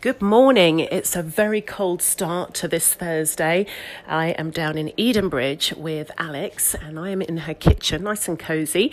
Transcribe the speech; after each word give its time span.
Good 0.00 0.22
morning. 0.22 0.78
It's 0.78 1.16
a 1.16 1.24
very 1.24 1.60
cold 1.60 2.02
start 2.02 2.54
to 2.54 2.68
this 2.68 2.94
Thursday. 2.94 3.66
I 4.06 4.28
am 4.28 4.52
down 4.52 4.78
in 4.78 4.92
Edenbridge 4.96 5.76
with 5.76 6.12
Alex 6.16 6.76
and 6.76 7.00
I 7.00 7.10
am 7.10 7.20
in 7.20 7.38
her 7.38 7.54
kitchen, 7.54 8.04
nice 8.04 8.28
and 8.28 8.38
cozy. 8.38 8.92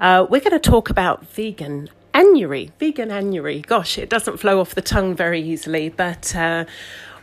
Uh, 0.00 0.26
we're 0.30 0.40
going 0.40 0.52
to 0.52 0.58
talk 0.58 0.88
about 0.88 1.26
vegan 1.26 1.90
anuary. 2.14 2.70
Veganuary. 2.80 3.66
Gosh, 3.66 3.98
it 3.98 4.08
doesn't 4.08 4.38
flow 4.38 4.58
off 4.58 4.74
the 4.74 4.80
tongue 4.80 5.14
very 5.14 5.42
easily, 5.42 5.90
but. 5.90 6.34
Uh, 6.34 6.64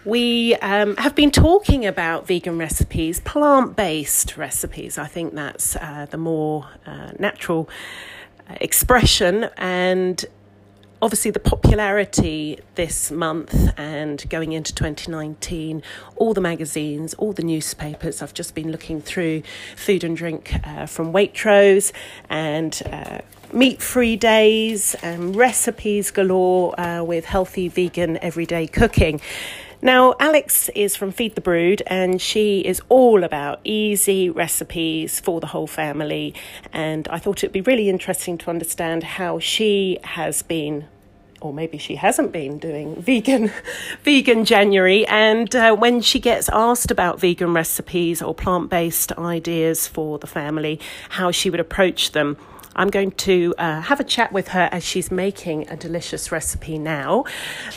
we 0.05 0.55
um, 0.55 0.97
have 0.97 1.15
been 1.15 1.31
talking 1.31 1.85
about 1.85 2.27
vegan 2.27 2.57
recipes, 2.57 3.21
plant 3.21 3.77
based 3.77 4.35
recipes. 4.35 4.97
I 4.97 5.07
think 5.07 5.33
that's 5.33 5.77
uh, 5.77 6.07
the 6.11 6.17
more 6.17 6.67
uh, 6.85 7.13
natural 7.19 7.69
uh, 8.49 8.55
expression. 8.59 9.45
And 9.55 10.25
obviously 11.03 11.31
the 11.31 11.39
popularity 11.39 12.57
this 12.75 13.11
month 13.11 13.53
and 13.77 14.23
going 14.29 14.53
into 14.53 14.73
2019 14.73 15.83
all 16.15 16.33
the 16.33 16.39
magazines 16.39 17.13
all 17.15 17.33
the 17.33 17.43
newspapers 17.43 18.21
i've 18.21 18.33
just 18.33 18.55
been 18.55 18.71
looking 18.71 19.01
through 19.01 19.43
food 19.75 20.01
and 20.05 20.15
drink 20.15 20.55
uh, 20.63 20.85
from 20.85 21.11
waitrose 21.11 21.91
and 22.29 22.81
uh, 22.85 23.17
meat 23.51 23.81
free 23.81 24.15
days 24.15 24.95
and 25.03 25.35
recipes 25.35 26.09
galore 26.09 26.79
uh, 26.79 27.03
with 27.03 27.25
healthy 27.25 27.67
vegan 27.67 28.15
everyday 28.19 28.65
cooking 28.65 29.19
now, 29.83 30.15
Alex 30.17 30.69
is 30.69 30.95
from 30.95 31.11
Feed 31.11 31.35
the 31.35 31.41
Brood 31.41 31.83
and 31.87 32.21
she 32.21 32.61
is 32.61 32.81
all 32.87 33.25
about 33.25 33.59
easy 33.65 34.29
recipes 34.29 35.19
for 35.19 35.41
the 35.41 35.47
whole 35.47 35.67
family. 35.67 36.33
And 36.71 37.05
I 37.09 37.19
thought 37.19 37.39
it'd 37.39 37.51
be 37.51 37.59
really 37.59 37.89
interesting 37.89 38.37
to 38.39 38.49
understand 38.49 39.03
how 39.03 39.39
she 39.39 39.99
has 40.03 40.41
been 40.41 40.85
or 41.41 41.51
maybe 41.51 41.77
she 41.77 41.95
hasn't 41.95 42.31
been 42.31 42.57
doing 42.57 42.95
vegan 43.01 43.51
vegan 44.03 44.45
January 44.45 45.05
and 45.07 45.53
uh, 45.53 45.75
when 45.75 45.99
she 45.99 46.17
gets 46.17 46.47
asked 46.47 46.89
about 46.89 47.19
vegan 47.19 47.53
recipes 47.53 48.21
or 48.21 48.33
plant-based 48.33 49.11
ideas 49.17 49.85
for 49.85 50.17
the 50.19 50.27
family 50.27 50.79
how 51.09 51.29
she 51.29 51.49
would 51.49 51.59
approach 51.59 52.13
them 52.13 52.37
I'm 52.75 52.89
going 52.89 53.11
to 53.11 53.53
uh, 53.57 53.81
have 53.81 53.99
a 53.99 54.03
chat 54.03 54.31
with 54.31 54.49
her 54.49 54.69
as 54.71 54.83
she's 54.83 55.11
making 55.11 55.69
a 55.69 55.75
delicious 55.75 56.31
recipe 56.31 56.77
now. 56.77 57.25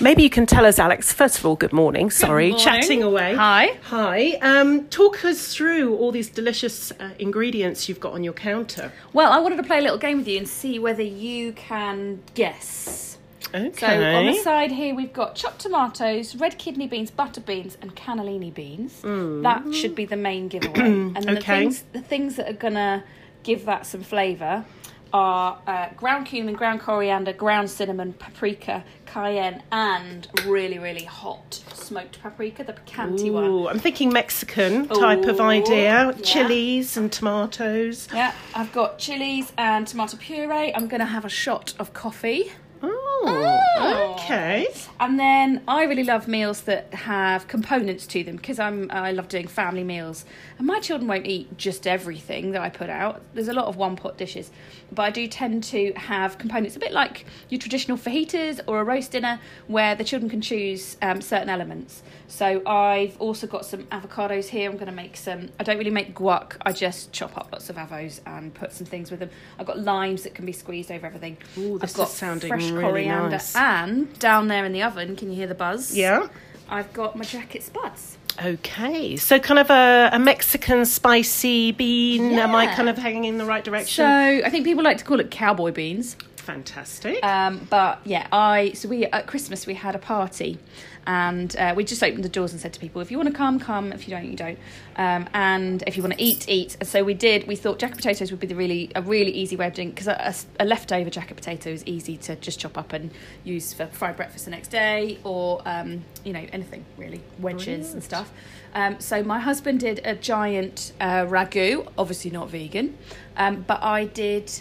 Maybe 0.01 0.23
you 0.23 0.31
can 0.31 0.47
tell 0.47 0.65
us, 0.65 0.79
Alex. 0.79 1.13
First 1.13 1.39
of 1.39 1.47
all, 1.47 1.57
good 1.57 1.73
morning. 1.73 2.11
Sorry, 2.11 2.51
morning. 2.51 2.65
chatting 2.65 3.03
away. 3.03 3.35
Hi. 3.35 3.79
Hi. 3.85 4.33
Um, 4.43 4.87
talk 4.89 5.25
us 5.25 5.55
through 5.55 5.97
all 5.97 6.13
these 6.13 6.29
delicious 6.29 6.93
uh, 6.93 7.11
ingredients 7.19 7.89
you've 7.89 8.01
got 8.01 8.13
on 8.15 8.25
your 8.25 8.33
counter. 8.33 8.93
Well, 9.13 9.33
I 9.33 9.39
wanted 9.39 9.57
to 9.57 9.63
play 9.65 9.79
a 9.79 9.83
little 9.83 9.99
game 9.99 10.19
with 10.19 10.29
you 10.29 10.39
and 10.39 10.49
see 10.49 10.79
whether 10.79 11.03
you 11.03 11.53
can 11.53 12.23
guess. 12.35 13.19
Okay. 13.55 13.71
So 13.79 13.87
on 13.87 14.27
the 14.27 14.35
side 14.43 14.73
here 14.73 14.95
we've 14.95 15.13
got 15.13 15.35
chopped 15.37 15.61
tomatoes, 15.61 16.35
red 16.37 16.59
kidney 16.59 16.89
beans, 16.89 17.11
butter 17.11 17.41
beans, 17.41 17.79
and 17.81 17.95
cannellini 17.95 18.53
beans. 18.53 19.01
That 19.03 19.73
should 19.73 19.95
be 19.95 20.05
the 20.05 20.17
main 20.17 20.49
giveaway. 20.49 20.81
and 20.81 21.23
the 21.23 21.39
Okay. 21.39 21.61
things 21.61 21.85
the 21.93 22.01
things 22.03 22.37
that 22.37 22.49
are 22.51 22.55
gonna 22.55 23.05
give 23.45 23.65
that 23.67 23.87
some 23.87 24.03
flavour 24.03 24.65
are 25.13 25.61
uh, 25.67 25.89
ground 25.97 26.27
cumin, 26.27 26.55
ground 26.55 26.81
coriander, 26.81 27.33
ground 27.33 27.71
cinnamon, 27.71 28.13
paprika, 28.15 28.85
cayenne, 29.07 29.63
and 29.73 30.29
really 30.45 30.79
really 30.79 31.05
hot 31.05 31.63
smoked 31.73 32.21
paprika, 32.21 32.65
the 32.65 32.73
picante 32.73 33.33
one. 33.33 33.69
I'm 33.69 33.79
thinking 33.79 34.13
Mexican 34.13 34.89
type 34.89 35.25
of 35.25 35.41
idea. 35.41 36.07
yeah. 36.07 36.13
Chilies 36.23 36.97
and 36.97 37.13
tomatoes. 37.13 38.09
Yeah, 38.13 38.33
I've 38.55 38.73
got 38.73 38.99
chilies 38.99 39.53
and 39.57 39.87
tomato 39.87 40.17
puree. 40.17 40.73
I'm 40.75 40.89
gonna 40.89 41.07
have 41.07 41.25
a 41.25 41.31
shot 41.31 41.75
of 41.79 41.93
coffee. 41.93 42.53
Oh, 42.83 43.63
Oh. 43.79 44.15
okay. 44.19 44.67
And 45.01 45.19
then 45.19 45.63
I 45.69 45.85
really 45.85 46.05
love 46.05 46.27
meals 46.29 46.63
that 46.63 46.93
have 46.95 47.49
components 47.49 48.07
to 48.09 48.23
them 48.23 48.37
because 48.37 48.59
I'm 48.59 48.91
I 48.91 49.13
love 49.13 49.29
doing 49.29 49.47
family 49.47 49.85
meals. 49.85 50.25
And 50.59 50.67
my 50.67 50.81
children 50.81 51.09
won't 51.09 51.27
eat 51.27 51.57
just 51.59 51.87
everything 51.87 52.53
that 52.53 52.63
I 52.63 52.69
put 52.71 52.89
out. 52.91 53.21
There's 53.35 53.49
a 53.49 53.53
lot 53.53 53.67
of 53.67 53.77
one 53.77 53.97
pot 53.97 54.17
dishes, 54.17 54.51
but 54.93 55.03
I 55.03 55.11
do 55.11 55.27
tend 55.27 55.65
to 55.65 55.93
have 55.95 56.39
components 56.39 56.77
a 56.77 56.79
bit 56.79 56.93
like 56.93 57.27
your 57.49 57.59
traditional 57.61 57.99
fajitas 57.99 58.61
or 58.67 58.81
a 58.81 58.85
roast 58.85 59.13
dinner 59.13 59.41
where 59.67 59.95
the 59.95 60.05
children 60.05 60.31
can 60.31 60.41
choose 60.41 60.97
um, 61.03 61.21
certain 61.21 61.49
elements. 61.49 62.03
So 62.29 62.63
I've 62.67 63.21
also 63.21 63.47
got 63.47 63.65
some 63.65 63.85
avocados 63.85 64.49
here. 64.49 64.69
I'm 64.69 64.77
going 64.77 64.87
to 64.87 64.93
make 64.93 65.17
some. 65.17 65.49
I 65.61 65.63
don't 65.63 65.79
really 65.79 65.91
make 65.91 66.15
guac. 66.15 66.57
I 66.63 66.73
just 66.73 67.13
chop 67.13 67.37
up 67.37 67.49
lots 67.53 67.71
of 67.71 67.77
avos 67.77 68.21
and 68.27 68.53
put 68.53 68.73
some 68.73 68.87
things 68.87 69.11
with 69.11 69.21
them. 69.21 69.31
I've 69.59 69.67
got 69.67 69.79
limes 69.79 70.25
that 70.25 70.35
can 70.35 70.45
be 70.45 70.53
squeezed 70.53 70.91
over 70.91 71.07
everything. 71.07 71.37
Ooh, 71.59 71.79
this 71.79 71.93
I've 71.93 71.97
got 71.97 72.09
sounding 72.09 72.49
fresh 72.49 72.71
really 72.71 72.83
coriander 72.83 73.31
nice. 73.31 73.55
and 73.55 74.19
down 74.19 74.49
there 74.49 74.65
in 74.65 74.73
the 74.73 74.83
oven, 74.83 75.17
can 75.17 75.31
you 75.31 75.37
hear 75.37 75.47
the 75.47 75.55
buzz? 75.55 75.97
Yeah. 75.97 76.29
I've 76.69 76.93
got 76.93 77.17
my 77.17 77.25
jacket 77.25 77.63
spuds. 77.63 78.19
Okay, 78.45 79.17
so 79.17 79.39
kind 79.39 79.59
of 79.59 79.71
a, 79.71 80.11
a 80.13 80.19
Mexican 80.19 80.85
spicy 80.85 81.73
bean. 81.73 82.33
Am 82.39 82.55
I 82.55 82.67
kind 82.75 82.89
of 82.89 82.99
hanging 82.99 83.25
in 83.25 83.39
the 83.39 83.47
right 83.47 83.65
direction? 83.65 84.05
So 84.05 84.07
I 84.07 84.51
think 84.51 84.65
people 84.65 84.85
like 84.85 84.99
to 84.99 85.05
call 85.05 85.21
it 85.21 85.31
cowboy 85.31 85.73
beans. 85.73 86.17
Fantastic. 86.47 87.25
Um, 87.25 87.67
but 87.69 88.01
yeah, 88.05 88.29
I 88.31 88.71
so 88.75 88.89
we 88.89 89.05
at 89.07 89.27
Christmas 89.27 89.67
we 89.67 89.75
had 89.75 89.97
a 89.97 89.99
party, 89.99 90.61
and 91.05 91.55
uh, 91.57 91.75
we 91.77 91.83
just 91.83 92.05
opened 92.05 92.23
the 92.23 92.29
doors 92.29 92.53
and 92.53 92.61
said 92.61 92.73
to 92.73 92.79
people, 92.79 93.01
if 93.01 93.11
you 93.11 93.17
want 93.17 93.29
to 93.29 93.35
come, 93.35 93.59
come. 93.59 93.93
If 93.93 94.07
you 94.07 94.15
don't, 94.15 94.31
you 94.31 94.37
don't. 94.37 94.57
Um, 94.95 95.29
and 95.35 95.83
if 95.89 95.97
you 95.97 96.05
want 96.05 96.15
to 96.15 96.23
eat, 96.23 96.49
eat. 96.49 96.77
And 96.79 96.89
so 96.89 97.03
we 97.03 97.15
did. 97.15 97.49
We 97.49 97.57
thought 97.57 97.81
jacket 97.81 97.97
potatoes 97.97 98.31
would 98.31 98.39
be 98.39 98.47
the 98.47 98.55
really 98.55 98.93
a 98.95 99.03
really 99.03 99.33
easy 99.33 99.57
way 99.57 99.67
of 99.67 99.75
doing 99.75 99.91
because 99.91 100.07
a, 100.07 100.13
a, 100.61 100.63
a 100.63 100.65
leftover 100.65 101.11
jacket 101.11 101.35
potato 101.35 101.71
is 101.71 101.85
easy 101.85 102.17
to 102.19 102.37
just 102.37 102.61
chop 102.61 102.79
up 102.79 102.93
and 102.93 103.11
use 103.43 103.73
for 103.73 103.87
fried 103.89 104.17
breakfast 104.17 104.45
the 104.45 104.53
next 104.53 104.69
day, 104.69 105.19
or 105.25 105.61
um, 105.67 106.05
you 106.23 106.33
know 106.33 106.47
anything 106.53 106.85
really 106.97 107.23
wedges 107.41 107.65
Brilliant. 107.65 107.95
and 107.95 108.05
stuff. 108.05 108.33
Um, 108.73 109.01
so 109.01 109.25
my 109.25 109.41
husband 109.41 109.81
did 109.81 110.01
a 110.05 110.15
giant 110.15 110.93
uh, 111.01 111.25
ragu, 111.25 111.91
obviously 111.99 112.31
not 112.31 112.51
vegan, 112.51 112.97
um, 113.37 113.65
but 113.67 113.83
I 113.83 114.05
did 114.05 114.53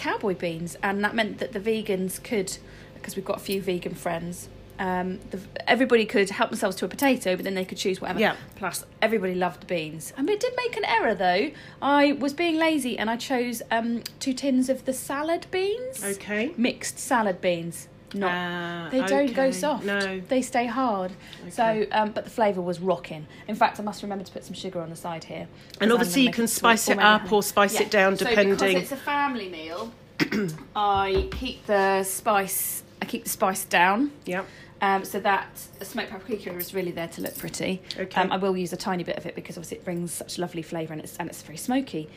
cowboy 0.00 0.34
beans, 0.34 0.76
and 0.82 1.04
that 1.04 1.14
meant 1.14 1.38
that 1.38 1.52
the 1.52 1.60
vegans 1.60 2.22
could, 2.22 2.56
because 2.94 3.16
we've 3.16 3.24
got 3.24 3.36
a 3.36 3.40
few 3.40 3.60
vegan 3.60 3.94
friends. 3.94 4.48
Um, 4.78 5.20
the, 5.30 5.38
everybody 5.66 6.06
could 6.06 6.30
help 6.30 6.48
themselves 6.48 6.74
to 6.76 6.86
a 6.86 6.88
potato, 6.88 7.36
but 7.36 7.44
then 7.44 7.54
they 7.54 7.66
could 7.66 7.76
choose 7.76 8.00
whatever. 8.00 8.18
Yeah. 8.18 8.34
Plus, 8.56 8.82
everybody 9.02 9.34
loved 9.34 9.60
the 9.60 9.66
beans. 9.66 10.14
I 10.16 10.22
mean, 10.22 10.36
it 10.36 10.40
did 10.40 10.54
make 10.56 10.74
an 10.74 10.86
error 10.86 11.14
though. 11.14 11.50
I 11.82 12.12
was 12.12 12.32
being 12.32 12.56
lazy 12.56 12.98
and 12.98 13.10
I 13.10 13.16
chose 13.16 13.60
um, 13.70 14.02
two 14.20 14.32
tins 14.32 14.70
of 14.70 14.86
the 14.86 14.94
salad 14.94 15.46
beans. 15.50 16.02
okay. 16.02 16.54
Mixed 16.56 16.98
salad 16.98 17.42
beans. 17.42 17.88
Not 18.14 18.30
Ah, 18.32 18.88
they 18.90 19.02
don't 19.02 19.32
go 19.34 19.50
soft. 19.50 19.84
No. 19.84 20.20
They 20.20 20.42
stay 20.42 20.66
hard. 20.66 21.12
So, 21.50 21.86
um, 21.92 22.10
but 22.10 22.24
the 22.24 22.30
flavour 22.30 22.60
was 22.60 22.80
rocking. 22.80 23.26
In 23.46 23.54
fact, 23.54 23.78
I 23.78 23.82
must 23.84 24.02
remember 24.02 24.24
to 24.24 24.32
put 24.32 24.44
some 24.44 24.54
sugar 24.54 24.80
on 24.80 24.90
the 24.90 24.96
side 24.96 25.24
here 25.24 25.46
And 25.80 25.92
obviously 25.92 26.22
you 26.22 26.32
can 26.32 26.48
sweet, 26.48 26.58
spice 26.58 26.88
it 26.88 26.96
maybe 26.96 27.06
up 27.06 27.20
honey. 27.22 27.32
or 27.32 27.42
spice 27.42 27.74
Yeah. 27.74 27.82
it 27.82 27.90
down 27.90 28.16
So 28.16 28.24
depending. 28.26 28.54
because 28.56 28.74
it's 28.74 28.92
a 28.92 28.96
family 28.96 29.48
meal, 29.48 29.92
I 30.76 31.28
keep 31.32 31.66
the 31.66 32.02
spice. 32.04 32.82
I 33.02 33.04
keep 33.06 33.24
the 33.24 33.30
spice 33.30 33.64
down. 33.64 34.12
Yep. 34.26 34.46
Um, 34.82 35.04
so 35.04 35.20
that 35.20 35.46
smoked 35.82 36.10
paprika 36.10 36.54
is 36.56 36.72
really 36.74 36.90
there 36.90 37.08
to 37.08 37.20
look 37.20 37.36
pretty. 37.36 37.82
Okay. 37.98 38.20
Um, 38.20 38.32
I 38.32 38.38
will 38.38 38.56
use 38.56 38.72
a 38.72 38.76
tiny 38.78 39.04
bit 39.04 39.16
of 39.18 39.26
it 39.26 39.34
because 39.34 39.56
obviously 39.56 39.78
it 39.78 39.84
brings 39.84 40.12
such 40.12 40.38
lovely 40.38 40.62
flavour 40.62 40.92
and 40.94 41.02
it's 41.02 41.16
and 41.18 41.28
it's 41.28 41.42
very 41.42 41.58
smoky. 41.58 42.08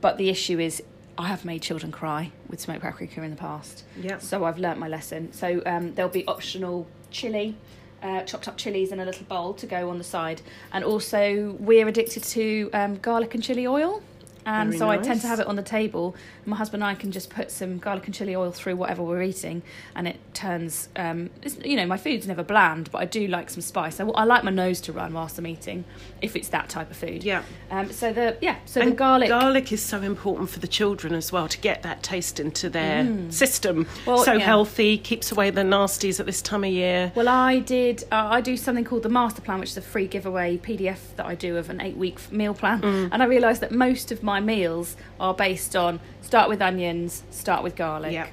But 0.00 0.18
the 0.18 0.28
issue 0.28 0.58
is 0.58 0.82
I 1.18 1.28
have 1.28 1.44
made 1.44 1.62
children 1.62 1.92
cry 1.92 2.32
with 2.48 2.60
smoked 2.60 2.82
paprika 2.82 3.22
in 3.22 3.30
the 3.30 3.36
past. 3.36 3.84
Yep. 4.00 4.22
So 4.22 4.44
I've 4.44 4.58
learnt 4.58 4.78
my 4.78 4.88
lesson. 4.88 5.32
So 5.32 5.62
um, 5.66 5.94
there'll 5.94 6.10
be 6.10 6.26
optional 6.26 6.86
chili, 7.10 7.56
uh, 8.02 8.22
chopped 8.22 8.48
up 8.48 8.56
chilies 8.56 8.92
in 8.92 9.00
a 9.00 9.04
little 9.04 9.24
bowl 9.26 9.54
to 9.54 9.66
go 9.66 9.90
on 9.90 9.98
the 9.98 10.04
side. 10.04 10.40
And 10.72 10.84
also 10.84 11.56
we're 11.58 11.86
addicted 11.86 12.22
to 12.24 12.70
um, 12.72 12.96
garlic 12.96 13.34
and 13.34 13.42
chili 13.42 13.66
oil. 13.66 14.02
And 14.44 14.70
Very 14.70 14.78
so 14.78 14.88
I 14.88 14.98
tend 14.98 15.20
to 15.20 15.26
have 15.26 15.40
it 15.40 15.46
on 15.46 15.56
the 15.56 15.62
table. 15.62 16.16
My 16.46 16.56
husband 16.56 16.82
and 16.82 16.90
I 16.90 16.94
can 16.94 17.12
just 17.12 17.30
put 17.30 17.50
some 17.50 17.78
garlic 17.78 18.06
and 18.06 18.14
chili 18.14 18.34
oil 18.34 18.50
through 18.50 18.76
whatever 18.76 19.02
we're 19.02 19.22
eating, 19.22 19.62
and 19.94 20.08
it 20.08 20.18
turns. 20.34 20.88
Um, 20.96 21.30
it's, 21.42 21.56
you 21.64 21.76
know, 21.76 21.86
my 21.86 21.96
food's 21.96 22.26
never 22.26 22.42
bland, 22.42 22.90
but 22.90 22.98
I 22.98 23.04
do 23.04 23.26
like 23.28 23.50
some 23.50 23.60
spice. 23.60 24.00
I, 24.00 24.06
I 24.06 24.24
like 24.24 24.44
my 24.44 24.50
nose 24.50 24.80
to 24.82 24.92
run 24.92 25.12
whilst 25.14 25.38
I'm 25.38 25.46
eating, 25.46 25.84
if 26.20 26.34
it's 26.34 26.48
that 26.48 26.68
type 26.68 26.90
of 26.90 26.96
food. 26.96 27.22
Yeah. 27.24 27.42
Um, 27.70 27.92
so 27.92 28.12
the 28.12 28.36
yeah, 28.40 28.56
so 28.64 28.84
the 28.84 28.90
garlic. 28.90 29.28
garlic 29.28 29.72
is 29.72 29.82
so 29.82 30.02
important 30.02 30.50
for 30.50 30.58
the 30.58 30.68
children 30.68 31.14
as 31.14 31.30
well 31.30 31.48
to 31.48 31.58
get 31.58 31.82
that 31.82 32.02
taste 32.02 32.40
into 32.40 32.68
their 32.68 33.04
system. 33.30 33.84
Mm. 33.84 34.06
Well, 34.06 34.24
so 34.24 34.32
yeah. 34.32 34.40
healthy, 34.40 34.98
keeps 34.98 35.30
away 35.30 35.50
the 35.50 35.62
nasties 35.62 36.18
at 36.18 36.26
this 36.26 36.42
time 36.42 36.64
of 36.64 36.70
year. 36.70 37.12
Well, 37.14 37.28
I 37.28 37.60
did. 37.60 38.04
Uh, 38.10 38.28
I 38.30 38.40
do 38.40 38.56
something 38.56 38.84
called 38.84 39.02
the 39.02 39.08
master 39.08 39.42
plan, 39.42 39.60
which 39.60 39.70
is 39.70 39.76
a 39.76 39.82
free 39.82 40.06
giveaway 40.06 40.58
PDF 40.58 40.98
that 41.16 41.26
I 41.26 41.34
do 41.34 41.56
of 41.56 41.70
an 41.70 41.80
eight-week 41.80 42.32
meal 42.32 42.54
plan. 42.54 42.80
Mm. 42.80 43.08
And 43.12 43.22
I 43.22 43.26
realised 43.26 43.60
that 43.60 43.72
most 43.72 44.10
of 44.10 44.22
my 44.22 44.31
meals 44.40 44.96
are 45.20 45.34
based 45.34 45.76
on 45.76 46.00
start 46.20 46.48
with 46.48 46.62
onions, 46.62 47.22
start 47.30 47.62
with 47.62 47.76
garlic. 47.76 48.12
Yeah. 48.12 48.28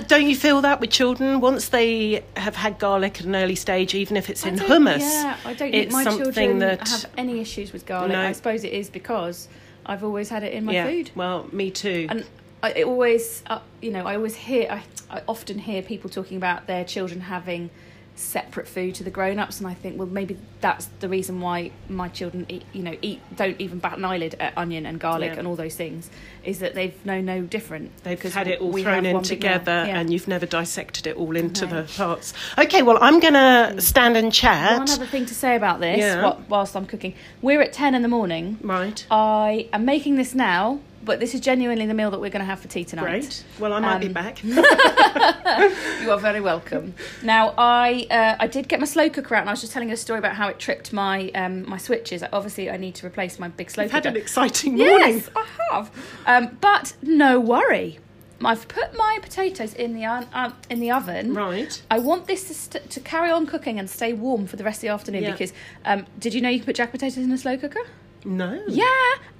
don't 0.06 0.28
you 0.28 0.36
feel 0.36 0.60
that 0.60 0.80
with 0.80 0.90
children 0.90 1.40
once 1.40 1.68
they 1.68 2.24
have 2.36 2.54
had 2.54 2.78
garlic 2.78 3.20
at 3.20 3.26
an 3.26 3.34
early 3.34 3.56
stage, 3.56 3.94
even 3.94 4.16
if 4.16 4.30
it's 4.30 4.44
I 4.46 4.50
in 4.50 4.56
hummus? 4.56 5.00
Yeah, 5.00 5.36
I 5.44 5.48
don't 5.54 5.56
think 5.56 5.74
it's 5.74 5.92
my 5.92 6.04
children 6.04 6.58
that 6.60 6.88
have 6.88 7.10
any 7.16 7.40
issues 7.40 7.72
with 7.72 7.86
garlic. 7.86 8.12
No. 8.12 8.20
I 8.20 8.32
suppose 8.32 8.64
it 8.64 8.72
is 8.72 8.88
because 8.88 9.48
I've 9.84 10.04
always 10.04 10.28
had 10.28 10.42
it 10.42 10.52
in 10.52 10.64
my 10.64 10.72
yeah. 10.72 10.86
food. 10.86 11.10
Well, 11.14 11.48
me 11.52 11.70
too. 11.70 12.06
And 12.08 12.24
I 12.62 12.70
it 12.70 12.86
always, 12.86 13.42
uh, 13.48 13.60
you 13.80 13.90
know, 13.90 14.06
I 14.06 14.14
always 14.16 14.36
hear, 14.36 14.68
I, 14.70 14.82
I 15.10 15.22
often 15.26 15.58
hear 15.58 15.82
people 15.82 16.08
talking 16.08 16.36
about 16.36 16.66
their 16.66 16.84
children 16.84 17.20
having 17.20 17.70
separate 18.14 18.68
food 18.68 18.94
to 18.94 19.02
the 19.02 19.10
grown-ups 19.10 19.58
and 19.58 19.66
i 19.66 19.72
think 19.74 19.98
well 19.98 20.06
maybe 20.06 20.36
that's 20.60 20.86
the 21.00 21.08
reason 21.08 21.40
why 21.40 21.70
my 21.88 22.08
children 22.08 22.44
eat 22.48 22.62
you 22.72 22.82
know 22.82 22.94
eat 23.02 23.20
don't 23.36 23.58
even 23.60 23.78
bat 23.78 23.96
an 23.96 24.04
eyelid 24.04 24.34
at 24.38 24.56
onion 24.56 24.84
and 24.86 25.00
garlic 25.00 25.32
Yeah. 25.32 25.38
and 25.38 25.48
all 25.48 25.56
those 25.56 25.74
things 25.76 26.10
is 26.44 26.58
that 26.58 26.74
they've 26.74 26.94
known 27.06 27.24
no 27.24 27.40
different 27.42 27.90
They've 28.04 28.20
had 28.20 28.48
it 28.48 28.60
all 28.60 28.72
thrown 28.76 29.06
in 29.06 29.14
one 29.14 29.22
big 29.22 29.30
meal. 29.30 29.38
together 29.38 29.84
Yeah. 29.88 29.98
and 29.98 30.12
you've 30.12 30.28
never 30.28 30.44
dissected 30.46 31.06
it 31.06 31.16
all 31.16 31.36
into 31.36 31.66
No. 31.66 31.82
the 31.82 31.92
parts. 31.92 32.34
Okay, 32.58 32.82
well, 32.82 32.98
I'm 33.00 33.18
going 33.20 33.34
to 33.34 33.74
mm. 33.76 33.80
stand 33.82 34.16
and 34.16 34.32
chat. 34.32 34.78
one 34.78 34.90
other 34.90 35.06
thing 35.06 35.24
to 35.26 35.34
say 35.34 35.56
about 35.56 35.80
this 35.80 35.98
Yeah. 35.98 36.36
whilst 36.48 36.76
i'm 36.76 36.86
cooking 36.86 37.14
we're 37.40 37.62
at 37.62 37.72
10 37.72 37.94
in 37.94 38.02
the 38.02 38.08
morning 38.08 38.58
Right. 38.62 39.04
i 39.10 39.68
am 39.72 39.84
making 39.84 40.16
this 40.16 40.34
now 40.34 40.80
but 41.04 41.20
this 41.20 41.34
is 41.34 41.40
genuinely 41.40 41.86
the 41.86 41.94
meal 41.94 42.10
that 42.10 42.20
we're 42.20 42.30
going 42.30 42.40
to 42.44 42.46
have 42.46 42.60
for 42.60 42.68
tea 42.68 42.84
tonight 42.84 43.02
Great. 43.02 43.44
Well, 43.58 43.72
I 43.72 43.80
might 43.80 43.98
be 43.98 44.06
Um, 44.06 44.12
back. 44.12 44.42
You 46.02 46.10
are 46.10 46.18
very 46.18 46.40
welcome. 46.40 46.94
Now, 47.22 47.54
I 47.56 48.06
uh, 48.10 48.36
I 48.40 48.46
did 48.46 48.68
get 48.68 48.80
my 48.80 48.86
slow 48.86 49.08
cooker 49.08 49.34
out, 49.36 49.40
and 49.42 49.50
I 49.50 49.52
was 49.52 49.60
just 49.60 49.72
telling 49.72 49.88
you 49.88 49.94
a 49.94 49.98
story 49.98 50.18
about 50.18 50.34
how 50.34 50.48
it 50.48 50.58
tripped 50.58 50.92
my 50.92 51.30
um, 51.34 51.68
my 51.68 51.76
switches. 51.78 52.24
Obviously, 52.32 52.70
I 52.70 52.76
need 52.76 52.94
to 52.96 53.06
replace 53.06 53.38
my 53.38 53.48
big 53.48 53.70
slow 53.70 53.84
You've 53.84 53.92
had 53.92 54.02
cooker. 54.02 54.16
an 54.16 54.22
exciting 54.22 54.76
morning. 54.76 55.16
Yes, 55.18 55.30
I 55.36 55.46
have. 55.70 55.90
Um, 56.26 56.58
but 56.60 56.94
no 57.02 57.38
worry, 57.38 57.98
I've 58.44 58.66
put 58.68 58.96
my 58.96 59.18
potatoes 59.22 59.74
in 59.74 59.94
the 59.94 60.04
uh, 60.04 60.52
in 60.68 60.80
the 60.80 60.90
oven. 60.90 61.34
Right. 61.34 61.80
I 61.90 61.98
want 62.00 62.26
this 62.26 62.48
to, 62.48 62.54
st- 62.54 62.90
to 62.90 63.00
carry 63.00 63.30
on 63.30 63.46
cooking 63.46 63.78
and 63.78 63.88
stay 63.88 64.12
warm 64.12 64.46
for 64.46 64.56
the 64.56 64.64
rest 64.64 64.78
of 64.78 64.82
the 64.82 64.88
afternoon 64.88 65.22
Yeah. 65.22 65.32
because 65.32 65.52
um, 65.84 66.06
did 66.18 66.34
you 66.34 66.40
know 66.40 66.48
you 66.48 66.58
can 66.58 66.66
put 66.66 66.76
jack 66.76 66.90
potatoes 66.90 67.18
in 67.24 67.30
a 67.30 67.38
slow 67.38 67.56
cooker? 67.56 67.80
No. 68.24 68.62
Yeah, 68.68 68.86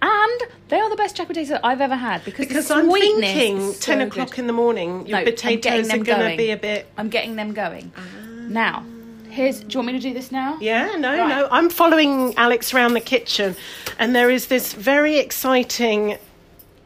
and 0.02 0.40
they 0.69 0.79
are 0.81 0.90
the 0.90 0.96
best 0.96 1.17
jack 1.17 1.29
potatoes 1.29 1.50
that 1.50 1.64
I've 1.64 1.81
ever 1.81 1.94
had 1.94 2.25
because 2.25 2.46
Because 2.49 2.69
the 2.69 2.75
I'm 2.75 2.88
sweetness 2.90 3.32
thinking 3.32 3.73
10 3.75 4.00
so 4.00 4.06
o'clock 4.06 4.31
good. 4.31 4.38
in 4.40 4.46
the 4.49 4.52
morning, 4.52 5.06
your 5.06 5.19
No, 5.20 5.25
potatoes 5.25 5.87
are 5.88 5.99
going 5.99 6.05
to 6.05 6.12
going. 6.14 6.37
be 6.37 6.50
a 6.50 6.56
bit. 6.56 6.87
I'm 6.96 7.08
getting 7.08 7.37
them 7.37 7.52
going. 7.52 7.93
Ah. 7.96 8.00
Now, 8.49 8.84
here's. 9.31 9.61
Do 9.61 9.67
you 9.70 9.79
want 9.79 9.87
me 9.87 9.93
to 9.94 9.99
do 10.00 10.12
this 10.12 10.32
now? 10.32 10.58
Yeah, 10.61 10.96
no, 10.96 11.17
Right. 11.17 11.29
no. 11.29 11.49
I'm 11.50 11.70
following 11.70 12.34
Alex 12.37 12.75
around 12.75 12.94
the 12.94 13.00
kitchen, 13.00 13.55
and 13.99 14.14
there 14.17 14.31
is 14.31 14.46
this 14.49 14.73
very 14.73 15.19
exciting. 15.19 16.19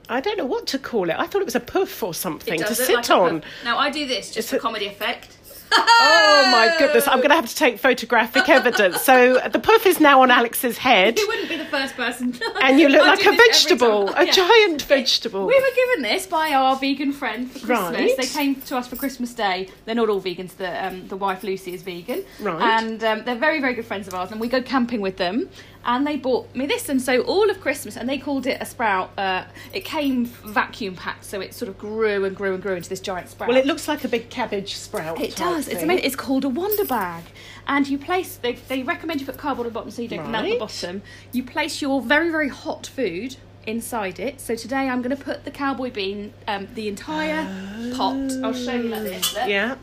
I 0.08 0.20
don't 0.20 0.38
know 0.38 0.44
what 0.46 0.66
to 0.69 0.78
call 0.78 1.10
it. 1.10 1.16
I 1.19 1.26
thought 1.26 1.40
it 1.40 1.46
was 1.46 1.56
a 1.56 1.60
puff 1.60 2.02
or 2.02 2.14
something 2.14 2.60
to 2.62 2.75
sit 2.75 3.10
on. 3.10 3.43
Now 3.64 3.78
I 3.78 3.90
do 3.90 4.06
this 4.06 4.26
just 4.26 4.38
It's 4.38 4.50
for 4.50 4.56
a- 4.56 4.60
comedy 4.60 4.87
effect. 4.87 5.35
Oh 5.72 6.48
my 6.52 6.74
goodness, 6.78 7.06
I'm 7.08 7.18
going 7.18 7.30
to 7.30 7.36
have 7.36 7.48
to 7.48 7.54
take 7.54 7.78
photographic 7.78 8.48
evidence. 8.48 9.02
So 9.02 9.40
the 9.50 9.58
puff 9.58 9.86
is 9.86 10.00
now 10.00 10.22
on 10.22 10.30
Alex's 10.30 10.78
head, 10.78 11.18
You 11.18 11.26
wouldn't 11.28 11.48
be 11.48 11.56
the 11.56 11.64
first 11.66 11.96
person. 11.96 12.34
and 12.62 12.78
you 12.78 12.88
look 12.88 13.02
I 13.02 13.08
like 13.14 13.26
a 13.26 13.36
vegetable, 13.36 14.10
a 14.14 14.24
Yeah. 14.26 14.32
giant 14.32 14.82
vegetable. 14.82 15.46
We 15.46 15.58
were 15.58 15.74
given 15.74 16.02
this 16.02 16.26
by 16.26 16.50
our 16.52 16.76
vegan 16.76 17.12
friend 17.12 17.50
for 17.50 17.58
Christmas. 17.66 17.90
Right. 18.00 18.16
They 18.16 18.26
came 18.26 18.54
to 18.62 18.76
us 18.76 18.86
for 18.88 18.96
Christmas 18.96 19.34
Day. 19.34 19.68
They're 19.84 19.94
not 19.94 20.08
all 20.08 20.20
vegans. 20.20 20.56
The 20.56 20.86
um, 20.86 21.08
the 21.08 21.16
wife 21.16 21.42
Lucy 21.42 21.74
is 21.74 21.82
vegan, 21.82 22.24
Right. 22.40 22.60
And 22.80 23.02
um, 23.04 23.24
they're 23.24 23.34
very 23.34 23.60
very 23.60 23.74
good 23.74 23.86
friends 23.86 24.06
of 24.08 24.14
ours. 24.14 24.30
And 24.32 24.40
we 24.40 24.48
go 24.48 24.62
camping 24.62 25.00
with 25.00 25.16
them. 25.16 25.48
And 25.88 26.04
they 26.04 26.16
bought 26.16 26.52
me 26.54 26.66
this, 26.66 26.88
and 26.88 27.00
so 27.00 27.20
all 27.22 27.48
of 27.48 27.60
Christmas, 27.60 27.96
and 27.96 28.08
they 28.08 28.18
called 28.18 28.46
it 28.46 28.58
a 28.60 28.66
sprout. 28.66 29.16
Uh, 29.16 29.44
it 29.72 29.84
came 29.84 30.24
vacuum 30.26 30.96
packed, 30.96 31.24
so 31.24 31.40
it 31.40 31.54
sort 31.54 31.68
of 31.68 31.78
grew 31.78 32.24
and 32.24 32.34
grew 32.36 32.54
and 32.54 32.62
grew 32.62 32.74
into 32.74 32.88
this 32.88 32.98
giant 33.00 33.28
sprout. 33.28 33.48
Well, 33.48 33.56
it 33.56 33.66
looks 33.66 33.86
like 33.86 34.02
a 34.02 34.08
big 34.08 34.28
cabbage 34.28 34.74
sprout. 34.74 35.20
It 35.20 35.36
does. 35.36 35.68
It's 35.68 35.84
amazing. 35.84 36.04
It's 36.04 36.16
called 36.16 36.44
a 36.44 36.48
Wonder 36.48 36.84
Bag, 36.84 37.24
and 37.68 37.86
you 37.86 37.98
place. 37.98 38.36
They, 38.36 38.54
they 38.54 38.82
recommend 38.82 39.20
you 39.20 39.26
put 39.26 39.38
cardboard 39.38 39.66
at 39.68 39.72
the 39.72 39.74
bottom 39.74 39.92
so 39.92 40.02
you 40.02 40.08
don't 40.08 40.28
melt 40.30 40.46
the 40.46 40.58
bottom. 40.58 41.02
You 41.30 41.44
place 41.44 41.80
your 41.80 42.02
very 42.02 42.30
very 42.30 42.48
hot 42.48 42.86
food 42.88 43.36
inside 43.64 44.18
it. 44.20 44.40
So 44.40 44.54
today 44.56 44.88
I'm 44.88 45.02
going 45.02 45.16
to 45.16 45.22
put 45.22 45.44
the 45.44 45.50
cowboy 45.50 45.90
bean, 45.90 46.32
um, 46.48 46.68
the 46.74 46.88
entire 46.88 47.44
pot. 47.96 48.32
I'll 48.42 48.52
show 48.52 48.74
you 48.74 48.88
like 48.88 49.02
this. 49.02 49.34
Look, 49.34 49.48
Yeah. 49.48 49.76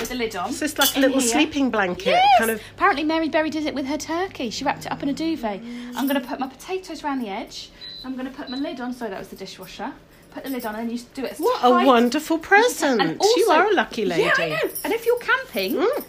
With 0.00 0.08
the 0.08 0.14
lid 0.14 0.34
on. 0.36 0.50
It's 0.50 0.60
just 0.60 0.78
like 0.78 0.96
a 0.96 1.00
little 1.00 1.20
here. 1.20 1.28
sleeping 1.30 1.70
blanket, 1.70 2.06
Yes. 2.06 2.26
kind 2.38 2.50
of. 2.50 2.60
Apparently 2.76 3.04
Mary 3.04 3.28
Berry 3.28 3.50
did 3.50 3.66
it 3.66 3.74
with 3.74 3.86
her 3.86 3.98
turkey. 3.98 4.50
She 4.50 4.64
wrapped 4.64 4.86
it 4.86 4.92
up 4.92 5.02
in 5.02 5.08
a 5.08 5.12
duvet. 5.12 5.60
I'm 5.96 6.06
going 6.08 6.20
to 6.20 6.26
put 6.26 6.40
my 6.40 6.48
potatoes 6.48 7.04
around 7.04 7.20
the 7.20 7.28
edge. 7.28 7.70
I'm 8.04 8.14
going 8.16 8.26
to 8.26 8.32
put 8.32 8.48
my 8.48 8.56
lid 8.56 8.80
on. 8.80 8.92
Sorry, 8.92 9.10
that 9.10 9.18
was 9.18 9.28
the 9.28 9.36
dishwasher. 9.36 9.92
Put 10.32 10.44
the 10.44 10.50
lid 10.50 10.64
on, 10.64 10.74
and 10.76 10.88
then 10.88 10.96
you 10.96 11.02
do 11.14 11.24
it. 11.24 11.32
As 11.32 11.38
What 11.38 11.60
tight 11.60 11.82
a 11.82 11.86
wonderful 11.86 12.36
as 12.36 12.42
you 12.42 12.48
present! 12.48 13.22
You 13.36 13.48
are 13.50 13.66
a 13.68 13.74
lucky 13.74 14.04
lady. 14.04 14.22
Yeah, 14.22 14.32
I 14.38 14.48
know. 14.50 14.70
And 14.84 14.92
if 14.92 15.04
you're 15.04 15.18
camping, 15.18 15.74
Mm. 15.74 16.04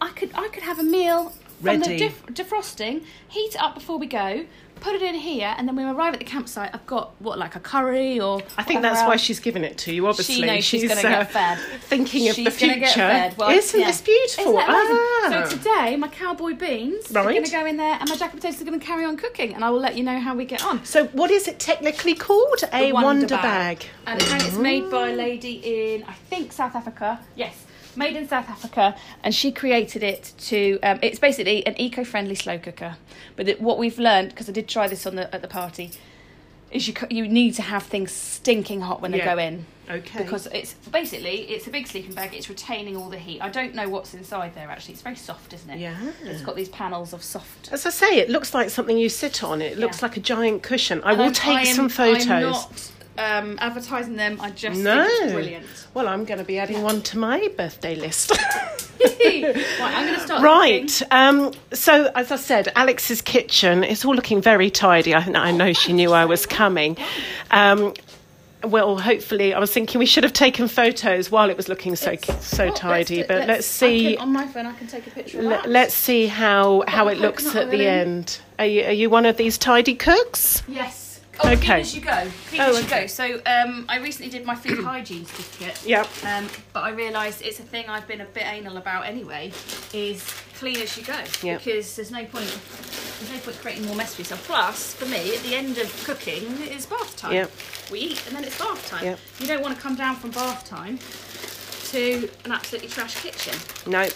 I 0.00 0.08
could 0.10 0.30
I 0.34 0.48
could 0.48 0.64
have 0.64 0.78
a 0.80 0.82
meal 0.82 1.32
from 1.62 1.80
the 1.80 1.96
def- 1.98 2.26
defrosting, 2.26 3.04
heat 3.28 3.54
it 3.54 3.60
up 3.62 3.74
before 3.74 3.96
we 3.98 4.06
go, 4.06 4.44
put 4.80 4.94
it 4.94 5.02
in 5.02 5.14
here, 5.14 5.54
and 5.56 5.68
then 5.68 5.76
when 5.76 5.86
we 5.86 5.92
arrive 5.92 6.12
at 6.14 6.18
the 6.20 6.24
campsite, 6.24 6.70
I've 6.72 6.86
got 6.86 7.12
what 7.20 7.38
like 7.38 7.56
a 7.56 7.60
curry 7.60 8.18
or. 8.20 8.40
I 8.56 8.62
think 8.62 8.78
whatever 8.78 8.94
that's 8.94 9.06
why 9.08 9.16
she's 9.16 9.40
given 9.40 9.64
it 9.64 9.78
to 9.78 9.94
you. 9.94 10.06
Obviously, 10.06 10.36
She 10.36 10.42
knows 10.46 10.64
she's, 10.64 10.82
going 10.84 10.98
to 11.00 11.06
uh, 11.08 11.10
get 11.24 11.30
fed. 11.32 11.58
Thinking 11.82 12.28
of 12.28 12.34
She's 12.36 12.44
the 12.58 12.66
gonna 12.66 12.74
future. 12.74 12.80
get 12.80 12.94
fed. 12.94 13.36
Well, 13.38 13.50
Isn't 13.50 13.80
yeah. 13.80 13.86
this 13.86 14.00
beautiful? 14.00 14.58
Isn't 14.58 14.66
that? 14.66 15.30
Ah. 15.32 15.44
So 15.48 15.56
today, 15.56 15.96
my 15.96 16.08
cowboy 16.08 16.54
beans 16.54 17.10
are 17.14 17.22
going 17.24 17.44
to 17.44 17.50
go 17.50 17.66
in 17.66 17.76
there, 17.76 17.96
and 18.00 18.08
my 18.08 18.16
jack 18.16 18.32
potatoes 18.32 18.60
are 18.60 18.64
going 18.64 18.78
to 18.80 18.84
carry 18.84 19.04
on 19.04 19.16
cooking, 19.16 19.54
and 19.54 19.64
I 19.64 19.70
will 19.70 19.80
let 19.80 19.96
you 19.96 20.02
know 20.04 20.18
how 20.18 20.34
we 20.34 20.44
get 20.44 20.64
on. 20.64 20.84
So 20.84 21.06
what 21.08 21.30
is 21.30 21.46
it 21.48 21.58
technically 21.58 22.14
called? 22.14 22.62
A 22.72 22.86
The 22.86 22.92
wonder, 22.92 23.26
bag. 23.36 23.84
And 24.06 24.20
apparently 24.20 24.48
it's 24.48 24.58
made 24.58 24.90
by 24.90 25.10
a 25.10 25.14
lady 25.16 25.94
in, 25.94 26.04
I 26.04 26.12
think, 26.14 26.52
South 26.52 26.74
Africa. 26.74 27.20
Yes, 27.36 27.64
made 27.96 28.16
in 28.16 28.26
South 28.28 28.48
Africa. 28.48 28.96
And 29.22 29.34
she 29.34 29.52
created 29.52 30.02
it 30.02 30.32
to, 30.38 30.78
um, 30.82 30.98
it's 31.02 31.18
basically 31.18 31.66
an 31.66 31.80
eco 31.80 32.04
friendly 32.04 32.34
slow 32.34 32.58
cooker. 32.58 32.96
But 33.36 33.48
it, 33.48 33.60
what 33.60 33.78
we've 33.78 33.98
learned, 33.98 34.30
because 34.30 34.48
I 34.48 34.52
did 34.52 34.68
try 34.68 34.88
this 34.88 35.06
on 35.06 35.16
the 35.16 35.32
at 35.34 35.42
the 35.42 35.48
party, 35.48 35.90
is 36.70 36.86
you, 36.86 36.94
you 37.10 37.26
need 37.26 37.54
to 37.54 37.62
have 37.62 37.82
things 37.84 38.12
stinking 38.12 38.80
hot 38.82 39.00
when 39.02 39.10
they 39.10 39.20
go 39.20 39.36
in. 39.38 39.66
Okay. 39.90 40.22
Because 40.22 40.46
it's 40.46 40.74
basically 40.74 41.40
it's 41.50 41.66
a 41.66 41.70
big 41.70 41.88
sleeping 41.88 42.14
bag. 42.14 42.32
It's 42.32 42.48
retaining 42.48 42.96
all 42.96 43.08
the 43.08 43.18
heat. 43.18 43.40
I 43.40 43.48
don't 43.48 43.74
know 43.74 43.88
what's 43.88 44.14
inside 44.14 44.54
there 44.54 44.68
actually. 44.70 44.92
It's 44.94 45.02
very 45.02 45.16
soft, 45.16 45.52
isn't 45.52 45.68
it? 45.68 45.80
Yeah. 45.80 45.96
It's 46.22 46.42
got 46.42 46.54
these 46.54 46.68
panels 46.68 47.12
of 47.12 47.24
soft. 47.24 47.72
As 47.72 47.84
I 47.86 47.90
say, 47.90 48.18
it 48.18 48.30
looks 48.30 48.54
like 48.54 48.70
something 48.70 48.96
you 48.96 49.08
sit 49.08 49.42
on. 49.42 49.60
It 49.60 49.78
looks 49.78 49.98
Yeah. 50.00 50.04
like 50.06 50.16
a 50.16 50.20
giant 50.20 50.62
cushion. 50.62 51.02
I 51.02 51.10
And 51.10 51.18
will 51.18 51.24
I'm- 51.24 51.34
take 51.34 51.56
I 51.56 51.62
am- 51.62 51.74
some 51.74 51.88
photos. 51.88 52.92
Um, 53.18 53.58
advertising 53.60 54.16
them. 54.16 54.40
I 54.40 54.50
just 54.50 54.80
no. 54.80 55.06
think 55.06 55.22
it's 55.24 55.32
brilliant. 55.32 55.66
Well, 55.92 56.08
I'm 56.08 56.24
going 56.24 56.38
to 56.38 56.44
be 56.44 56.58
adding 56.58 56.80
one 56.82 57.02
to 57.02 57.18
my 57.18 57.48
birthday 57.56 57.94
list. 57.94 58.30
right, 59.00 59.54
I'm 59.80 60.06
going 60.06 60.14
to 60.14 60.20
start. 60.20 60.42
right. 60.42 61.02
Um, 61.10 61.52
so, 61.72 62.10
as 62.14 62.30
I 62.30 62.36
said, 62.36 62.72
Alex's 62.76 63.20
kitchen 63.20 63.84
is 63.84 64.04
all 64.04 64.14
looking 64.14 64.40
very 64.40 64.70
tidy. 64.70 65.14
I, 65.14 65.20
I 65.20 65.50
know 65.50 65.72
she 65.72 65.92
knew 65.92 66.12
I 66.12 66.24
was 66.24 66.46
coming. 66.46 66.96
Um, 67.50 67.94
well, 68.62 68.98
hopefully, 68.98 69.54
I 69.54 69.58
was 69.58 69.72
thinking 69.72 69.98
we 69.98 70.06
should 70.06 70.24
have 70.24 70.32
taken 70.34 70.68
photos 70.68 71.30
while 71.30 71.48
it 71.50 71.56
was 71.56 71.68
looking 71.68 71.96
so 71.96 72.12
It's- 72.12 72.46
so 72.46 72.66
well, 72.66 72.74
tidy. 72.74 73.16
let's- 73.16 73.28
but 73.28 73.48
let's, 73.48 73.66
see. 73.66 74.08
I 74.08 74.16
can, 74.16 74.22
on 74.22 74.32
my 74.32 74.46
phone, 74.46 74.66
I 74.66 74.72
can 74.74 74.86
take 74.86 75.06
a 75.06 75.10
picture 75.10 75.42
that. 75.42 75.68
let's 75.68 75.94
see 75.94 76.26
how 76.26 76.84
how 76.86 77.06
the 77.06 77.12
it 77.12 77.18
looks 77.18 77.54
at 77.54 77.70
the 77.70 77.86
end. 77.86 78.38
Are 78.58 78.66
you 78.66 78.84
are 78.84 78.92
you 78.92 79.10
one 79.10 79.24
of 79.26 79.36
these 79.36 79.56
tidy 79.58 79.94
cooks? 79.94 80.62
Yes. 80.68 81.09
Oh, 81.42 81.50
Okay. 81.52 81.56
clean 81.66 81.80
as 81.80 81.94
you 81.94 82.00
go. 82.02 82.26
Clean 82.48 82.60
Oh, 82.60 82.70
as 82.70 82.78
you 82.78 82.84
okay. 82.86 83.00
go. 83.02 83.06
So 83.06 83.40
um, 83.46 83.86
I 83.88 83.98
recently 83.98 84.30
did 84.30 84.44
my 84.44 84.54
food 84.54 84.82
hygiene 84.84 85.24
certificate. 85.26 85.84
Yep. 85.86 86.06
Um, 86.24 86.48
but 86.72 86.84
I 86.84 86.90
realised 86.90 87.42
it's 87.42 87.58
a 87.60 87.62
thing 87.62 87.88
I've 87.88 88.06
been 88.06 88.20
a 88.20 88.24
bit 88.26 88.44
anal 88.46 88.76
about 88.76 89.06
anyway. 89.06 89.52
Is 89.92 90.22
clean 90.58 90.76
as 90.76 90.96
you 90.96 91.04
go. 91.04 91.18
Yep. 91.42 91.64
Because 91.64 91.96
there's 91.96 92.10
no 92.10 92.24
point. 92.26 92.46
There's 93.18 93.32
no 93.32 93.38
point 93.38 93.58
creating 93.60 93.86
more 93.86 93.96
mess 93.96 94.14
for 94.14 94.20
yourself. 94.22 94.46
Plus, 94.46 94.94
for 94.94 95.06
me, 95.06 95.34
at 95.34 95.42
the 95.42 95.54
end 95.54 95.78
of 95.78 96.04
cooking, 96.04 96.44
it's 96.60 96.86
bath 96.86 97.16
time. 97.16 97.32
Yep. 97.32 97.50
We 97.90 97.98
eat 98.00 98.22
and 98.26 98.36
then 98.36 98.44
it's 98.44 98.58
bath 98.58 98.88
time. 98.88 99.04
Yep. 99.04 99.18
You 99.40 99.46
don't 99.46 99.62
want 99.62 99.74
to 99.76 99.80
come 99.82 99.94
down 99.96 100.16
from 100.16 100.30
bath 100.30 100.68
time 100.68 100.98
to 101.90 102.28
an 102.44 102.52
absolutely 102.52 102.88
trash 102.88 103.16
kitchen. 103.22 103.54
No. 103.86 104.08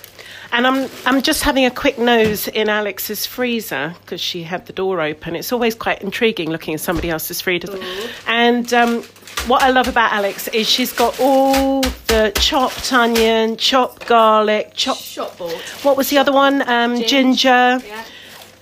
And 0.53 0.67
I'm 0.67 0.89
I'm 1.07 1.23
just 1.23 1.43
having 1.43 1.65
a 1.65 1.71
quick 1.71 1.99
nose 1.99 2.47
in 2.49 2.69
Alex's 2.69 3.27
freezer 3.27 3.95
because 4.03 4.21
she 4.21 4.43
had 4.45 4.67
the 4.67 4.73
door 4.73 5.01
open. 5.01 5.35
It's 5.35 5.53
always 5.53 5.75
quite 5.75 6.03
intriguing 6.03 6.51
looking 6.51 6.75
at 6.75 6.81
somebody 6.81 7.11
else's 7.11 7.41
freezer. 7.41 7.79
And 8.27 8.73
um, 8.73 9.03
what 9.47 9.63
I 9.63 9.71
love 9.71 9.89
about 9.89 10.13
Alex 10.13 10.49
is 10.49 10.69
she's 10.69 10.93
got 10.93 11.19
all 11.21 11.83
the 11.83 12.33
chopped 12.41 12.93
onion, 12.93 13.57
chopped 13.57 14.07
garlic, 14.07 14.73
chopped. 14.75 15.01
Shop. 15.01 15.39
What 15.83 15.97
was 15.97 16.09
the 16.11 16.19
other 16.19 16.33
one? 16.33 16.63
Um, 16.69 16.97
Gin. 16.99 17.09
ginger. 17.35 17.49
Yeah. 17.85 18.05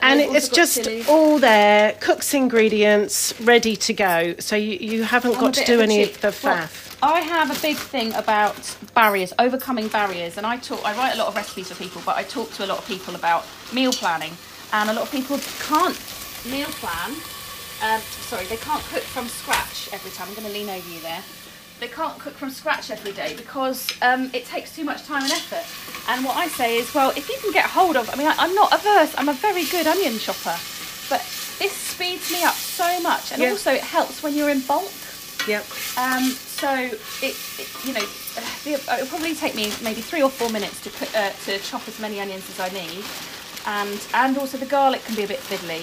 And 0.05 0.19
it's 0.21 0.49
just 0.49 0.81
chilli. 0.81 1.09
all 1.09 1.39
there, 1.39 1.93
cooks 2.01 2.35
ingredients, 2.35 3.33
ready 3.41 3.77
to 3.77 3.93
go. 3.93 4.35
So 4.41 4.57
you, 4.57 4.77
you 4.81 5.03
haven't 5.05 5.35
I'm 5.35 5.41
got 5.41 5.55
to 5.55 5.65
do 5.65 5.81
any 5.81 6.05
cheat. 6.07 6.17
of 6.17 6.21
the 6.23 6.47
Well, 6.49 6.57
faff. 6.67 6.92
I 7.03 7.21
have 7.21 7.51
a 7.51 7.61
big 7.61 7.77
thing 7.77 8.15
about 8.15 8.77
barriers, 8.95 9.33
overcoming 9.41 9.89
barriers, 9.89 10.37
and 10.39 10.47
I 10.47 10.57
talk. 10.59 10.85
I 10.85 10.97
write 10.97 11.15
a 11.15 11.19
lot 11.19 11.27
of 11.27 11.35
recipes 11.35 11.69
for 11.71 11.75
people, 11.75 12.01
but 12.07 12.17
I 12.17 12.23
talk 12.23 12.53
to 12.53 12.65
a 12.65 12.69
lot 12.69 12.79
of 12.79 12.87
people 12.87 13.17
about 13.17 13.45
meal 13.73 13.93
planning, 13.93 14.33
and 14.73 14.89
a 14.89 14.93
lot 14.93 15.03
of 15.03 15.11
people 15.11 15.39
can't 15.67 15.99
meal 16.49 16.69
plan. 16.79 17.11
Um, 17.83 18.01
sorry, 18.31 18.47
they 18.47 18.57
can't 18.57 18.83
cook 18.85 19.03
from 19.03 19.27
scratch 19.27 19.89
every 19.93 20.13
time. 20.13 20.29
I'm 20.29 20.35
going 20.35 20.47
to 20.47 20.53
lean 20.53 20.69
over 20.71 20.89
you 20.89 21.01
there. 21.01 21.23
They 21.81 21.89
can't 21.89 22.17
cook 22.21 22.35
from 22.35 22.51
scratch 22.51 22.93
every 22.93 23.11
day 23.11 23.35
because 23.37 23.89
um, 24.03 24.31
it 24.33 24.45
takes 24.45 24.77
too 24.77 24.85
much 24.85 25.03
time 25.05 25.25
and 25.25 25.33
effort. 25.33 25.67
And 26.09 26.25
what 26.25 26.37
I 26.37 26.47
say 26.47 26.77
is, 26.77 26.95
well, 26.95 27.11
if 27.17 27.29
you 27.29 27.37
can 27.43 27.51
get 27.51 27.65
hold 27.65 27.97
of, 27.97 28.09
I 28.11 28.15
mean, 28.15 28.29
I, 28.29 28.37
I'm 28.39 28.55
not 28.55 28.73
averse. 28.73 29.13
I'm 29.19 29.29
a 29.29 29.33
very 29.33 29.65
good 29.65 29.89
onion 29.89 30.21
chopper, 30.21 30.55
but 31.11 31.19
this 31.59 31.73
speeds 31.73 32.31
me 32.31 32.45
up 32.45 32.55
so 32.55 33.01
much, 33.01 33.33
and 33.33 33.43
Yeah. 33.43 33.51
also 33.51 33.73
it 33.73 33.81
helps 33.83 34.23
when 34.23 34.35
you're 34.37 34.51
in 34.51 34.61
bulk. 34.61 34.93
Yep. 35.49 35.67
Um, 35.99 36.37
so 36.63 36.73
it, 36.77 37.35
it, 37.59 37.85
you 37.85 37.93
know, 37.93 38.07
it'll 38.65 39.09
probably 39.09 39.35
take 39.35 39.57
me 39.57 39.73
maybe 39.83 40.01
three 40.01 40.23
or 40.23 40.31
four 40.31 40.49
minutes 40.49 40.81
to 40.83 40.91
put, 40.91 41.13
uh, 41.17 41.31
to 41.45 41.59
chop 41.59 41.89
as 41.89 41.99
many 41.99 42.21
onions 42.21 42.49
as 42.51 42.61
I 42.61 42.69
need, 42.69 43.05
and 43.67 44.01
and 44.15 44.39
also 44.39 44.59
the 44.59 44.67
garlic 44.67 45.05
can 45.05 45.17
be 45.17 45.25
a 45.25 45.27
bit 45.27 45.41
fiddly, 45.41 45.83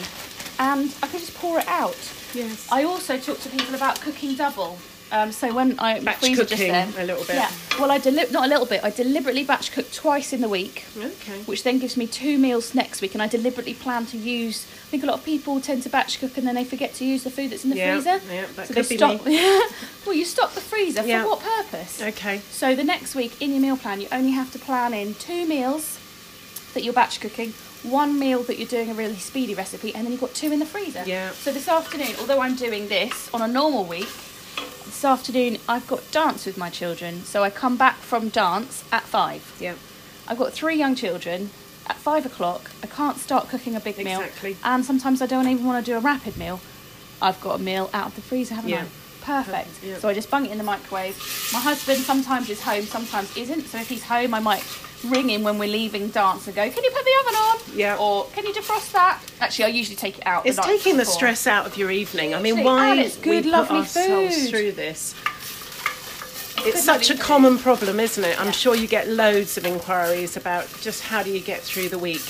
and 0.57 0.95
I 1.03 1.07
can 1.07 1.19
just 1.19 1.35
pour 1.35 1.59
it 1.59 1.67
out. 1.67 1.99
Yes. 2.33 2.65
I 2.71 2.85
also 2.85 3.17
talk 3.17 3.39
to 3.41 3.49
people 3.49 3.75
about 3.75 3.99
cooking 3.99 4.35
double. 4.35 4.77
Um, 5.11 5.31
so 5.31 5.53
when 5.53 5.79
I 5.79 5.99
Batch 5.99 6.17
freezer 6.17 6.43
just 6.43 6.51
cooking 6.51 6.71
then, 6.71 6.93
a 6.97 7.03
little 7.03 7.23
bit. 7.25 7.35
Yeah. 7.35 7.49
Well, 7.79 7.89
I 7.91 7.97
deli- 7.97 8.29
not 8.31 8.45
a 8.45 8.47
little 8.47 8.65
bit. 8.65 8.83
I 8.83 8.91
deliberately 8.91 9.43
batch 9.43 9.71
cook 9.71 9.91
twice 9.91 10.33
in 10.33 10.41
the 10.41 10.49
week, 10.49 10.85
Okay. 10.97 11.39
which 11.45 11.63
then 11.63 11.79
gives 11.79 11.97
me 11.97 12.05
two 12.05 12.37
meals 12.37 12.75
next 12.75 13.01
week. 13.01 13.13
And 13.15 13.21
I 13.23 13.27
deliberately 13.27 13.73
plan 13.73 14.05
to 14.07 14.17
use. 14.17 14.65
I 14.85 14.89
think 14.91 15.03
a 15.03 15.07
lot 15.07 15.17
of 15.19 15.25
people 15.25 15.59
tend 15.61 15.81
to 15.83 15.89
batch 15.89 16.19
cook 16.19 16.37
and 16.37 16.45
then 16.47 16.55
they 16.55 16.63
forget 16.63 16.93
to 16.95 17.05
use 17.05 17.23
the 17.23 17.31
food 17.31 17.49
that's 17.49 17.63
in 17.63 17.71
the 17.71 17.77
Yeah, 17.77 17.93
freezer. 17.95 18.21
yeah, 18.31 18.45
that 18.55 18.67
so 18.67 18.73
could 18.73 18.85
they 18.85 18.89
be 18.89 18.97
stock. 18.97 19.25
me. 19.25 19.37
well, 20.05 20.15
you 20.15 20.25
stock 20.25 20.51
the 20.53 20.61
freezer 20.61 21.03
Yeah. 21.05 21.23
for 21.23 21.29
what 21.29 21.39
purpose? 21.41 22.01
Okay. 22.01 22.41
So 22.51 22.75
the 22.75 22.83
next 22.83 23.15
week 23.15 23.41
in 23.41 23.51
your 23.51 23.61
meal 23.61 23.77
plan, 23.77 24.01
you 24.01 24.07
only 24.11 24.31
have 24.31 24.51
to 24.51 24.59
plan 24.59 24.93
in 24.93 25.15
two 25.15 25.45
meals 25.47 25.97
that 26.75 26.83
you're 26.83 26.93
batch 26.93 27.19
cooking, 27.19 27.53
one 27.81 28.19
meal 28.19 28.43
that 28.43 28.59
you're 28.59 28.67
doing 28.67 28.91
a 28.91 28.93
really 28.93 29.15
speedy 29.15 29.55
recipe, 29.55 29.95
and 29.95 30.05
then 30.05 30.11
you've 30.11 30.21
got 30.21 30.35
two 30.35 30.51
in 30.51 30.59
the 30.59 30.65
freezer. 30.67 31.03
Yeah. 31.07 31.31
So 31.31 31.51
this 31.51 31.67
afternoon, 31.67 32.15
although 32.19 32.41
I'm 32.41 32.55
doing 32.55 32.87
this 32.89 33.27
on 33.33 33.41
a 33.41 33.47
normal 33.47 33.85
week, 33.85 34.07
this 34.99 35.05
afternoon 35.05 35.57
I've 35.69 35.87
got 35.87 36.11
dance 36.11 36.45
with 36.45 36.57
my 36.57 36.69
children. 36.69 37.23
So 37.23 37.41
I 37.41 37.49
come 37.49 37.77
back 37.77 37.95
from 37.99 38.27
dance 38.27 38.83
at 38.91 39.03
five. 39.03 39.55
Yeah. 39.57 39.75
I've 40.27 40.37
got 40.37 40.51
three 40.51 40.75
young 40.75 40.93
children. 40.93 41.51
At 41.87 41.95
five 41.95 42.25
o'clock, 42.25 42.69
I 42.83 42.87
can't 42.87 43.15
start 43.15 43.47
cooking 43.47 43.77
a 43.77 43.79
big 43.79 43.97
meal. 43.97 44.19
Exactly. 44.19 44.57
And 44.61 44.83
sometimes 44.83 45.21
I 45.21 45.25
don't 45.25 45.47
even 45.47 45.65
want 45.65 45.83
to 45.85 45.89
do 45.89 45.97
a 45.97 46.01
rapid 46.01 46.35
meal. 46.35 46.59
I've 47.21 47.39
got 47.39 47.61
a 47.61 47.63
meal 47.63 47.89
out 47.93 48.07
of 48.07 48.15
the 48.15 48.21
freezer, 48.21 48.55
haven't 48.55 48.71
Yeah. 48.71 48.81
I? 48.81 48.87
Perfect. 49.23 49.67
Perfect, 49.67 49.83
yeah. 49.85 49.97
So 49.99 50.09
I 50.09 50.13
just 50.13 50.29
bung 50.29 50.45
it 50.45 50.51
in 50.51 50.57
the 50.57 50.65
microwave. 50.65 51.15
My 51.53 51.59
husband 51.61 51.99
sometimes 51.99 52.49
is 52.49 52.61
home, 52.61 52.83
sometimes 52.83 53.35
isn't. 53.37 53.67
So 53.67 53.77
if 53.77 53.87
he's 53.87 54.03
home, 54.03 54.33
I 54.33 54.41
might 54.41 54.63
ring 55.05 55.29
him 55.29 55.43
when 55.43 55.57
we're 55.57 55.69
leaving 55.69 56.09
dance 56.09 56.45
and 56.47 56.55
go, 56.55 56.69
"Can 56.69 56.83
you 56.83 56.91
put 56.91 57.03
the 57.05 57.11
oven 57.21 57.35
on?" 57.35 57.57
Yeah. 57.75 57.97
Or 57.97 58.25
"Can 58.33 58.45
you 58.45 58.53
defrost 58.53 58.91
that?" 58.93 59.21
Actually, 59.41 59.65
I 59.65 59.67
usually 59.69 59.95
take 59.95 60.17
it 60.17 60.27
out. 60.27 60.43
the 60.43 60.49
It's 60.49 60.57
night 60.57 60.65
taking 60.67 60.97
the 60.97 61.05
stress 61.05 61.47
out 61.47 61.65
of 61.65 61.77
your 61.77 61.91
evening. 61.91 62.33
I 62.35 62.41
mean, 62.41 62.63
why 62.63 62.89
And 62.91 62.99
it's 62.99 63.15
good, 63.17 63.45
we 63.45 63.51
lovely 63.51 63.77
put 63.79 63.97
ourselves 63.97 64.35
food. 64.41 64.49
through 64.49 64.71
this? 64.73 65.15
It's 66.65 66.83
such 66.83 67.09
a 67.09 67.13
food. 67.13 67.21
common 67.21 67.57
problem, 67.57 67.99
isn't 67.99 68.23
it? 68.23 68.37
I'm 68.39 68.47
Yeah. 68.47 68.51
sure 68.51 68.75
you 68.75 68.87
get 68.87 69.07
loads 69.07 69.57
of 69.57 69.65
inquiries 69.65 70.35
about 70.35 70.67
just 70.81 71.03
how 71.03 71.23
do 71.23 71.29
you 71.31 71.39
get 71.39 71.61
through 71.61 71.87
the 71.89 71.97
week. 71.99 72.21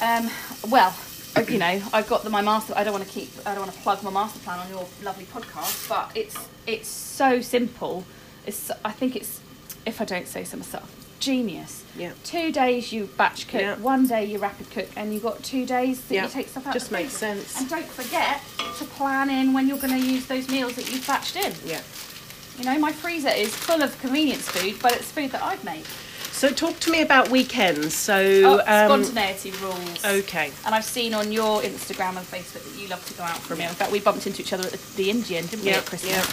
Um, 0.00 0.30
well, 0.68 0.94
uh, 1.34 1.40
you 1.48 1.58
know, 1.58 1.82
I've 1.92 2.08
got 2.08 2.22
the, 2.22 2.30
my 2.30 2.42
master. 2.42 2.74
I 2.76 2.84
don't 2.84 2.92
want 2.92 3.04
to 3.04 3.10
keep. 3.10 3.30
I 3.44 3.50
don't 3.54 3.64
want 3.64 3.72
to 3.74 3.80
plug 3.80 4.02
my 4.04 4.10
master 4.10 4.38
plan 4.40 4.60
on 4.60 4.68
your 4.68 4.86
lovely 5.02 5.24
podcast, 5.24 5.88
but 5.88 6.12
it's 6.14 6.36
it's 6.66 6.88
so 6.88 7.40
simple. 7.40 8.04
It's 8.46 8.70
I 8.84 8.92
think 8.92 9.16
it's 9.16 9.40
if 9.84 10.00
I 10.00 10.04
don't 10.04 10.28
say 10.28 10.44
so 10.44 10.56
myself, 10.58 10.88
genius. 11.20 11.82
Yeah. 11.96 12.12
Two 12.24 12.52
days 12.52 12.92
you 12.92 13.08
batch 13.16 13.48
cook, 13.48 13.60
Yeah. 13.60 13.76
one 13.76 14.06
day 14.06 14.24
you 14.24 14.38
rapid 14.38 14.70
cook, 14.70 14.88
and 14.96 15.12
you've 15.14 15.22
got 15.22 15.42
two 15.42 15.64
days 15.66 16.00
that 16.02 16.14
Yeah. 16.14 16.24
you 16.24 16.28
take 16.30 16.48
stuff 16.48 16.66
out. 16.66 16.72
Just 16.74 16.90
makes 16.92 17.16
freezer. 17.18 17.40
sense. 17.42 17.58
And 17.60 17.68
don't 17.70 17.88
forget 17.88 18.40
to 18.78 18.84
plan 18.84 19.30
in 19.30 19.52
when 19.54 19.66
you're 19.68 19.78
going 19.78 19.98
to 19.98 20.06
use 20.06 20.26
those 20.26 20.48
meals 20.48 20.74
that 20.74 20.90
you've 20.92 21.06
batched 21.06 21.36
in. 21.36 21.54
Yeah. 21.64 21.80
You 22.58 22.64
know, 22.64 22.78
my 22.78 22.92
freezer 22.92 23.28
is 23.30 23.54
full 23.54 23.82
of 23.82 23.98
convenience 24.00 24.48
food, 24.48 24.76
but 24.82 24.92
it's 24.92 25.10
food 25.10 25.30
that 25.32 25.42
I've 25.42 25.62
made. 25.64 25.84
So 26.32 26.50
talk 26.50 26.78
to 26.80 26.90
me 26.90 27.00
about 27.00 27.30
weekends. 27.30 27.94
So 27.94 28.14
Oh, 28.44 28.58
um, 28.66 29.04
spontaneity 29.04 29.52
rules. 29.62 30.04
okay. 30.04 30.52
And 30.66 30.74
I've 30.74 30.84
seen 30.84 31.14
on 31.14 31.32
your 31.32 31.62
Instagram 31.62 32.18
and 32.18 32.26
Facebook 32.26 32.62
that 32.70 32.78
you 32.80 32.88
love 32.88 33.06
to 33.06 33.14
go 33.14 33.22
out 33.24 33.38
for 33.38 33.54
a 33.54 33.56
meal. 33.56 33.70
In 33.70 33.74
fact, 33.74 33.90
we 33.90 34.00
bumped 34.00 34.26
into 34.26 34.42
each 34.42 34.52
other 34.52 34.64
at 34.66 34.72
the, 34.72 34.96
the 34.96 35.10
Indian, 35.10 35.46
didn't 35.46 35.64
we, 35.64 35.70
Yeah, 35.70 35.78
at 35.78 35.86
Christmas? 35.86 36.28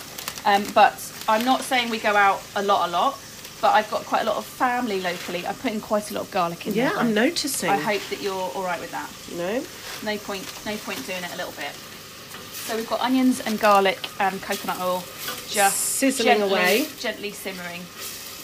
Um, 0.46 0.66
but 0.74 1.00
I'm 1.30 1.46
not 1.46 1.62
saying 1.62 1.90
we 1.90 2.00
go 2.00 2.18
out 2.18 2.42
a 2.58 2.62
lot, 2.62 2.90
a 2.90 2.92
lot. 2.92 3.18
But 3.64 3.76
I've 3.76 3.90
got 3.90 4.04
quite 4.04 4.24
a 4.24 4.26
lot 4.26 4.36
of 4.36 4.46
family 4.46 5.00
locally. 5.00 5.48
I 5.48 5.54
put 5.54 5.72
in 5.72 5.80
quite 5.80 6.12
a 6.12 6.14
lot 6.16 6.24
of 6.26 6.32
garlic 6.32 6.68
in 6.68 6.74
Yeah, 6.74 6.90
there. 6.90 6.98
I'm 7.00 7.14
noticing. 7.14 7.70
I 7.70 7.78
hope 7.78 8.02
that 8.10 8.22
you're 8.22 8.34
all 8.36 8.62
right 8.62 8.78
with 8.82 8.92
that. 8.92 9.10
Know. 9.38 9.64
No 10.04 10.18
point, 10.18 10.44
no 10.66 10.76
point 10.76 11.00
doing 11.08 11.24
it 11.24 11.34
a 11.34 11.38
little 11.38 11.54
bit. 11.54 11.72
So 11.72 12.76
we've 12.76 12.90
got 12.90 13.00
onions 13.00 13.40
and 13.40 13.58
garlic 13.58 14.00
and 14.20 14.42
coconut 14.42 14.82
oil, 14.82 15.02
just 15.48 15.78
Sizzling 15.78 16.40
gently, 16.40 16.50
away. 16.52 16.88
gently 17.00 17.32
simmering. 17.32 17.80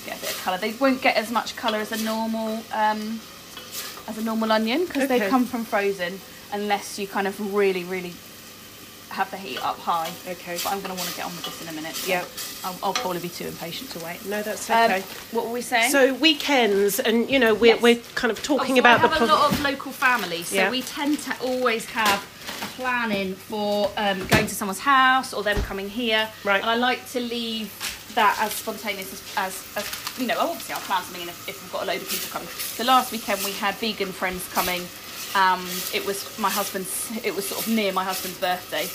Get 0.05 0.17
a 0.19 0.21
bit 0.21 0.31
of 0.31 0.41
colour. 0.41 0.57
They 0.57 0.71
won't 0.79 1.01
get 1.01 1.17
as 1.17 1.29
much 1.31 1.57
colour 1.57 1.79
as 1.79 1.91
a 1.91 2.01
normal 2.01 2.63
um, 2.73 3.19
as 4.07 4.17
a 4.17 4.23
normal 4.23 4.53
onion 4.53 4.85
because 4.85 5.03
Okay. 5.03 5.19
they 5.19 5.27
come 5.29 5.43
from 5.45 5.65
frozen, 5.65 6.21
unless 6.53 6.97
you 6.97 7.07
kind 7.09 7.27
of 7.27 7.53
really, 7.53 7.83
really 7.83 8.13
have 9.09 9.29
the 9.31 9.37
heat 9.37 9.63
up 9.63 9.77
high. 9.79 10.09
Okay. 10.27 10.57
But 10.63 10.67
I'm 10.71 10.79
going 10.81 10.91
to 10.91 10.97
want 10.97 11.09
to 11.09 11.15
get 11.15 11.25
on 11.25 11.31
with 11.31 11.45
this 11.45 11.61
in 11.61 11.67
a 11.67 11.71
minute. 11.73 11.95
So 11.95 12.09
Yeah. 12.11 12.23
I'll, 12.63 12.77
I'll 12.83 12.93
probably 12.93 13.19
be 13.19 13.29
too 13.29 13.47
impatient 13.47 13.89
to 13.91 13.99
wait. 14.05 14.23
No, 14.25 14.41
that's 14.41 14.69
Um, 14.69 14.91
okay. 14.91 15.03
what 15.31 15.45
were 15.45 15.51
we 15.51 15.61
saying? 15.61 15.91
so 15.91 16.13
weekends, 16.15 16.99
and 16.99 17.29
you 17.29 17.39
know, 17.39 17.53
we're 17.53 17.73
Yes. 17.75 17.81
we're 17.81 18.01
kind 18.15 18.31
of 18.31 18.41
talking 18.43 18.75
Oh, 18.77 18.79
about 18.79 18.97
I 18.99 19.07
have 19.07 19.19
the. 19.19 19.25
a 19.25 19.27
lot 19.27 19.51
of 19.51 19.61
local 19.61 19.91
family, 19.91 20.43
so 20.43 20.55
Yeah. 20.55 20.69
we 20.69 20.81
tend 20.81 21.19
to 21.19 21.35
always 21.41 21.85
have 21.85 22.25
a 22.61 22.65
plan 22.81 23.11
in 23.11 23.35
for 23.35 23.91
um, 23.97 24.25
going 24.27 24.47
to 24.47 24.55
someone's 24.55 24.79
house 24.79 25.33
or 25.33 25.43
them 25.43 25.61
coming 25.63 25.89
here. 25.89 26.27
Right. 26.43 26.61
And 26.61 26.69
I 26.69 26.75
like 26.75 27.07
to 27.11 27.19
leave 27.19 27.71
that 28.15 28.37
as 28.41 28.51
spontaneous 28.53 29.13
as, 29.13 29.21
as, 29.37 29.77
as 29.77 30.19
you 30.19 30.27
know. 30.27 30.37
Obviously, 30.39 30.73
I'll 30.73 30.81
plan 30.81 31.03
something 31.03 31.21
in 31.21 31.29
if, 31.29 31.47
if 31.47 31.61
we've 31.61 31.71
got 31.71 31.83
a 31.83 31.85
load 31.85 32.01
of 32.01 32.09
people 32.09 32.27
coming. 32.31 32.47
So 32.47 32.83
last 32.83 33.11
weekend 33.11 33.43
we 33.45 33.51
had 33.51 33.75
vegan 33.75 34.11
friends 34.11 34.47
coming. 34.51 34.81
Um, 35.35 35.65
it 35.93 36.05
was 36.05 36.37
my 36.39 36.49
husband's. 36.49 37.11
It 37.23 37.35
was 37.35 37.47
sort 37.47 37.65
of 37.67 37.73
near 37.73 37.91
my 37.93 38.03
husband's 38.03 38.39
birthday. 38.39 38.87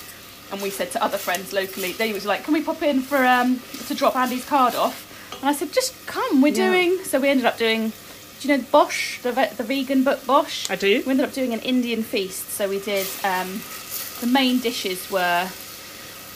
And 0.53 0.61
we 0.63 0.71
said 0.71 0.91
to 0.93 1.03
other 1.03 1.17
friends 1.19 1.53
locally, 1.53 1.93
they 1.93 2.13
was 2.13 2.27
like, 2.27 2.45
"Can 2.45 2.55
we 2.55 2.63
pop 2.63 2.83
in 2.83 3.01
for 3.03 3.25
um, 3.25 3.61
to 3.87 3.95
drop 3.95 4.17
Andy's 4.17 4.45
card 4.45 4.75
off?" 4.75 5.11
And 5.41 5.49
I 5.49 5.53
said, 5.53 5.73
"Just 5.73 5.95
come, 6.07 6.43
we're 6.43 6.49
Yeah. 6.49 6.69
doing." 6.71 7.05
So 7.05 7.21
we 7.21 7.29
ended 7.29 7.47
up 7.47 7.57
doing. 7.59 7.93
Do 8.41 8.49
you 8.49 8.59
know 8.59 8.65
Bosh, 8.71 9.21
the 9.23 9.31
the 9.57 9.63
vegan 9.63 10.03
book 10.05 10.25
Bosh? 10.27 10.69
I 10.71 10.77
do. 10.77 11.03
We 11.07 11.11
ended 11.13 11.25
up 11.27 11.33
doing 11.33 11.55
an 11.55 11.61
Indian 11.61 12.03
feast. 12.03 12.51
So 12.51 12.69
we 12.69 12.79
did. 12.81 13.07
Um, 13.25 13.63
the 14.21 14.27
main 14.27 14.59
dishes 14.59 15.11
were 15.11 15.49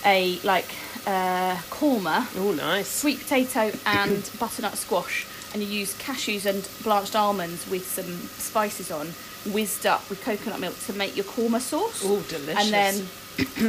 a 0.06 0.38
like 0.44 0.68
uh, 1.06 1.56
korma, 1.70 2.26
Oh, 2.36 2.52
nice. 2.52 2.88
sweet 2.88 3.20
potato, 3.20 3.72
and 3.84 4.30
butternut 4.38 4.76
squash. 4.76 5.26
And 5.52 5.62
you 5.62 5.68
use 5.68 5.94
cashews 5.98 6.44
and 6.44 6.68
blanched 6.84 7.16
almonds 7.16 7.66
with 7.70 7.86
some 7.88 8.18
spices 8.38 8.90
on, 8.90 9.14
whizzed 9.46 9.86
up 9.86 10.08
with 10.10 10.22
coconut 10.22 10.60
milk 10.60 10.78
to 10.86 10.92
make 10.92 11.16
your 11.16 11.24
korma 11.24 11.60
sauce. 11.60 12.02
Oh, 12.04 12.20
delicious. 12.28 12.64
And 12.64 12.72
then 12.72 13.06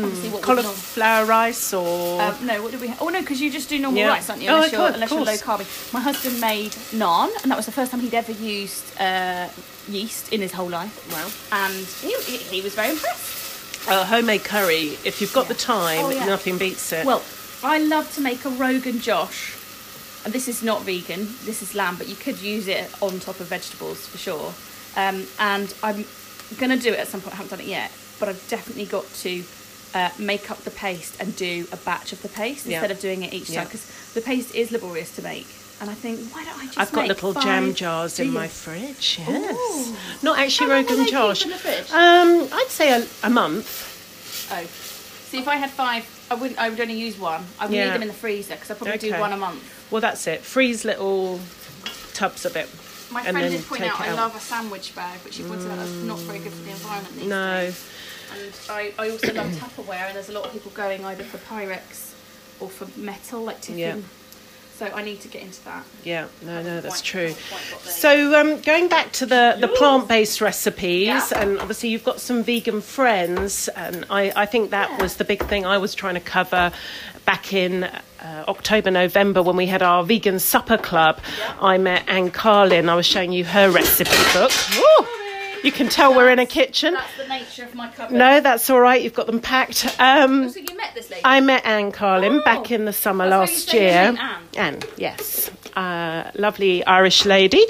obviously 0.03 0.29
what 0.29 0.37
we 0.41 0.41
cauliflower 0.41 1.25
rice 1.25 1.73
or 1.73 2.21
um, 2.21 2.45
no, 2.45 2.61
what 2.63 2.71
did 2.71 2.81
we? 2.81 2.87
Ha- 2.87 2.97
oh 3.01 3.09
no, 3.09 3.21
because 3.21 3.39
you 3.39 3.51
just 3.51 3.69
do 3.69 3.77
normal 3.79 3.99
Yeah. 3.99 4.09
rice, 4.09 4.29
aren't 4.29 4.41
you? 4.41 4.49
Oh, 4.49 4.55
Unless, 4.55 4.73
I 4.73 4.77
you're, 4.77 4.87
unless 4.93 5.11
you're 5.11 5.19
low 5.21 5.33
carb. 5.35 5.93
My 5.93 5.99
husband 6.01 6.41
made 6.41 6.71
naan, 6.91 7.29
and 7.43 7.51
that 7.51 7.55
was 7.55 7.65
the 7.67 7.71
first 7.71 7.91
time 7.91 7.99
he'd 8.01 8.13
ever 8.13 8.31
used 8.31 8.99
uh, 8.99 9.47
yeast 9.87 10.33
in 10.33 10.41
his 10.41 10.51
whole 10.51 10.69
life. 10.69 10.95
Wow. 11.11 11.29
And 11.65 11.73
he, 12.01 12.13
he, 12.23 12.37
he 12.57 12.61
was 12.61 12.73
very 12.75 12.89
impressed. 12.91 13.87
uh, 13.89 14.05
homemade 14.05 14.43
curry. 14.43 14.97
If 15.05 15.21
you've 15.21 15.33
got 15.33 15.43
Yeah. 15.45 15.53
the 15.53 15.59
time, 15.59 16.05
Oh, 16.05 16.09
yeah. 16.09 16.25
nothing 16.25 16.57
beats 16.57 16.91
it. 16.91 17.05
Well, 17.05 17.21
I 17.63 17.77
love 17.79 18.11
to 18.15 18.21
make 18.21 18.43
a 18.45 18.49
Rogan 18.49 18.99
Josh, 18.99 19.55
and 20.25 20.33
this 20.33 20.47
is 20.47 20.63
not 20.63 20.81
vegan. 20.81 21.27
This 21.45 21.61
is 21.61 21.75
lamb, 21.75 21.95
but 21.97 22.07
you 22.07 22.15
could 22.15 22.39
use 22.41 22.67
it 22.67 22.89
on 23.01 23.19
top 23.19 23.39
of 23.39 23.47
vegetables 23.47 24.07
for 24.07 24.17
sure. 24.17 24.53
Um, 24.95 25.25
and 25.39 25.73
I'm 25.83 26.05
gonna 26.59 26.77
do 26.77 26.91
it 26.93 26.99
at 26.99 27.07
some 27.07 27.21
point. 27.21 27.33
I 27.33 27.37
haven't 27.37 27.51
done 27.51 27.59
it 27.61 27.67
yet, 27.67 27.91
but 28.19 28.29
I've 28.29 28.47
definitely 28.49 28.85
got 28.85 29.11
to. 29.15 29.43
Uh, 29.91 30.07
make 30.19 30.51
up 30.51 30.59
the 30.59 30.69
paste 30.69 31.19
and 31.19 31.35
do 31.35 31.67
a 31.71 31.77
batch 31.77 32.13
of 32.13 32.21
the 32.21 32.29
paste 32.29 32.67
Yeah. 32.67 32.77
instead 32.77 32.91
of 32.91 32.99
doing 32.99 33.23
it 33.23 33.33
each 33.33 33.49
Yeah. 33.49 33.61
time 33.61 33.65
because 33.69 33.87
the 34.13 34.21
paste 34.21 34.53
is 34.53 34.69
laborious 34.71 35.09
to 35.15 35.23
make. 35.23 35.47
And 35.81 35.89
I 35.89 35.95
think, 35.95 36.31
why 36.31 36.43
don't 36.45 36.59
I 36.59 36.65
just 36.65 36.77
I've 36.77 36.91
got 36.91 37.07
little 37.07 37.33
jam 37.33 37.73
jars 37.73 38.19
in 38.19 38.29
my 38.31 38.47
fridge. 38.47 39.17
Yes. 39.27 39.57
Ooh. 39.57 39.95
Not 40.21 40.37
actually 40.37 40.69
Rogan 40.69 40.97
they 40.97 41.05
Josh. 41.09 41.39
keep 41.39 41.47
in 41.47 41.53
the 41.53 41.57
fridge? 41.57 41.89
Um, 41.91 42.47
I'd 42.53 42.67
say 42.69 43.01
a, 43.01 43.07
a 43.23 43.31
month. 43.31 44.47
Oh, 44.51 44.63
see, 45.31 45.39
if 45.39 45.47
I 45.47 45.55
had 45.55 45.71
five, 45.71 46.05
I 46.29 46.35
wouldn't. 46.35 46.59
I 46.59 46.69
would 46.69 46.79
only 46.79 46.93
use 46.93 47.17
one. 47.17 47.43
I 47.59 47.65
would 47.65 47.73
Yeah. 47.75 47.85
leave 47.85 47.93
them 47.93 48.01
in 48.03 48.07
the 48.09 48.13
freezer 48.13 48.53
because 48.53 48.69
I 48.69 48.75
probably 48.75 48.99
do 48.99 49.11
one 49.19 49.33
a 49.33 49.37
month. 49.37 49.63
Well, 49.89 50.01
that's 50.01 50.27
it. 50.27 50.41
Freeze 50.41 50.85
little 50.85 51.39
tubs 52.13 52.45
of 52.45 52.55
it. 52.55 52.69
My 53.11 53.23
friend 53.23 53.51
did 53.51 53.65
point 53.65 53.83
out, 53.83 53.99
I 53.99 54.09
out. 54.09 54.15
love 54.17 54.35
a 54.35 54.39
sandwich 54.39 54.95
bag, 54.95 55.19
but 55.23 55.33
she 55.33 55.43
pointed 55.43 55.69
out 55.71 55.77
that's 55.77 55.91
not 55.91 56.19
very 56.19 56.39
good 56.39 56.51
for 56.53 56.63
the 56.63 56.71
environment 56.71 57.15
these 57.15 57.27
No. 57.27 57.61
days. 57.65 57.89
And 58.31 58.53
I, 58.69 58.93
I 58.99 59.09
also 59.09 59.33
love 59.33 59.47
Tupperware, 59.53 60.07
and 60.07 60.15
there's 60.15 60.29
a 60.29 60.33
lot 60.33 60.45
of 60.45 60.53
people 60.53 60.71
going 60.71 61.03
either 61.03 61.23
for 61.23 61.37
Pyrex 61.39 62.13
or 62.59 62.69
for 62.69 62.87
metal, 62.99 63.41
like 63.41 63.61
tiffin. 63.61 63.77
Yeah. 63.79 63.95
So 64.77 64.85
I 64.95 65.03
need 65.03 65.19
to 65.21 65.27
get 65.27 65.41
into 65.41 65.61
that. 65.65 65.83
Yeah, 66.05 66.27
no, 66.41 66.61
no, 66.63 66.79
that's 66.79 67.01
true. 67.01 67.31
So, 67.81 68.39
um, 68.39 68.61
going 68.61 68.87
back 68.87 69.11
to 69.13 69.25
the, 69.25 69.57
the 69.59 69.67
plant 69.67 70.07
based 70.07 70.39
recipes, 70.39 71.07
Yeah. 71.07 71.27
and 71.35 71.59
obviously 71.59 71.89
you've 71.89 72.05
got 72.05 72.21
some 72.21 72.43
vegan 72.43 72.79
friends, 72.81 73.67
and 73.69 74.05
I, 74.09 74.31
I 74.35 74.45
think 74.45 74.69
that 74.69 74.89
Yeah. 74.91 75.01
was 75.01 75.17
the 75.17 75.25
big 75.25 75.43
thing 75.47 75.65
I 75.65 75.77
was 75.79 75.93
trying 75.95 76.13
to 76.13 76.21
cover 76.21 76.71
back 77.25 77.51
in 77.51 77.89
uh, 78.23 78.43
October, 78.47 78.91
November 78.91 79.41
when 79.41 79.55
we 79.55 79.65
had 79.67 79.81
our 79.81 80.03
vegan 80.03 80.39
supper 80.39 80.77
club. 80.77 81.19
I 81.61 81.77
met 81.77 82.03
Anne 82.07 82.31
Carlin, 82.31 82.89
I 82.89 82.95
was 82.95 83.05
showing 83.05 83.31
you 83.31 83.43
her 83.45 83.69
recipe 83.69 84.11
book. 84.33 84.51
Woo! 84.75 85.07
You 85.61 85.73
can 85.73 85.89
tell 85.89 86.15
we're 86.15 86.29
in 86.29 86.39
a 86.39 86.45
kitchen. 86.45 86.93
That's 86.93 87.17
the 87.17 87.27
nature 87.27 87.65
of 87.65 87.75
my 87.75 87.89
cupboard. 87.89 88.15
No, 88.15 88.39
that's 88.39 88.69
all 88.69 88.79
right, 88.79 89.01
you've 89.01 89.13
got 89.13 89.27
them 89.27 89.41
packed. 89.41 89.93
Um, 89.99 90.49
So 90.49 90.59
you 90.59 90.77
met 90.77 90.93
this 90.95 91.09
lady? 91.09 91.21
I 91.25 91.41
met 91.41 91.65
Anne 91.65 91.91
Carlin 91.91 92.39
Oh. 92.39 92.43
back 92.45 92.71
in 92.71 92.85
the 92.85 92.93
summer 92.93 93.27
That's 93.29 93.51
last 93.51 93.73
year. 93.73 93.91
Anne? 93.91 94.19
Anne, 94.55 94.79
yes. 94.97 95.51
uh, 95.75 96.31
lovely 96.35 96.85
Irish 96.85 97.25
lady, 97.25 97.65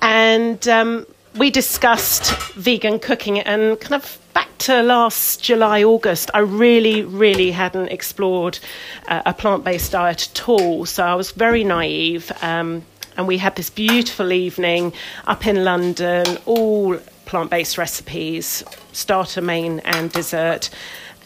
and 0.00 0.66
um, 0.68 1.06
we 1.36 1.50
discussed 1.50 2.34
vegan 2.54 2.98
cooking 2.98 3.40
and 3.40 3.80
kind 3.80 4.02
of 4.02 4.18
back 4.34 4.48
to 4.58 4.82
last 4.82 5.42
July, 5.42 5.82
August, 5.82 6.30
I 6.34 6.40
really, 6.40 7.02
really 7.02 7.50
hadn't 7.52 7.88
explored 7.88 8.58
uh, 9.08 9.22
a 9.26 9.32
plant 9.32 9.64
based 9.64 9.92
diet 9.92 10.28
at 10.30 10.48
all. 10.48 10.86
So 10.86 11.04
I 11.04 11.14
was 11.14 11.30
very 11.30 11.64
naive. 11.64 12.30
Um, 12.42 12.84
and 13.16 13.26
we 13.26 13.38
had 13.38 13.56
this 13.56 13.70
beautiful 13.70 14.32
evening 14.32 14.92
up 15.26 15.46
in 15.46 15.64
London, 15.64 16.38
all 16.46 16.96
plant 17.26 17.50
based 17.50 17.76
recipes, 17.76 18.64
starter, 18.92 19.40
main, 19.40 19.80
and 19.80 20.10
dessert 20.12 20.70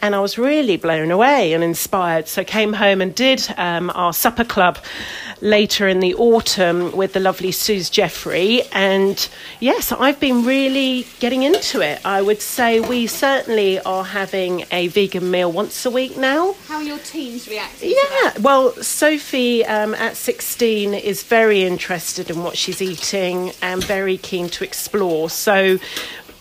and 0.05 0.13
I 0.13 0.19
was 0.19 0.37
really 0.37 0.77
blown 0.77 1.09
away 1.09 1.53
and 1.53 1.63
inspired. 1.63 2.27
So 2.27 2.43
came 2.43 2.73
home 2.73 3.01
and 3.01 3.15
did 3.15 3.43
um, 3.57 3.89
our 3.95 4.13
supper 4.13 4.43
club 4.43 4.77
later 5.41 5.87
in 5.87 5.99
the 5.99 6.13
autumn 6.13 6.95
with 6.95 7.13
the 7.13 7.19
lovely 7.19 7.51
Suze 7.51 7.89
Jeffrey. 7.89 8.61
And 8.71 9.27
yes, 9.59 9.91
I've 9.91 10.19
been 10.19 10.45
really 10.45 11.07
getting 11.19 11.41
into 11.41 11.81
it. 11.81 12.05
I 12.05 12.21
would 12.21 12.39
say 12.39 12.79
we 12.81 13.07
certainly 13.07 13.79
are 13.79 14.03
having 14.03 14.65
a 14.69 14.89
vegan 14.89 15.31
meal 15.31 15.51
once 15.51 15.83
a 15.87 15.89
week 15.89 16.17
now. 16.17 16.53
How 16.67 16.75
are 16.75 16.83
your 16.83 16.99
teens 16.99 17.47
reacting? 17.47 17.95
Yeah, 17.95 18.33
well, 18.41 18.73
Sophie 18.73 19.65
um, 19.65 19.95
at 19.95 20.15
16 20.15 20.93
is 20.93 21.23
very 21.23 21.63
interested 21.63 22.29
in 22.29 22.43
what 22.43 22.59
she's 22.59 22.79
eating 22.79 23.53
and 23.63 23.83
very 23.83 24.17
keen 24.17 24.49
to 24.49 24.63
explore. 24.63 25.31
So 25.31 25.79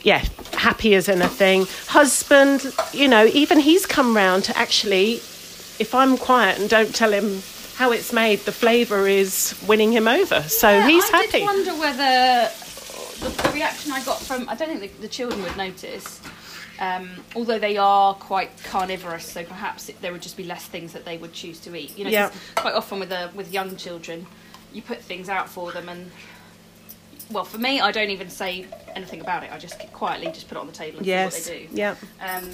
yeah, 0.05 0.23
happy 0.53 0.95
as 0.95 1.09
anything. 1.09 1.67
Husband, 1.89 2.73
you 2.93 3.09
know, 3.09 3.25
even 3.27 3.59
he's 3.59 3.87
come 3.87 4.15
round 4.15 4.45
to 4.45 4.57
actually, 4.57 5.15
if 5.81 5.95
I'm 5.95 6.17
quiet 6.17 6.61
and 6.61 6.69
don't 6.69 6.95
tell 6.95 7.13
him 7.13 7.43
how 7.77 7.91
it's 7.91 8.13
made, 8.13 8.41
the 8.41 8.53
flavour 8.53 9.09
is 9.09 9.61
winning 9.67 9.91
him 9.93 10.07
over. 10.07 10.43
So 10.43 10.71
yeah, 10.71 10.87
he's 10.87 11.11
I 11.11 11.17
happy. 11.17 11.43
I 11.43 11.47
wonder 11.47 11.73
whether 11.73 12.51
the, 13.21 13.43
the, 13.43 13.51
reaction 13.53 13.93
I 13.93 14.05
got 14.05 14.21
from, 14.21 14.49
I 14.49 14.55
don't 14.55 14.79
think 14.79 14.95
the, 14.95 15.03
the 15.03 15.09
children 15.09 15.43
would 15.43 15.57
notice. 15.57 16.21
Um, 16.81 17.09
although 17.35 17.59
they 17.59 17.79
are 17.79 18.15
quite 18.15 18.51
carnivorous, 18.65 19.25
so 19.25 19.43
perhaps 19.45 19.89
it, 19.89 20.01
there 20.03 20.13
would 20.13 20.23
just 20.23 20.37
be 20.37 20.45
less 20.45 20.67
things 20.67 20.93
that 20.93 21.05
they 21.05 21.17
would 21.17 21.33
choose 21.33 21.61
to 21.61 21.75
eat. 21.75 21.97
You 21.97 22.05
know, 22.05 22.11
yeah. 22.11 22.31
quite 22.57 22.75
often 22.75 23.01
with 23.01 23.09
the, 23.09 23.31
with 23.35 23.53
young 23.53 23.75
children, 23.77 24.27
you 24.73 24.83
put 24.83 25.01
things 25.01 25.29
out 25.29 25.49
for 25.49 25.73
them 25.73 25.89
and 25.89 26.11
well, 27.31 27.45
for 27.45 27.59
me, 27.59 27.81
I 27.81 27.91
don't 27.91 28.11
even 28.11 28.29
say 28.31 28.67
anything 28.95 29.21
about 29.21 29.45
it. 29.45 29.53
I 29.53 29.59
just 29.59 29.79
quietly 29.93 30.27
just 30.29 30.49
put 30.49 30.57
it 30.57 30.61
on 30.61 30.67
the 30.67 30.73
table 30.73 30.99
and 30.99 31.07
yes. 31.07 31.35
see 31.35 31.53
what 31.53 31.61
they 31.61 31.67
do. 31.67 31.77
Yeah. 31.77 31.95
Um, 32.21 32.51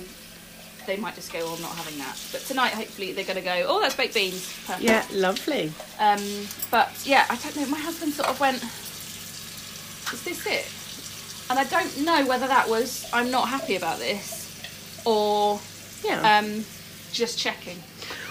they 0.86 0.96
might 0.96 1.14
just 1.14 1.32
go, 1.32 1.40
"Oh, 1.42 1.54
I'm 1.54 1.62
not 1.62 1.72
having 1.72 1.98
that." 1.98 2.18
But 2.32 2.40
tonight, 2.42 2.72
hopefully, 2.72 3.12
they're 3.12 3.24
going 3.24 3.36
to 3.36 3.42
go, 3.42 3.64
"Oh, 3.68 3.80
that's 3.80 3.94
baked 3.94 4.14
beans." 4.14 4.52
Perfect. 4.66 4.82
Yeah, 4.82 5.04
lovely. 5.12 5.72
Um, 5.98 6.20
but 6.70 6.90
yeah, 7.04 7.26
I 7.28 7.36
don't 7.36 7.56
know. 7.56 7.66
My 7.66 7.78
husband 7.78 8.12
sort 8.12 8.28
of 8.28 8.40
went, 8.40 8.62
"Is 10.12 10.24
this 10.24 10.46
it?" 10.46 10.66
And 11.50 11.58
I 11.58 11.64
don't 11.64 12.04
know 12.04 12.26
whether 12.26 12.46
that 12.46 12.68
was 12.68 13.08
I'm 13.12 13.30
not 13.30 13.48
happy 13.48 13.76
about 13.76 13.98
this, 13.98 14.62
or 15.04 15.60
yeah, 16.04 16.38
um, 16.38 16.64
just 17.12 17.38
checking. 17.38 17.76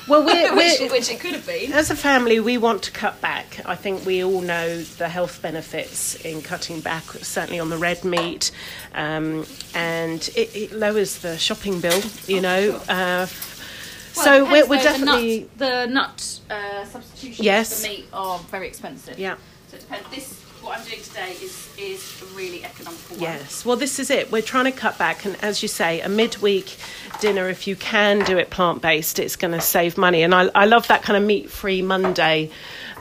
Well, 0.08 0.26
we're, 0.26 0.56
which, 0.56 0.80
we're, 0.80 0.92
which, 0.92 1.10
it 1.10 1.20
could 1.20 1.34
have 1.34 1.46
been. 1.46 1.72
As 1.74 1.90
a 1.90 1.96
family, 1.96 2.40
we 2.40 2.58
want 2.58 2.84
to 2.84 2.92
cut 2.92 3.20
back. 3.22 3.60
I 3.66 3.76
think 3.76 4.06
we 4.06 4.24
all 4.24 4.42
know 4.42 4.82
the 4.82 5.10
health 5.10 5.42
benefits 5.42 6.16
in 6.26 6.42
cutting 6.42 6.80
back, 6.80 7.04
certainly 7.04 7.60
on 7.60 7.70
the 7.70 7.78
red 7.78 8.04
meat, 8.04 8.52
um, 8.94 9.46
and 9.74 10.30
it, 10.36 10.56
it, 10.56 10.72
lowers 10.72 11.20
the 11.20 11.38
shopping 11.38 11.80
bill. 11.80 12.02
You 12.28 12.38
oh, 12.38 12.42
know. 12.42 12.72
Sure. 12.72 12.82
Uh, 12.90 13.28
well, 14.16 14.26
so 14.26 14.44
we're, 14.46 14.68
we're, 14.68 14.82
definitely 14.82 15.50
the 15.58 15.86
nut, 15.86 16.42
the 16.50 16.56
nut 16.56 16.82
uh, 16.82 16.86
substitutions 16.86 17.40
yes. 17.40 17.86
for 17.86 17.92
meat 17.92 18.06
are 18.12 18.40
very 18.40 18.68
expensive. 18.68 19.20
Yeah. 19.20 19.36
So 19.68 19.78
it 19.78 19.82
depends. 19.82 20.10
This 20.10 20.49
what 20.62 20.78
I'm 20.78 20.86
doing 20.86 21.02
today 21.02 21.32
is 21.42 21.70
is 21.78 22.24
really 22.36 22.64
economical 22.64 23.16
one. 23.16 23.22
Yes, 23.22 23.66
well, 23.66 23.78
this 23.78 24.00
is 24.00 24.10
it. 24.10 24.32
We're 24.32 24.42
trying 24.42 24.66
to 24.66 24.72
cut 24.72 24.98
back, 24.98 25.26
and 25.26 25.36
as 25.44 25.62
you 25.62 25.68
say, 25.68 26.02
a 26.02 26.10
midweek 26.10 26.78
dinner, 27.20 27.50
if 27.50 27.68
you 27.68 27.76
can 27.76 28.24
do 28.26 28.38
it 28.38 28.50
plant 28.50 28.82
based, 28.82 29.20
it's 29.20 29.36
going 29.36 29.54
to 29.54 29.62
save 29.62 29.98
money. 29.98 30.24
And 30.24 30.34
I, 30.34 30.50
I 30.56 30.66
love 30.66 30.88
that 30.88 31.04
kind 31.04 31.18
of 31.18 31.24
meat 31.24 31.50
free 31.50 31.82
Monday. 31.82 32.52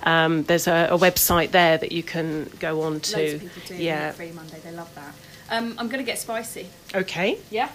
Um, 0.02 0.44
there's 0.44 0.66
a, 0.66 0.88
a, 0.90 0.98
website 0.98 1.50
there 1.50 1.76
that 1.76 1.92
you 1.92 2.02
can 2.02 2.50
go 2.60 2.82
on 2.82 3.00
to. 3.00 3.40
yeah, 3.70 4.08
meat 4.08 4.16
free 4.16 4.32
Monday. 4.32 4.60
They 4.60 4.72
love 4.72 4.94
that. 4.94 5.14
Um, 5.50 5.74
I'm 5.78 5.88
going 5.88 6.04
to 6.04 6.04
get 6.04 6.18
spicy. 6.18 6.68
Okay. 6.94 7.38
Yeah. 7.50 7.68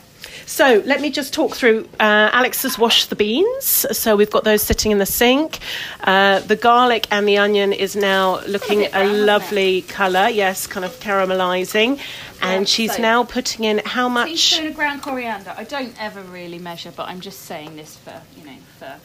So 0.46 0.82
let 0.86 1.02
me 1.02 1.10
just 1.10 1.34
talk 1.34 1.56
through. 1.56 1.88
Uh, 2.00 2.30
Alex 2.34 2.64
has 2.64 2.78
washed 2.78 3.10
the 3.10 3.16
beans, 3.16 3.86
so 3.92 4.16
we've 4.16 4.32
got 4.32 4.44
those 4.44 4.62
sitting 4.62 4.92
in 4.92 4.98
the 4.98 5.06
sink. 5.06 5.60
Uh, 6.02 6.40
the 6.40 6.56
garlic 6.56 7.08
and 7.12 7.28
the 7.28 7.38
onion 7.38 7.74
is 7.74 7.96
now 7.96 8.42
looking 8.46 8.88
a, 8.94 9.04
lovely 9.06 9.84
colour. 9.84 10.28
Yes, 10.28 10.68
kind 10.68 10.86
of 10.86 10.92
caramelising. 11.00 12.00
And 12.42 12.68
she's 12.68 12.96
so 12.96 13.02
now 13.02 13.24
putting 13.24 13.64
in 13.66 13.82
how 13.86 14.10
much? 14.10 14.30
Teaspoon 14.30 14.68
of 14.68 14.76
ground 14.76 15.02
coriander. 15.02 15.54
I 15.56 15.64
don't 15.64 15.94
ever 16.02 16.22
really 16.22 16.60
measure, 16.60 16.92
but 16.96 17.08
I'm 17.08 17.22
just 17.22 17.42
saying 17.42 17.76
this 17.76 17.96
for 17.98 18.22
you 18.38 18.46
know 18.46 18.58
for 18.78 19.00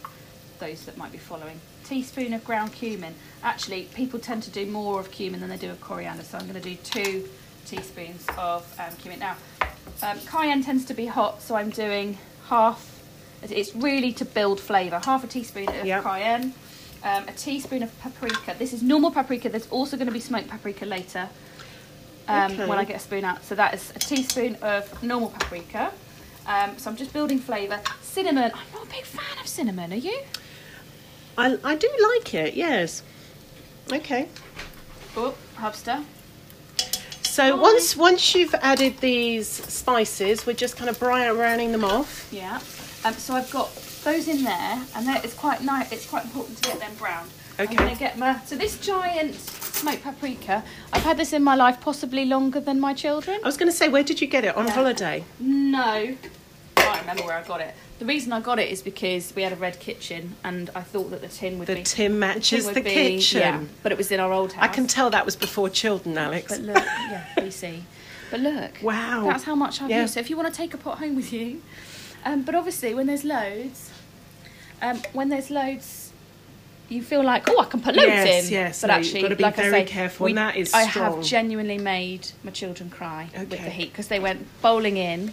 those 0.58 0.84
that 0.86 0.96
might 0.96 1.12
be 1.12 1.18
following. 1.18 1.60
Teaspoon 1.84 2.32
of 2.32 2.44
ground 2.44 2.72
cumin. 2.72 3.14
Actually, 3.42 3.84
people 3.94 4.18
tend 4.18 4.42
to 4.42 4.50
do 4.50 4.66
more 4.66 5.00
of 5.00 5.10
cumin 5.10 5.40
than 5.40 5.48
they 5.48 5.56
do 5.56 5.70
of 5.70 5.80
coriander, 5.80 6.22
so 6.22 6.36
I'm 6.36 6.48
going 6.48 6.60
to 6.60 6.68
do 6.68 6.76
two 6.76 7.28
teaspoons 7.64 8.26
of 8.36 8.66
um, 8.78 8.94
cumin. 8.96 9.20
Now, 9.20 9.36
um, 10.02 10.18
cayenne 10.26 10.62
tends 10.62 10.84
to 10.86 10.94
be 10.94 11.06
hot, 11.06 11.42
so 11.42 11.56
I'm 11.56 11.70
doing 11.70 12.18
half. 12.48 13.02
It's 13.42 13.74
really 13.74 14.12
to 14.14 14.24
build 14.24 14.60
flavour. 14.60 15.00
Half 15.04 15.24
a 15.24 15.26
teaspoon 15.26 15.68
of 15.68 15.86
yep. 15.86 16.02
cayenne, 16.02 16.54
um, 17.04 17.24
a 17.28 17.32
teaspoon 17.32 17.82
of 17.82 18.00
paprika. 18.00 18.54
This 18.58 18.72
is 18.72 18.82
normal 18.82 19.10
paprika. 19.10 19.48
There's 19.48 19.68
also 19.68 19.96
going 19.96 20.08
to 20.08 20.12
be 20.12 20.20
smoked 20.20 20.48
paprika 20.48 20.86
later 20.86 21.28
um, 22.26 22.52
okay. 22.52 22.66
when 22.66 22.78
I 22.78 22.84
get 22.84 22.96
a 22.96 23.00
spoon 23.00 23.24
out. 23.24 23.44
So 23.44 23.54
that 23.54 23.74
is 23.74 23.90
a 23.90 23.98
teaspoon 23.98 24.56
of 24.56 25.02
normal 25.02 25.30
paprika. 25.30 25.92
Um, 26.46 26.78
so 26.78 26.90
I'm 26.90 26.96
just 26.96 27.12
building 27.12 27.38
flavour. 27.38 27.80
Cinnamon. 28.02 28.50
I'm 28.54 28.72
not 28.72 28.86
a 28.86 28.90
big 28.90 29.04
fan 29.04 29.38
of 29.40 29.46
cinnamon. 29.46 29.92
Are 29.92 29.96
you? 29.96 30.20
I, 31.36 31.58
I 31.62 31.76
do 31.76 31.88
like 32.14 32.34
it. 32.34 32.54
Yes. 32.54 33.02
Okay. 33.92 34.28
Oh, 35.16 35.34
hubster. 35.56 36.04
So 37.38 37.54
once 37.54 37.96
once 37.96 38.34
you've 38.34 38.52
added 38.62 38.98
these 38.98 39.46
spices, 39.46 40.44
we're 40.44 40.54
just 40.54 40.76
kind 40.76 40.90
of 40.90 40.98
browning 40.98 41.70
them 41.70 41.84
off. 41.84 42.26
Yeah. 42.32 42.56
Um, 43.04 43.14
so 43.14 43.32
I've 43.34 43.48
got 43.52 43.72
those 44.02 44.26
in 44.26 44.42
there, 44.42 44.82
and 44.96 45.08
it's 45.24 45.34
quite 45.34 45.62
nice. 45.62 45.92
It's 45.92 46.04
quite 46.04 46.24
important 46.24 46.60
to 46.60 46.68
get 46.68 46.80
them 46.80 46.90
browned. 46.98 47.30
Okay. 47.60 47.70
I'm 47.70 47.76
going 47.76 47.94
to 47.94 47.96
get 47.96 48.18
my 48.18 48.40
so 48.40 48.56
this 48.56 48.76
giant 48.80 49.36
smoked 49.36 50.02
paprika. 50.02 50.64
I've 50.92 51.04
had 51.04 51.16
this 51.16 51.32
in 51.32 51.44
my 51.44 51.54
life 51.54 51.80
possibly 51.80 52.24
longer 52.24 52.58
than 52.58 52.80
my 52.80 52.92
children. 52.92 53.38
I 53.44 53.46
was 53.46 53.56
going 53.56 53.70
to 53.70 53.76
say, 53.76 53.88
where 53.88 54.02
did 54.02 54.20
you 54.20 54.26
get 54.26 54.44
it 54.44 54.56
on 54.56 54.66
yeah. 54.66 54.72
holiday? 54.72 55.24
No, 55.38 56.16
remember 57.08 57.28
where 57.28 57.38
I 57.38 57.42
got 57.42 57.60
it. 57.60 57.74
The 57.98 58.04
reason 58.04 58.32
I 58.32 58.40
got 58.40 58.58
it 58.58 58.70
is 58.70 58.82
because 58.82 59.34
we 59.34 59.42
had 59.42 59.52
a 59.52 59.56
red 59.56 59.80
kitchen, 59.80 60.36
and 60.44 60.70
I 60.74 60.82
thought 60.82 61.10
that 61.10 61.20
the 61.20 61.28
tin 61.28 61.58
would 61.58 61.66
the 61.66 61.76
be. 61.76 61.82
Tin 61.82 62.18
matches 62.18 62.66
the, 62.66 62.74
tin 62.74 62.74
matches 62.74 62.74
the 62.74 62.80
be, 62.82 62.90
kitchen. 63.18 63.40
Yeah, 63.40 63.64
but 63.82 63.92
it 63.92 63.98
was 63.98 64.12
in 64.12 64.20
our 64.20 64.32
old 64.32 64.52
house. 64.52 64.64
I 64.64 64.68
can 64.68 64.86
tell 64.86 65.10
that 65.10 65.24
was 65.24 65.36
before 65.36 65.68
children, 65.68 66.16
Alex. 66.16 66.48
But 66.48 66.60
look, 66.60 66.84
yeah, 66.84 67.24
we 67.42 67.50
see. 67.50 67.84
But 68.30 68.40
look, 68.40 68.78
wow, 68.82 69.24
that's 69.24 69.44
how 69.44 69.54
much 69.54 69.80
I've 69.80 69.90
yeah. 69.90 70.02
used. 70.02 70.14
So 70.14 70.20
if 70.20 70.30
you 70.30 70.36
want 70.36 70.52
to 70.52 70.54
take 70.54 70.74
a 70.74 70.76
pot 70.76 70.98
home 70.98 71.16
with 71.16 71.32
you, 71.32 71.62
um, 72.24 72.42
but 72.42 72.54
obviously 72.54 72.94
when 72.94 73.06
there's 73.06 73.24
loads, 73.24 73.90
um, 74.82 75.00
when 75.12 75.28
there's 75.28 75.50
loads, 75.50 76.12
you 76.88 77.02
feel 77.02 77.22
like 77.22 77.48
oh 77.48 77.60
I 77.60 77.64
can 77.64 77.80
put 77.80 77.96
loads 77.96 78.08
yes, 78.08 78.46
in. 78.46 78.52
Yes, 78.52 78.80
but 78.80 78.88
no, 78.88 78.94
actually, 78.94 79.22
got 79.22 79.28
to 79.28 79.36
be 79.36 79.42
like 79.42 79.56
very 79.56 79.68
I 79.68 79.84
say, 79.84 79.84
careful. 79.86 80.24
We, 80.24 80.30
and 80.32 80.38
that 80.38 80.56
is 80.56 80.72
I 80.72 80.88
strong. 80.88 81.16
have 81.16 81.24
genuinely 81.24 81.78
made 81.78 82.28
my 82.42 82.50
children 82.50 82.90
cry 82.90 83.28
okay. 83.32 83.44
with 83.44 83.50
the 83.50 83.70
heat 83.70 83.92
because 83.92 84.08
they 84.08 84.20
went 84.20 84.46
bowling 84.62 84.96
in, 84.96 85.32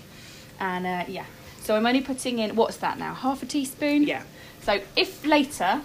and 0.60 0.86
uh, 0.86 1.04
yeah, 1.08 1.26
so 1.65 1.75
I'm 1.75 1.86
only 1.88 2.01
putting 2.01 2.38
in, 2.38 2.56
what's 2.56 2.78
that 2.78 2.99
now? 2.99 3.15
Half 3.15 3.41
a 3.41 3.47
teaspoon? 3.47 4.04
Yeah. 4.04 4.21
So 4.62 4.80
if 4.95 5.25
later 5.25 5.82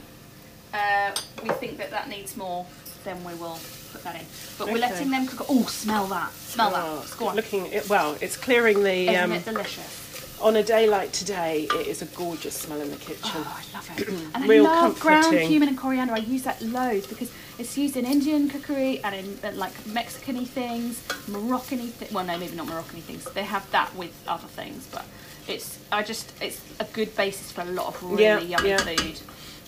uh, 0.74 1.10
we 1.42 1.48
think 1.50 1.78
that 1.78 1.90
that 1.90 2.08
needs 2.08 2.36
more, 2.36 2.66
then 3.02 3.24
we 3.24 3.32
will 3.34 3.58
put 3.90 4.04
that 4.04 4.14
in. 4.14 4.26
But 4.58 4.64
okay. 4.64 4.72
we're 4.74 4.80
letting 4.80 5.10
them 5.10 5.26
cook. 5.26 5.46
Oh, 5.48 5.64
smell 5.64 6.06
that. 6.08 6.32
Smell 6.32 6.72
oh, 6.74 7.00
that. 7.00 7.18
Go 7.18 7.28
on. 7.28 7.36
Looking, 7.36 7.70
well, 7.88 8.14
it's 8.20 8.36
clearing 8.36 8.82
the... 8.82 9.08
Isn't 9.08 9.24
um, 9.24 9.32
it 9.32 9.44
delicious? 9.46 10.10
on 10.42 10.56
a 10.56 10.62
day 10.62 10.88
like 10.88 11.12
today, 11.12 11.68
it 11.70 11.86
is 11.86 12.02
a 12.02 12.06
gorgeous 12.06 12.54
smell 12.54 12.80
in 12.80 12.90
the 12.90 12.96
kitchen. 12.96 13.30
Oh, 13.34 13.62
I 13.62 13.76
love 13.76 13.90
it. 13.98 14.08
and 14.34 14.48
Real 14.48 14.66
I 14.66 14.86
love 14.86 14.98
comforting. 14.98 15.30
ground 15.30 15.48
cumin 15.48 15.68
and 15.68 15.78
coriander. 15.78 16.14
I 16.14 16.18
use 16.18 16.42
that 16.44 16.60
loads 16.62 17.06
because 17.06 17.30
it's 17.58 17.76
used 17.76 17.96
in 17.96 18.06
Indian 18.06 18.48
cookery 18.48 19.00
and 19.04 19.14
in 19.14 19.38
uh, 19.44 19.52
like 19.54 19.72
Mexican 19.86 20.44
things, 20.46 21.02
Moroccan 21.28 21.78
things. 21.78 22.12
Well, 22.12 22.24
no, 22.24 22.38
maybe 22.38 22.56
not 22.56 22.66
Moroccan 22.66 23.00
things. 23.02 23.24
They 23.24 23.44
have 23.44 23.70
that 23.72 23.94
with 23.94 24.14
other 24.26 24.48
things, 24.48 24.88
but 24.90 25.04
it's 25.50 25.78
I 25.90 26.02
just 26.02 26.32
it's 26.42 26.60
a 26.78 26.84
good 26.84 27.14
basis 27.16 27.52
for 27.52 27.62
a 27.62 27.66
lot 27.66 27.88
of 27.88 28.02
really 28.02 28.22
yeah, 28.22 28.40
yummy 28.40 28.68
yeah. 28.70 28.78
food. 28.78 29.20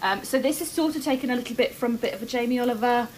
Um, 0.02 0.24
so 0.24 0.38
this 0.38 0.60
is 0.60 0.70
sort 0.70 0.96
of 0.96 1.04
taken 1.04 1.30
a 1.30 1.36
little 1.36 1.54
bit 1.54 1.74
from 1.74 1.94
a 1.94 1.98
bit 1.98 2.14
of 2.14 2.22
a 2.22 2.26
Jamie 2.26 2.58
Oliver. 2.58 3.08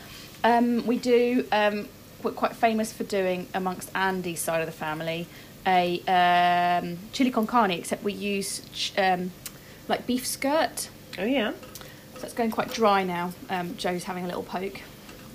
Um, 0.42 0.86
we 0.86 0.98
do 0.98 1.46
um, 1.52 1.88
we're 2.22 2.32
quite 2.32 2.56
famous 2.56 2.92
for 2.92 3.04
doing 3.04 3.46
amongst 3.54 3.90
Andy's 3.94 4.40
side 4.40 4.60
of 4.60 4.66
the 4.66 4.72
family 4.72 5.26
a 5.66 6.00
um, 6.06 6.98
chili 7.12 7.30
con 7.30 7.46
carne, 7.46 7.72
except 7.72 8.02
we 8.02 8.12
use 8.12 8.60
ch- 8.72 8.92
um, 8.98 9.32
like 9.88 10.06
beef 10.06 10.26
skirt. 10.26 10.88
Oh 11.18 11.24
yeah. 11.24 11.52
So 12.18 12.24
it's 12.24 12.34
going 12.34 12.50
quite 12.50 12.72
dry 12.72 13.02
now. 13.04 13.32
Um, 13.50 13.76
Joe's 13.76 14.04
having 14.04 14.24
a 14.24 14.26
little 14.26 14.42
poke. 14.42 14.80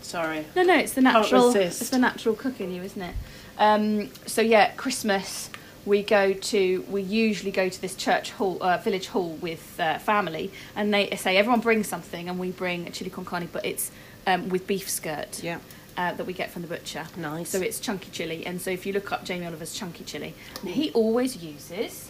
Sorry. 0.02 0.46
No, 0.56 0.64
no, 0.64 0.76
it's 0.78 0.94
the 0.94 1.02
natural. 1.02 1.56
It's 1.56 1.90
the 1.90 2.00
natural 2.00 2.36
cook 2.36 2.60
in 2.62 2.74
you, 2.74 2.82
isn't 2.84 3.02
it? 3.02 3.16
Um, 3.58 4.10
so 4.26 4.42
yeah, 4.42 4.72
Christmas 4.72 5.49
we 5.86 6.04
go 6.04 6.34
to. 6.34 6.86
We 6.90 7.02
usually 7.02 7.52
go 7.52 7.70
to 7.70 7.82
this 7.82 7.96
church 7.96 8.32
hall, 8.32 8.62
uh, 8.62 8.78
village 8.78 9.08
hall 9.08 9.32
with 9.42 9.80
uh, 9.80 10.00
family, 10.00 10.52
and 10.76 10.94
they 10.94 11.16
say 11.16 11.38
everyone 11.38 11.62
brings 11.62 11.88
something, 11.88 12.30
and 12.30 12.40
we 12.40 12.52
bring 12.52 12.88
a 12.88 12.92
chili 12.92 13.10
con 13.10 13.26
carne, 13.26 13.50
but 13.52 13.66
it's 13.66 13.92
um, 14.28 14.50
with 14.50 14.68
beef 14.68 14.90
skirt. 14.90 15.44
Yeah. 15.44 15.60
Uh, 15.98 16.14
that 16.14 16.26
we 16.26 16.32
get 16.32 16.50
from 16.50 16.62
the 16.62 16.68
butcher. 16.70 17.06
Nice. 17.18 17.50
So 17.50 17.60
it's 17.60 17.78
chunky 17.78 18.10
chili, 18.10 18.46
and 18.46 18.62
so 18.62 18.72
if 18.72 18.86
you 18.86 18.94
look 18.94 19.12
up 19.12 19.26
Jamie 19.26 19.46
Oliver's 19.46 19.74
chunky 19.74 20.06
chili, 20.06 20.34
he 20.66 20.92
always 20.92 21.44
uses 21.44 22.10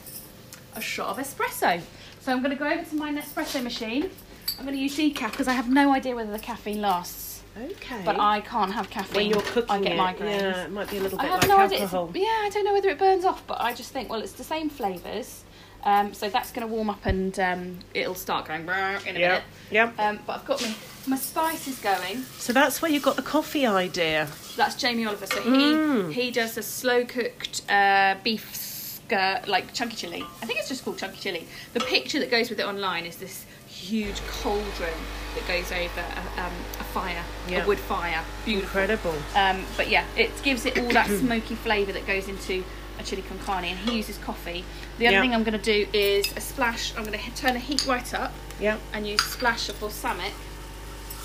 a 0.75 0.81
shot 0.81 1.07
of 1.09 1.17
espresso. 1.17 1.81
So 2.19 2.31
I'm 2.31 2.43
going 2.43 2.55
to 2.55 2.61
go 2.61 2.69
over 2.69 2.83
to 2.83 2.95
my 2.95 3.11
Nespresso 3.11 3.63
machine. 3.63 4.11
I'm 4.57 4.65
going 4.65 4.75
to 4.75 4.81
use 4.81 4.97
decaf 4.97 5.31
because 5.31 5.47
I 5.47 5.53
have 5.53 5.69
no 5.69 5.93
idea 5.93 6.15
whether 6.15 6.31
the 6.31 6.37
caffeine 6.37 6.81
lasts. 6.81 7.28
Okay. 7.57 8.01
But 8.05 8.19
I 8.19 8.41
can't 8.41 8.71
have 8.71 8.89
caffeine. 8.89 9.15
when 9.15 9.29
you're 9.29 9.41
cooking 9.41 9.69
I 9.69 9.79
get 9.81 9.91
it, 9.93 9.97
migraines. 9.99 10.41
yeah, 10.41 10.63
it 10.65 10.71
might 10.71 10.89
be 10.89 10.97
a 10.97 11.01
little 11.01 11.19
I 11.19 11.23
bit 11.23 11.31
have 11.31 11.39
like 11.41 11.49
no 11.49 11.57
idea. 11.59 11.79
Alcohol. 11.81 12.11
Yeah, 12.13 12.23
I 12.27 12.49
don't 12.53 12.63
know 12.65 12.73
whether 12.73 12.89
it 12.89 12.99
burns 12.99 13.25
off, 13.25 13.45
but 13.47 13.59
I 13.61 13.73
just 13.73 13.91
think, 13.91 14.09
well, 14.09 14.21
it's 14.21 14.33
the 14.33 14.43
same 14.43 14.69
flavours. 14.69 15.43
Um, 15.83 16.13
so 16.13 16.29
that's 16.29 16.51
going 16.51 16.67
to 16.67 16.73
warm 16.73 16.89
up 16.89 17.05
and 17.05 17.39
um, 17.39 17.79
it'll 17.93 18.13
start 18.15 18.45
going 18.47 18.61
in 18.63 18.69
a 18.69 19.19
Yeah. 19.19 19.27
minute. 19.29 19.43
Yeah. 19.71 19.91
Um, 19.97 20.19
but 20.27 20.39
I've 20.39 20.45
got 20.45 20.61
my, 20.61 20.73
my 21.07 21.15
spices 21.15 21.79
going. 21.79 22.23
So 22.37 22.51
that's 22.53 22.81
where 22.81 22.91
you 22.91 22.99
got 22.99 23.15
the 23.15 23.21
coffee 23.21 23.65
idea. 23.65 24.27
That's 24.57 24.75
Jamie 24.75 25.05
Oliver. 25.05 25.25
So 25.25 25.41
he 25.41 25.49
Mm. 25.49 26.11
he 26.13 26.31
does 26.31 26.57
a 26.57 26.63
slow 26.63 27.05
cooked 27.05 27.61
uh, 27.69 28.15
beef 28.23 28.53
skirt, 28.53 29.47
like 29.47 29.73
chunky 29.73 29.95
chili. 29.95 30.25
I 30.41 30.45
think 30.45 30.59
it's 30.59 30.67
just 30.67 30.83
called 30.83 30.97
chunky 30.97 31.17
chili. 31.19 31.47
The 31.73 31.79
picture 31.79 32.19
that 32.19 32.29
goes 32.29 32.49
with 32.49 32.59
it 32.59 32.65
online 32.65 33.05
is 33.05 33.15
this 33.15 33.45
huge 33.79 34.21
cauldron 34.27 34.93
that 35.35 35.47
goes 35.47 35.71
over 35.71 36.01
a, 36.01 36.41
um, 36.41 36.51
a 36.79 36.83
fire, 36.83 37.23
Yeah. 37.47 37.63
a 37.63 37.67
wood 37.67 37.79
fire. 37.79 38.23
Beautiful. 38.45 38.81
Incredible. 38.81 39.15
Um, 39.35 39.65
but 39.77 39.89
yeah, 39.89 40.05
it 40.17 40.31
gives 40.43 40.65
it 40.65 40.77
all 40.77 40.89
that 40.89 41.07
smoky 41.19 41.55
flavour 41.55 41.91
that 41.93 42.05
goes 42.05 42.27
into 42.27 42.63
a 42.99 43.03
chili 43.03 43.21
con 43.21 43.39
carne, 43.39 43.65
and 43.65 43.77
he 43.79 43.95
uses 43.97 44.17
coffee. 44.17 44.65
The 44.97 45.07
other 45.07 45.15
Yeah. 45.15 45.21
thing 45.21 45.33
I'm 45.33 45.43
going 45.43 45.57
to 45.57 45.63
do 45.63 45.87
is 45.93 46.35
a 46.35 46.41
splash. 46.41 46.93
I'm 46.97 47.05
going 47.05 47.17
to 47.17 47.35
turn 47.35 47.53
the 47.53 47.59
heat 47.59 47.85
right 47.87 48.13
up 48.13 48.33
Yeah. 48.59 48.77
and 48.93 49.07
use 49.07 49.21
a 49.21 49.29
splash 49.29 49.69
of 49.69 49.79
balsamic. 49.79 50.33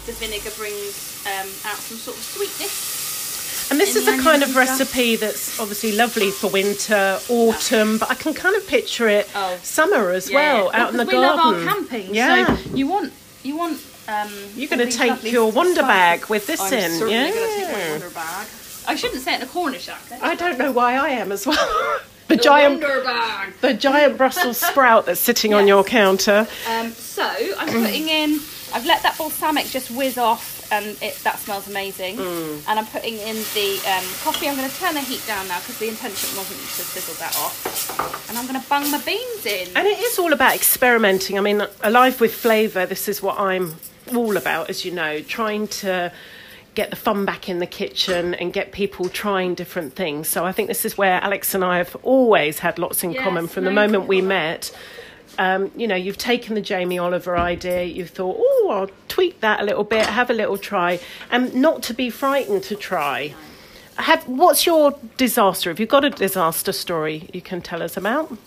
The 0.06 0.12
vinegar 0.12 0.50
brings 0.56 1.24
um, 1.26 1.48
out 1.64 1.78
some 1.78 1.98
sort 1.98 2.16
of 2.16 2.22
sweetness. 2.22 3.03
And 3.70 3.80
this 3.80 3.96
is 3.96 4.06
a 4.06 4.18
kind 4.22 4.42
of 4.42 4.56
and 4.56 4.68
stuff. 4.68 4.78
recipe 4.80 5.16
that's 5.16 5.58
obviously 5.58 5.92
lovely 5.92 6.30
for 6.30 6.48
winter, 6.48 7.18
autumn, 7.28 7.98
but 7.98 8.10
I 8.10 8.14
can 8.14 8.34
kind 8.34 8.54
of 8.56 8.66
picture 8.66 9.08
it 9.08 9.28
Oh. 9.34 9.58
summer 9.62 10.10
as 10.10 10.30
Yeah, 10.30 10.36
well, 10.54 10.70
yeah. 10.72 10.82
out 10.82 10.90
in 10.90 10.96
the 10.98 11.04
we 11.04 11.12
garden. 11.12 11.36
love 11.36 11.54
our 11.68 11.74
camping. 11.74 12.14
Yeah. 12.14 12.56
So 12.56 12.62
you 12.74 12.86
want 12.86 13.12
you 13.42 13.56
want. 13.56 13.80
Um, 14.06 14.30
You're 14.54 14.68
going 14.68 14.86
to 14.86 14.94
take 14.94 15.22
your 15.24 15.50
wonder 15.50 15.80
spices. 15.80 15.88
bag 15.88 16.26
with 16.28 16.46
this 16.46 16.60
I'm 16.60 16.74
in. 16.74 16.90
certainly 16.90 17.12
yeah. 17.14 17.30
going 17.30 17.48
to 17.48 17.56
take 17.66 17.72
my 17.72 17.90
wonder 17.92 18.10
bag. 18.10 18.46
I 18.86 18.94
shouldn't 18.96 19.22
say 19.22 19.32
it 19.32 19.36
in 19.40 19.42
a 19.48 19.50
Cornish 19.50 19.88
accent. 19.88 20.22
I 20.22 20.34
don't 20.34 20.58
know 20.58 20.72
why 20.72 20.96
I 20.96 21.08
am 21.08 21.32
as 21.32 21.46
well. 21.46 21.56
the, 22.28 22.36
The 22.36 22.42
giant 22.42 22.82
wonder 22.82 23.02
bag. 23.02 23.54
the 23.62 23.72
giant 23.72 24.18
Brussels 24.18 24.58
sprout 24.58 25.06
that's 25.06 25.20
sitting 25.20 25.54
on 25.54 25.66
your 25.66 25.84
counter. 25.84 26.46
Um, 26.68 26.90
so 26.92 27.24
I'm 27.58 27.68
putting 27.68 28.08
in. 28.10 28.40
I've 28.74 28.84
let 28.86 29.04
that 29.04 29.16
balsamic 29.16 29.66
just 29.66 29.92
whiz 29.92 30.18
off, 30.18 30.70
and 30.72 30.84
it 31.00 31.16
that 31.22 31.38
smells 31.38 31.68
amazing. 31.68 32.16
Mm. 32.16 32.64
And 32.68 32.78
I'm 32.80 32.86
putting 32.86 33.14
in 33.14 33.36
the 33.54 33.80
um, 33.86 34.04
coffee. 34.24 34.48
I'm 34.48 34.56
going 34.56 34.68
to 34.68 34.76
turn 34.76 34.94
the 34.94 35.00
heat 35.00 35.24
down 35.28 35.46
now 35.46 35.60
because 35.60 35.78
the 35.78 35.88
intention 35.88 36.36
wasn't 36.36 36.58
to 36.58 36.82
sizzle 36.82 37.14
that 37.14 37.36
off. 37.36 38.28
And 38.28 38.36
I'm 38.36 38.48
going 38.48 38.60
to 38.60 38.68
bung 38.68 38.90
my 38.90 39.00
beans 39.02 39.46
in. 39.46 39.68
And 39.76 39.86
it 39.86 40.00
is 40.00 40.18
all 40.18 40.32
about 40.32 40.56
experimenting. 40.56 41.38
I 41.38 41.40
mean, 41.40 41.62
alive 41.84 42.20
with 42.20 42.34
flavour, 42.34 42.84
this 42.84 43.08
is 43.08 43.22
what 43.22 43.38
I'm 43.38 43.76
all 44.12 44.36
about, 44.36 44.68
as 44.68 44.84
you 44.84 44.90
know, 44.90 45.20
trying 45.22 45.68
to 45.68 46.12
get 46.74 46.90
the 46.90 46.96
fun 46.96 47.24
back 47.24 47.48
in 47.48 47.60
the 47.60 47.66
kitchen 47.66 48.34
and 48.34 48.52
get 48.52 48.72
people 48.72 49.08
trying 49.08 49.54
different 49.54 49.94
things. 49.94 50.26
So 50.26 50.44
I 50.44 50.50
think 50.50 50.66
this 50.66 50.84
is 50.84 50.98
where 50.98 51.20
Alex 51.22 51.54
and 51.54 51.64
I 51.64 51.78
have 51.78 51.96
always 52.02 52.58
had 52.58 52.78
lots 52.80 53.04
in 53.04 53.12
Yes, 53.12 53.22
common 53.22 53.46
from 53.46 53.62
the 53.62 53.70
no 53.70 53.76
moment 53.82 54.08
we 54.08 54.20
met. 54.20 54.76
Um, 55.38 55.70
you 55.76 55.86
know, 55.88 55.96
you've 55.96 56.18
taken 56.18 56.54
the 56.54 56.60
Jamie 56.60 56.98
Oliver 56.98 57.36
idea, 57.36 57.84
you've 57.84 58.10
thought, 58.10 58.36
oh, 58.38 58.68
I'll 58.70 58.90
tweak 59.08 59.40
that 59.40 59.60
a 59.60 59.64
little 59.64 59.84
bit, 59.84 60.06
have 60.06 60.30
a 60.30 60.34
little 60.34 60.58
try, 60.58 61.00
and 61.30 61.54
not 61.54 61.82
to 61.84 61.94
be 61.94 62.10
frightened 62.10 62.62
to 62.64 62.76
try. 62.76 63.34
Have, 63.96 64.26
what's 64.28 64.66
your 64.66 64.98
disaster? 65.16 65.70
Have 65.70 65.78
you 65.80 65.86
got 65.86 66.04
a 66.04 66.10
disaster 66.10 66.72
story 66.72 67.28
you 67.32 67.40
can 67.40 67.60
tell 67.62 67.82
us 67.82 67.96
about? 67.96 68.30
Um, 68.30 68.38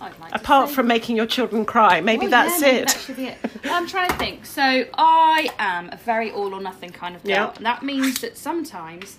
like 0.00 0.14
Apart 0.32 0.70
from 0.70 0.86
making 0.88 1.16
your 1.16 1.26
children 1.26 1.64
cry, 1.64 2.00
maybe 2.00 2.26
Oh, 2.26 2.30
that's 2.30 2.60
yeah, 2.60 2.66
maybe 2.66 2.78
it. 2.82 2.88
That 2.88 3.16
be 3.16 3.24
it. 3.26 3.38
I'm 3.64 3.86
trying 3.86 4.08
to 4.10 4.16
think. 4.16 4.46
So 4.46 4.84
I 4.94 5.48
am 5.58 5.90
a 5.90 5.96
very 5.96 6.30
all 6.30 6.54
or 6.54 6.60
nothing 6.60 6.90
kind 6.90 7.14
of 7.16 7.22
girl, 7.24 7.52
and 7.56 7.66
that 7.66 7.82
means 7.82 8.20
that 8.20 8.36
sometimes, 8.36 9.16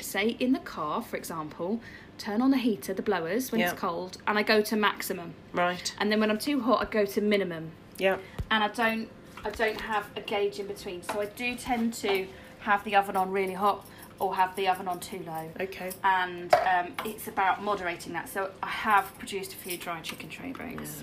say 0.00 0.28
in 0.40 0.52
the 0.52 0.58
car, 0.60 1.02
for 1.02 1.16
example, 1.16 1.80
turn 2.18 2.40
on 2.42 2.50
the 2.50 2.56
heater, 2.58 2.94
the 2.94 3.02
blowers 3.02 3.50
when 3.52 3.60
Yeah. 3.60 3.70
it's 3.72 3.80
cold, 3.80 4.18
and 4.26 4.38
I 4.38 4.42
go 4.42 4.60
to 4.62 4.76
maximum, 4.76 5.34
Right. 5.52 5.94
and 5.98 6.10
then 6.10 6.20
when 6.20 6.30
I'm 6.30 6.38
too 6.38 6.60
hot, 6.60 6.80
I 6.86 6.90
go 6.90 7.04
to 7.04 7.20
minimum, 7.20 7.70
Yeah. 7.98 8.16
and 8.50 8.62
I 8.64 8.68
don't, 8.68 9.08
I 9.44 9.50
don't 9.50 9.80
have 9.80 10.06
a 10.16 10.20
gauge 10.20 10.58
in 10.58 10.66
between. 10.66 11.02
So 11.02 11.20
I 11.20 11.26
do 11.26 11.54
tend 11.54 11.92
to 11.94 12.26
have 12.60 12.82
the 12.84 12.96
oven 12.96 13.16
on 13.16 13.30
really 13.30 13.54
hot, 13.54 13.86
or 14.20 14.36
have 14.36 14.54
the 14.56 14.68
oven 14.68 14.86
on 14.88 15.00
too 15.00 15.22
low. 15.26 15.50
Okay. 15.60 15.90
And 16.04 16.54
um, 16.54 16.92
it's 17.04 17.26
about 17.28 17.62
moderating 17.62 18.12
that. 18.14 18.28
So 18.28 18.52
I 18.62 18.68
have 18.68 19.16
produced 19.18 19.52
a 19.52 19.56
few 19.56 19.76
dry 19.76 20.00
chicken 20.00 20.28
tray 20.28 20.52
breaks. 20.52 21.02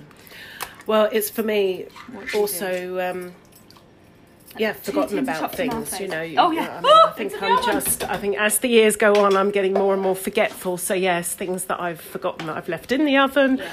Well, 0.88 1.10
it's 1.12 1.30
for 1.30 1.44
me 1.44 1.88
What 2.14 2.28
do 2.30 2.38
you 2.38 2.42
also. 2.42 3.00
Yeah, 4.58 4.74
forgotten 4.74 5.20
about 5.20 5.56
things. 5.56 6.00
You 6.00 6.08
know. 6.08 6.22
you- 6.22 6.38
Oh, 6.40 6.52
yeah. 6.52 6.78
I, 6.78 6.82
mean, 6.82 6.92
I 7.08 7.12
think 7.12 7.34
I'm 7.42 7.64
just. 7.64 8.04
I 8.04 8.18
think 8.18 8.38
as 8.38 8.60
the 8.60 8.68
years 8.68 8.96
go 8.96 9.14
on, 9.16 9.36
I'm 9.38 9.52
getting 9.52 9.74
more 9.74 9.94
and 9.94 10.02
more 10.02 10.16
forgetful. 10.16 10.78
So 10.78 10.94
yes, 10.94 11.34
things 11.34 11.66
that 11.66 11.80
I've 11.80 12.02
forgotten 12.02 12.48
that 12.48 12.58
I've 12.58 12.70
left 12.70 12.92
in 12.92 13.06
the 13.06 13.18
oven. 13.18 13.58
Yeah. 13.58 13.70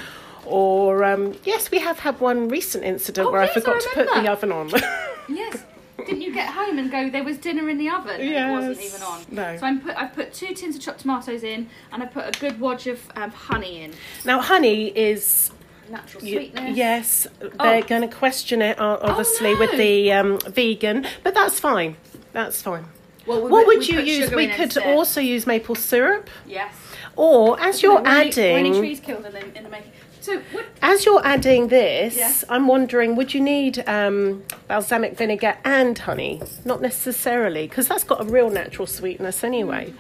Or 0.46 1.04
um, 1.04 1.34
yes, 1.44 1.70
we 1.70 1.78
have 1.80 1.98
had 1.98 2.18
one 2.20 2.48
recent 2.48 2.84
incident 2.84 3.28
Oh, 3.28 3.32
where 3.32 3.40
I 3.42 3.44
yes, 3.46 3.56
I 3.56 3.60
forgot 3.60 3.80
to 3.82 3.88
put 3.94 4.06
the 4.06 4.30
oven 4.30 4.52
on. 4.52 4.70
Yes. 5.28 5.62
Didn't 5.98 6.22
you 6.22 6.32
get 6.32 6.48
home 6.48 6.78
and 6.78 6.90
go? 6.90 7.10
There 7.10 7.22
was 7.24 7.36
dinner 7.36 7.68
in 7.68 7.76
the 7.76 7.90
oven. 7.90 8.18
And 8.18 8.22
It 8.22 8.50
wasn't 8.50 8.80
even 8.80 9.02
on. 9.02 9.20
No. 9.30 9.56
So 9.58 9.66
I'm 9.66 9.80
put. 9.80 9.94
I've 9.94 10.14
put 10.14 10.32
two 10.32 10.54
tins 10.54 10.74
of 10.76 10.80
chopped 10.80 11.00
tomatoes 11.00 11.42
in, 11.42 11.68
and 11.92 12.02
I 12.02 12.06
put 12.06 12.34
a 12.34 12.40
good 12.40 12.58
wodge 12.58 12.86
of 12.86 12.98
um, 13.14 13.30
honey 13.30 13.82
in. 13.82 13.92
now, 14.24 14.40
honey 14.40 14.86
is 14.96 15.50
Natural 15.90 16.20
sweetness. 16.20 16.76
Yes, 16.76 17.26
they're 17.40 17.50
Oh. 17.60 17.82
going 17.82 18.02
to 18.08 18.14
question 18.14 18.60
it, 18.62 18.78
uh, 18.78 18.98
obviously, 19.00 19.54
with 19.54 19.72
no. 19.72 19.78
the 19.78 20.12
um, 20.12 20.38
vegan, 20.48 21.06
but 21.22 21.34
that's 21.34 21.58
fine. 21.58 21.96
That's 22.32 22.60
fine. 22.62 22.84
Well, 23.26 23.42
we 23.42 23.50
what 23.50 23.66
would 23.66 23.78
we 23.80 23.86
you 23.86 24.00
use? 24.00 24.30
We 24.30 24.48
could 24.48 24.60
instead. 24.76 24.96
also 24.96 25.20
use 25.20 25.46
maple 25.46 25.74
syrup, 25.74 26.28
Yes. 26.46 26.72
or 27.16 27.60
as 27.60 27.82
you're 27.82 27.94
Were 28.00 28.06
any- 28.08 28.30
were 28.30 28.40
any 28.42 28.68
adding, 28.70 28.78
trees 28.80 29.00
killed 29.00 29.24
in 29.26 29.32
the, 29.32 29.56
in 29.56 29.64
the 29.64 29.68
making? 29.70 29.92
So 30.20 30.40
what? 30.52 30.66
as 30.82 31.06
you're 31.06 31.24
adding 31.24 31.68
this, 31.68 32.16
Yeah. 32.16 32.32
I'm 32.50 32.66
wondering, 32.68 33.16
would 33.16 33.32
you 33.34 33.40
need 33.40 33.82
um, 33.88 34.44
balsamic 34.66 35.16
vinegar 35.16 35.56
and 35.64 35.98
honey? 35.98 36.42
Not 36.64 36.82
necessarily, 36.82 37.66
because 37.66 37.88
that's 37.88 38.04
got 38.04 38.20
a 38.20 38.24
real 38.24 38.50
natural 38.50 38.86
sweetness 38.86 39.42
anyway. 39.44 39.94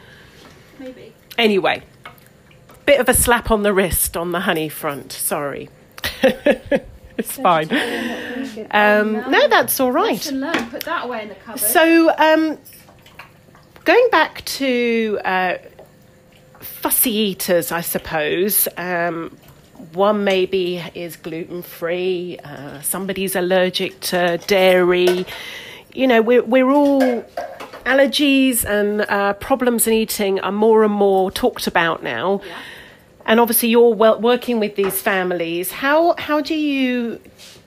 Maybe. 0.78 1.14
Anyway, 1.38 1.82
bit 2.84 3.00
of 3.00 3.08
a 3.08 3.14
slap 3.14 3.50
on 3.50 3.62
the 3.62 3.72
wrist 3.72 4.16
on 4.16 4.32
the 4.32 4.40
honey 4.40 4.68
front. 4.68 5.12
Sorry. 5.12 5.68
it's 7.18 7.32
fine. 7.32 7.68
Um, 8.70 9.12
no, 9.30 9.48
that's 9.48 9.80
all 9.80 9.92
right. 9.92 10.20
Put 10.20 10.84
that 10.84 11.04
away 11.04 11.22
in 11.22 11.28
the 11.28 11.34
cupboard. 11.34 11.60
So, 11.60 12.12
um, 12.16 12.58
going 13.84 14.08
back 14.10 14.44
to 14.44 15.18
uh, 15.24 15.54
fussy 16.60 17.10
eaters, 17.12 17.72
I 17.72 17.80
suppose. 17.80 18.68
Um, 18.76 19.36
one 19.92 20.24
maybe 20.24 20.78
is 20.94 21.16
gluten 21.16 21.62
free. 21.62 22.38
Uh, 22.42 22.80
somebody's 22.82 23.36
allergic 23.36 24.00
to 24.00 24.38
dairy. 24.46 25.24
You 25.92 26.06
know, 26.06 26.20
we're 26.20 26.42
we're 26.42 26.70
all 26.70 27.00
allergies 27.84 28.64
and 28.64 29.02
uh, 29.02 29.32
problems 29.34 29.86
in 29.86 29.94
eating 29.94 30.40
are 30.40 30.52
more 30.52 30.84
and 30.84 30.92
more 30.92 31.30
talked 31.30 31.66
about 31.66 32.02
now. 32.02 32.40
Yeah. 32.44 32.58
And 33.28 33.38
obviously, 33.38 33.68
you're 33.68 33.94
well, 33.94 34.18
working 34.18 34.58
with 34.58 34.74
these 34.74 35.00
families. 35.02 35.70
How 35.70 36.14
how 36.16 36.40
do 36.40 36.54
you 36.54 37.20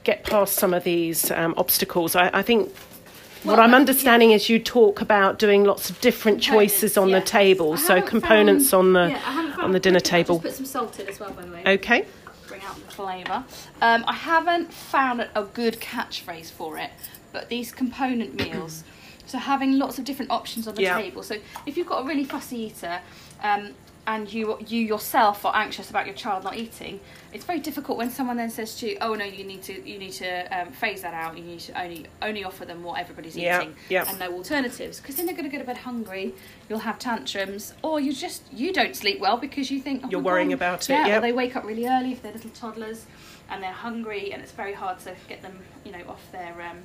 get 0.04 0.26
past 0.26 0.56
some 0.56 0.74
of 0.74 0.84
these 0.84 1.30
um, 1.30 1.54
obstacles? 1.56 2.15
I, 2.15 2.32
I 2.34 2.41
think 2.41 2.76
what 3.43 3.60
I'm 3.60 3.76
understanding 3.76 4.32
is 4.32 4.50
you 4.50 4.58
talk 4.58 5.02
about 5.02 5.38
doing 5.38 5.63
lots 5.63 5.91
of 5.91 6.02
different 6.02 6.41
choices 6.41 6.97
on 6.97 7.12
the 7.12 7.21
table. 7.21 7.78
So 7.78 8.02
components 8.02 8.71
found- 8.71 8.88
on 8.88 8.93
the 8.93 9.10
yeah, 9.12 9.56
on 9.62 9.71
the 9.71 9.80
dinner 9.80 10.00
table. 10.00 10.39
Put 10.39 10.54
some 10.54 10.65
salt 10.65 11.00
in 11.00 11.08
as 11.08 11.19
well, 11.19 11.32
by 11.32 11.43
the 11.43 11.52
way. 11.52 11.63
Okay. 11.65 12.08
Bring 12.47 12.63
out 12.63 12.76
the 12.76 12.91
flavour. 12.91 13.45
Um, 13.82 14.04
I 14.08 14.13
haven't 14.13 14.74
found 14.74 15.21
a, 15.36 15.43
good 15.43 15.80
catchphrase 15.80 16.52
for 16.52 16.80
it, 16.80 16.89
but 17.32 17.50
these 17.50 17.71
component 17.71 18.36
meals. 18.36 18.84
So 19.28 19.38
having 19.38 19.80
lots 19.80 19.97
of 19.97 20.04
different 20.04 20.30
options 20.30 20.67
on 20.67 20.76
the 20.76 20.82
Yeah. 20.82 20.97
table. 20.97 21.24
So 21.24 21.38
if 21.65 21.78
you've 21.78 21.88
got 21.88 22.04
a 22.04 22.06
really 22.06 22.26
fussy 22.26 22.63
eater, 22.63 23.00
um, 23.41 23.76
and 24.12 24.32
you 24.34 24.58
you 24.67 24.82
yourself 24.82 25.45
are 25.45 25.56
anxious 25.56 25.89
about 25.89 26.06
your 26.06 26.15
child 26.15 26.43
not 26.43 26.56
eating, 26.58 27.00
it's 27.34 27.45
very 27.45 27.60
difficult 27.60 27.97
when 27.97 28.10
someone 28.10 28.36
then 28.36 28.50
says 28.50 28.76
to 28.80 28.89
you, 28.89 28.97
"Oh 29.00 29.13
no, 29.15 29.24
you 29.24 29.43
need 29.45 29.63
to 29.63 29.74
you 29.89 29.97
need 29.97 30.12
to 30.13 30.32
um, 30.58 30.71
phase 30.71 31.02
that 31.04 31.13
out. 31.13 31.38
You 31.38 31.43
need 31.43 31.62
to 31.62 31.82
only 31.82 32.06
only 32.21 32.43
offer 32.43 32.65
them 32.65 32.84
what 32.84 33.00
everybody's 33.00 33.38
Yeah, 33.38 33.62
eating 33.62 33.76
yeah. 33.89 34.06
and 34.10 34.19
no 34.19 34.34
alternatives." 34.34 35.00
Because 35.00 35.15
then 35.15 35.26
they're 35.26 35.36
going 35.36 35.50
to 35.50 35.56
go 35.56 35.60
to 35.60 35.65
bed 35.71 35.78
hungry. 35.78 36.34
You'll 36.67 36.80
have 36.80 37.00
tantrums, 37.00 37.74
or 37.82 38.00
you 38.02 38.12
just 38.13 38.41
you 38.52 38.74
don't 38.74 38.95
sleep 38.95 39.19
well 39.21 39.38
because 39.38 39.71
you 39.71 39.80
think 39.80 40.02
oh 40.04 40.10
You're 40.12 40.19
worrying 40.21 40.50
God. 40.50 40.56
about 40.56 40.89
it, 40.89 40.93
Yeah, 40.93 41.08
yep. 41.08 41.17
or 41.17 41.21
they 41.21 41.32
wake 41.34 41.56
up 41.56 41.63
really 41.63 41.88
early 41.88 42.12
if 42.12 42.21
they're 42.21 42.34
little 42.34 42.52
toddlers 42.52 43.06
and 43.50 43.62
they're 43.63 43.71
hungry, 43.88 44.32
and 44.34 44.41
it's 44.41 44.52
very 44.54 44.74
hard 44.74 44.97
to 45.00 45.13
get 45.28 45.41
them, 45.41 45.58
you 45.86 45.91
know, 45.91 46.04
off 46.08 46.24
their 46.32 46.54
um, 46.69 46.78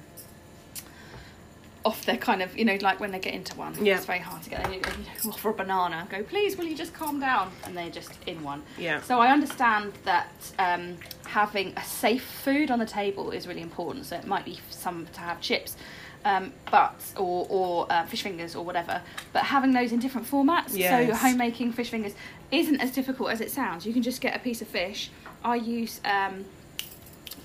off 1.87 2.05
their 2.05 2.17
kind 2.17 2.43
of, 2.43 2.59
you 2.59 2.65
know, 2.65 2.77
like 2.81 2.99
when 2.99 3.13
they 3.13 3.19
get 3.21 3.33
into 3.33 3.57
one. 3.57 3.73
Yeah. 3.83 3.97
It's 3.97 4.07
very 4.07 4.19
hard 4.19 4.43
to 4.43 4.51
get 4.51 4.65
them. 4.65 4.73
You 4.73 4.81
know, 4.81 5.31
offer 5.31 5.51
a 5.51 5.55
banana, 5.55 6.07
go, 6.11 6.23
please, 6.25 6.57
will 6.57 6.65
you 6.67 6.77
just 6.77 6.93
calm 6.93 7.21
down? 7.21 7.53
And 7.65 7.77
they're 7.77 7.91
just 7.91 8.11
in 8.27 8.43
one. 8.43 8.63
Yeah. 8.77 9.01
So 9.03 9.21
I 9.21 9.29
understand 9.31 9.93
that 10.05 10.29
um, 10.59 10.97
having 11.27 11.73
a 11.77 11.85
safe 11.85 12.25
food 12.25 12.73
on 12.73 12.81
the 12.81 12.87
table 12.87 13.31
is 13.31 13.47
really 13.47 13.63
important. 13.63 14.07
So 14.07 14.17
it 14.17 14.27
might 14.27 14.45
be 14.45 14.59
some 14.71 15.07
to 15.15 15.21
have 15.21 15.41
chips. 15.41 15.77
Um, 16.25 16.53
but 16.73 17.01
or 17.17 17.47
or 17.49 17.87
uh, 17.89 18.05
fish 18.07 18.23
fingers 18.23 18.57
or 18.57 18.65
whatever, 18.65 19.01
but 19.33 19.45
having 19.45 19.73
those 19.73 19.93
in 19.93 20.01
different 20.01 20.27
formats. 20.29 20.71
So 20.71 20.77
Yes. 20.79 21.21
homemaking 21.23 21.71
fish 21.73 21.89
fingers 21.89 22.15
isn't 22.51 22.81
as 22.81 22.91
difficult 22.91 23.31
as 23.31 23.41
it 23.41 23.49
sounds. 23.53 23.87
You 23.87 23.93
can 23.93 24.03
just 24.03 24.21
get 24.21 24.35
a 24.35 24.41
piece 24.41 24.61
of 24.61 24.67
fish. 24.67 25.11
I 25.45 25.55
use 25.55 26.01
um, 26.05 26.45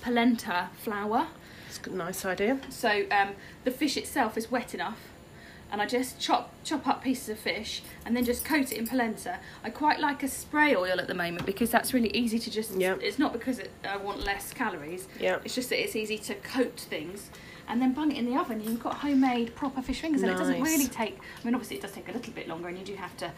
polenta 0.00 0.68
flour, 0.82 1.28
It's 1.78 1.86
a 1.86 1.90
nice 1.90 2.24
idea. 2.24 2.58
so 2.68 3.04
um, 3.10 3.30
the 3.64 3.70
fish 3.70 3.96
itself 3.96 4.36
is 4.36 4.50
wet 4.50 4.74
enough, 4.74 4.98
and 5.70 5.80
I 5.80 5.86
just 5.86 6.20
chop 6.20 6.52
chop 6.64 6.86
up 6.86 7.02
pieces 7.02 7.30
of 7.30 7.38
fish 7.38 7.82
and 8.04 8.14
then 8.14 8.24
just 8.24 8.44
coat 8.44 8.70
it 8.72 8.78
in 8.78 8.86
polenta. 8.86 9.38
I 9.64 9.70
quite 9.70 9.98
like 9.98 10.22
a 10.22 10.28
spray 10.28 10.76
oil 10.76 11.00
at 11.00 11.06
the 11.06 11.14
moment 11.14 11.46
because 11.46 11.70
that's 11.70 11.94
really 11.94 12.10
easy 12.10 12.38
to 12.38 12.50
just. 12.50 12.72
Yeah. 12.72 12.96
It's 13.00 13.18
not 13.18 13.32
because 13.32 13.58
it, 13.58 13.70
I 13.88 13.96
want 13.96 14.22
less 14.22 14.52
calories. 14.52 15.08
Yeah. 15.18 15.38
It's 15.44 15.54
just 15.54 15.70
that 15.70 15.82
it's 15.82 15.96
easy 15.96 16.18
to 16.18 16.34
coat 16.34 16.78
things. 16.78 17.30
And 17.68 17.80
then 17.80 17.94
bung 17.94 18.10
it 18.10 18.18
in 18.18 18.26
the 18.26 18.36
oven. 18.38 18.60
You've 18.60 18.82
got 18.82 18.94
homemade 18.96 19.54
proper 19.54 19.80
fish 19.80 20.00
fingers, 20.00 20.22
and 20.22 20.30
it 20.32 20.36
doesn't 20.36 20.60
really 20.60 20.88
take. 20.88 21.16
I 21.40 21.44
mean, 21.44 21.54
obviously, 21.54 21.76
it 21.76 21.82
does 21.82 21.92
take 21.92 22.08
a 22.08 22.12
little 22.12 22.32
bit 22.32 22.48
longer, 22.48 22.68
and 22.68 22.76
you 22.76 22.84
do 22.84 22.96
have 22.96 23.16
to 23.18 23.30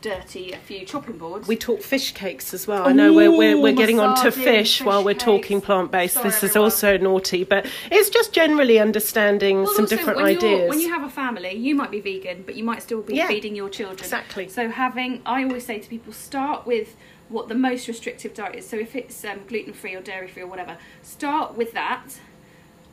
dirty 0.00 0.52
a 0.52 0.56
few 0.58 0.84
chopping 0.84 1.18
boards. 1.18 1.48
We 1.48 1.56
talk 1.56 1.82
fish 1.82 2.12
cakes 2.12 2.54
as 2.54 2.66
well. 2.66 2.86
I 2.86 2.92
know 2.92 3.12
we're, 3.12 3.30
we're, 3.36 3.60
we're 3.60 3.72
getting 3.72 4.00
on 4.00 4.16
to 4.24 4.30
fish 4.30 4.44
fish 4.78 4.82
while 4.82 5.04
we're 5.04 5.14
cakes. 5.14 5.24
talking 5.24 5.60
plant 5.60 5.90
based. 5.90 6.14
Sorry, 6.14 6.30
This 6.30 6.42
is 6.42 6.56
also 6.56 6.96
naughty, 6.96 7.44
but 7.44 7.66
it's 7.90 8.10
just 8.10 8.32
generally 8.32 8.78
understanding 8.78 9.62
Well, 9.64 9.74
some 9.74 9.84
also, 9.84 9.96
different 9.96 10.16
when 10.18 10.26
ideas. 10.26 10.68
When 10.70 10.80
you 10.80 10.88
have 10.92 11.02
a 11.04 11.10
family, 11.10 11.52
you 11.54 11.74
might 11.74 11.90
be 11.90 12.00
vegan, 12.00 12.42
but 12.46 12.54
you 12.54 12.64
might 12.64 12.82
still 12.82 13.02
be 13.02 13.14
Yeah. 13.14 13.28
feeding 13.28 13.54
your 13.56 13.68
children. 13.68 13.98
Exactly. 13.98 14.48
So 14.48 14.68
having, 14.70 15.22
I 15.26 15.42
always 15.44 15.66
say 15.66 15.78
to 15.78 15.88
people, 15.88 16.12
start 16.12 16.66
with 16.66 16.96
what 17.28 17.48
the 17.48 17.54
most 17.54 17.88
restrictive 17.88 18.34
diet 18.34 18.56
is. 18.56 18.68
So 18.68 18.76
if 18.76 18.96
it's 18.96 19.24
um, 19.24 19.40
gluten 19.46 19.72
free 19.72 19.94
or 19.94 20.00
dairy 20.00 20.28
free 20.28 20.42
or 20.42 20.46
whatever, 20.46 20.78
start 21.02 21.56
with 21.56 21.72
that 21.72 22.20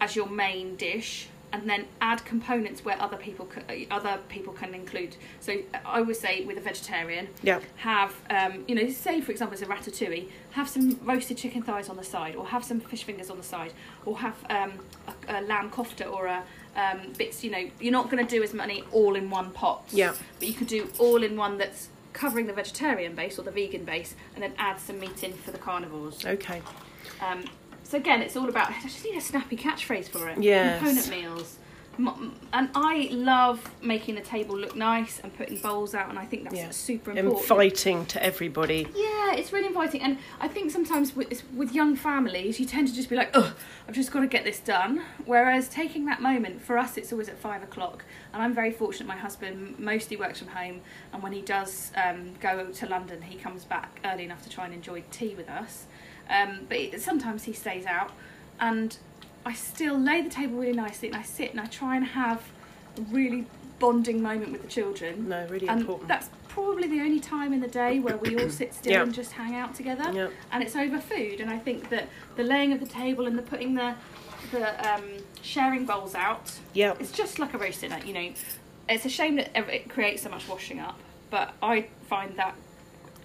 as 0.01 0.15
your 0.15 0.27
main 0.27 0.75
dish. 0.75 1.29
And 1.53 1.69
then 1.69 1.85
add 2.01 2.25
components 2.25 2.83
where 2.83 3.01
other 3.01 3.15
people 3.15 3.47
c- 3.69 3.87
other 3.89 4.19
people 4.27 4.51
can 4.51 4.73
include. 4.73 5.15
So 5.39 5.57
I 5.85 6.01
would 6.01 6.17
say 6.17 6.43
with 6.43 6.57
a 6.57 6.61
vegetarian, 6.61 7.29
Yeah. 7.43 7.59
have 7.77 8.13
um, 8.29 8.65
you 8.67 8.75
know 8.75 8.89
say 8.89 9.21
for 9.21 9.31
example 9.31 9.53
it's 9.53 9.61
a 9.61 9.65
ratatouille 9.65 10.27
have 10.51 10.67
some 10.67 10.99
roasted 11.03 11.37
chicken 11.37 11.61
thighs 11.61 11.87
on 11.87 11.95
the 11.95 12.03
side 12.03 12.35
or 12.35 12.45
have 12.47 12.63
some 12.65 12.79
fish 12.81 13.03
fingers 13.03 13.29
on 13.29 13.37
the 13.37 13.43
side 13.43 13.71
or 14.05 14.17
have 14.19 14.35
um, 14.49 14.73
a, 15.29 15.39
a 15.39 15.41
lamb 15.43 15.69
kofta 15.71 16.11
or 16.11 16.25
a 16.27 16.43
um, 16.75 17.13
bits 17.17 17.41
you 17.43 17.51
know 17.51 17.69
you're 17.79 17.91
not 17.93 18.09
going 18.09 18.25
to 18.25 18.29
do 18.29 18.43
as 18.43 18.53
many 18.53 18.83
all 18.91 19.15
in 19.15 19.29
one 19.29 19.51
pot 19.51 19.83
Yeah. 19.91 20.13
but 20.39 20.47
you 20.49 20.53
could 20.53 20.67
do 20.67 20.89
all 20.97 21.23
in 21.23 21.37
one 21.37 21.57
that's 21.57 21.87
covering 22.11 22.47
the 22.47 22.53
vegetarian 22.53 23.15
base 23.15 23.39
or 23.39 23.43
the 23.43 23.51
vegan 23.51 23.85
base 23.85 24.15
and 24.33 24.43
then 24.43 24.53
add 24.57 24.79
some 24.79 24.99
meat 24.99 25.23
in 25.23 25.31
for 25.33 25.51
the 25.51 25.57
carnivores 25.57 26.25
Okay. 26.25 26.61
um, 27.21 27.45
so 27.95 28.01
again, 28.01 28.21
it's 28.21 28.35
all 28.35 28.49
about. 28.49 28.69
I 28.71 28.81
just 28.81 29.03
need 29.05 29.15
a 29.15 29.21
snappy 29.21 29.55
catchphrase 29.55 30.09
for 30.09 30.27
it. 30.27 30.41
Yes. 30.41 30.79
Component 30.79 31.09
meals. 31.09 31.57
And 31.97 32.69
I 32.75 33.07
love 33.13 33.71
making 33.81 34.15
the 34.15 34.21
table 34.21 34.57
look 34.57 34.75
nice 34.75 35.21
and 35.21 35.33
putting 35.33 35.59
bowls 35.59 35.95
out, 35.95 36.09
and 36.09 36.19
I 36.19 36.25
think 36.25 36.43
that's 36.43 36.55
Yeah. 36.57 36.69
super 36.71 37.11
important. 37.11 37.49
Inviting 37.49 38.05
to 38.07 38.21
everybody. 38.21 38.85
Yeah, 38.93 39.33
it's 39.33 39.53
really 39.53 39.67
inviting, 39.67 40.01
and 40.01 40.17
I 40.41 40.49
think 40.49 40.71
sometimes 40.71 41.15
with, 41.15 41.43
with 41.53 41.71
young 41.73 41.95
families, 41.95 42.59
you 42.59 42.65
tend 42.65 42.89
to 42.89 42.93
just 42.93 43.07
be 43.09 43.15
like, 43.15 43.29
"Oh, 43.33 43.53
I've 43.87 43.95
just 43.95 44.11
got 44.11 44.19
to 44.19 44.27
get 44.27 44.43
this 44.43 44.59
done." 44.59 45.03
Whereas 45.23 45.69
taking 45.69 46.03
that 46.07 46.21
moment 46.21 46.61
for 46.61 46.77
us, 46.77 46.97
it's 46.97 47.13
always 47.13 47.29
at 47.29 47.37
five 47.37 47.63
o'clock, 47.63 48.03
and 48.33 48.43
I'm 48.43 48.53
very 48.53 48.71
fortunate. 48.71 49.07
My 49.07 49.15
husband 49.15 49.79
mostly 49.79 50.17
works 50.17 50.39
from 50.39 50.49
home, 50.49 50.81
and 51.13 51.23
when 51.23 51.31
he 51.31 51.41
does 51.41 51.93
um, 51.95 52.33
go 52.41 52.65
to 52.73 52.85
London, 52.87 53.21
he 53.21 53.37
comes 53.37 53.63
back 53.63 54.01
early 54.03 54.25
enough 54.25 54.43
to 54.43 54.49
try 54.49 54.65
and 54.65 54.73
enjoy 54.73 55.01
tea 55.11 55.33
with 55.33 55.47
us. 55.47 55.85
Um, 56.29 56.59
but 56.67 56.77
it, 56.77 57.01
sometimes 57.01 57.43
he 57.43 57.53
stays 57.53 57.85
out, 57.85 58.11
and 58.59 58.97
I 59.45 59.53
still 59.53 59.97
lay 59.97 60.21
the 60.21 60.29
table 60.29 60.57
really 60.57 60.73
nicely, 60.73 61.07
and 61.09 61.17
I 61.17 61.21
sit 61.23 61.51
and 61.51 61.59
I 61.59 61.65
try 61.65 61.95
and 61.95 62.05
have 62.05 62.41
a 62.97 63.01
really 63.01 63.45
bonding 63.79 64.21
moment 64.21 64.51
with 64.51 64.61
the 64.61 64.67
children. 64.67 65.27
No, 65.29 65.45
really 65.47 65.67
and 65.67 65.81
important. 65.81 66.07
that's 66.07 66.29
probably 66.47 66.87
the 66.87 67.01
only 67.01 67.19
time 67.19 67.51
in 67.51 67.59
the 67.59 67.67
day 67.67 67.99
where 67.99 68.15
we 68.15 68.41
all 68.41 68.49
sit 68.49 68.73
still 68.73 68.93
and 69.03 69.13
just 69.13 69.33
hang 69.33 69.55
out 69.55 69.75
together 69.75 70.09
and 70.53 70.63
it's 70.63 70.73
over 70.73 70.99
food 71.01 71.41
and 71.41 71.49
i 71.49 71.57
think 71.59 71.89
that 71.89 72.07
the 72.37 72.43
laying 72.43 72.71
of 72.71 72.79
the 72.79 72.85
table 72.85 73.27
and 73.27 73.37
the 73.37 73.41
putting 73.41 73.73
the 73.73 73.93
the 74.51 74.89
um, 74.89 75.03
sharing 75.41 75.85
bowls 75.85 76.15
out 76.15 76.53
Yeah. 76.73 76.93
it's 76.97 77.11
just 77.11 77.39
like 77.39 77.53
a 77.53 77.57
roast 77.57 77.81
dinner 77.81 77.99
you 78.05 78.13
know 78.13 78.31
it's 78.87 79.03
a 79.03 79.09
shame 79.09 79.35
that 79.35 79.51
it 79.53 79.89
creates 79.89 80.21
so 80.23 80.29
much 80.29 80.47
washing 80.47 80.79
up 80.79 80.97
but 81.29 81.53
i 81.61 81.87
find 82.07 82.37
that 82.37 82.55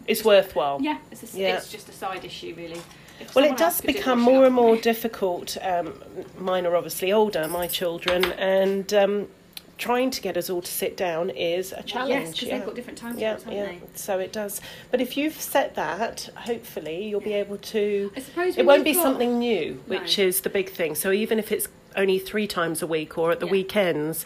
It's 0.06 0.24
worthwhile. 0.24 0.78
yeah 0.80 0.98
it's, 1.10 1.34
a, 1.34 1.38
Yeah. 1.38 1.56
it's 1.56 1.70
just 1.70 1.88
a 1.88 1.92
side 1.92 2.24
issue 2.24 2.54
really 2.56 2.80
If 3.20 3.34
Well, 3.34 3.44
it 3.44 3.56
does 3.58 3.80
do 3.80 3.86
become 3.86 4.20
washing 4.20 4.34
more 4.34 4.46
and 4.46 4.54
more 4.54 4.76
difficult. 4.76 5.56
Um, 5.60 6.02
mine 6.38 6.64
are 6.66 6.74
obviously 6.74 7.12
older, 7.12 7.46
my 7.48 7.66
children, 7.66 8.24
and 8.32 8.92
um, 8.94 9.28
trying 9.76 10.10
to 10.10 10.20
get 10.22 10.36
us 10.38 10.48
all 10.50 10.62
to 10.62 10.72
sit 10.72 10.96
down 10.96 11.28
is 11.30 11.72
a 11.72 11.82
challenge. 11.82 12.10
yes 12.10 12.30
because 12.32 12.48
yeah. 12.48 12.56
they've 12.56 12.66
got 12.66 12.74
different 12.74 12.98
time 12.98 13.18
yeah, 13.18 13.30
haven't 13.32 13.52
yeah. 13.52 13.66
they 13.66 13.80
So 13.94 14.18
it 14.18 14.32
does. 14.32 14.60
But 14.90 15.00
if 15.02 15.16
you've 15.18 15.38
set 15.40 15.74
that, 15.74 16.30
hopefully 16.34 17.06
you'll 17.08 17.20
be 17.20 17.34
able 17.34 17.58
to. 17.58 18.10
i 18.16 18.20
suppose 18.20 18.56
It 18.56 18.64
won't 18.64 18.84
be 18.84 18.94
got- 18.94 19.02
something 19.02 19.38
new, 19.38 19.82
which 19.86 20.16
No. 20.18 20.24
is 20.24 20.40
the 20.40 20.50
big 20.50 20.70
thing. 20.70 20.94
So 20.94 21.12
even 21.12 21.38
if 21.38 21.52
it's 21.52 21.68
only 21.96 22.18
three 22.18 22.46
times 22.46 22.80
a 22.82 22.86
week 22.86 23.18
or 23.18 23.30
at 23.32 23.40
the 23.40 23.46
Yeah. 23.46 23.52
weekends, 23.52 24.24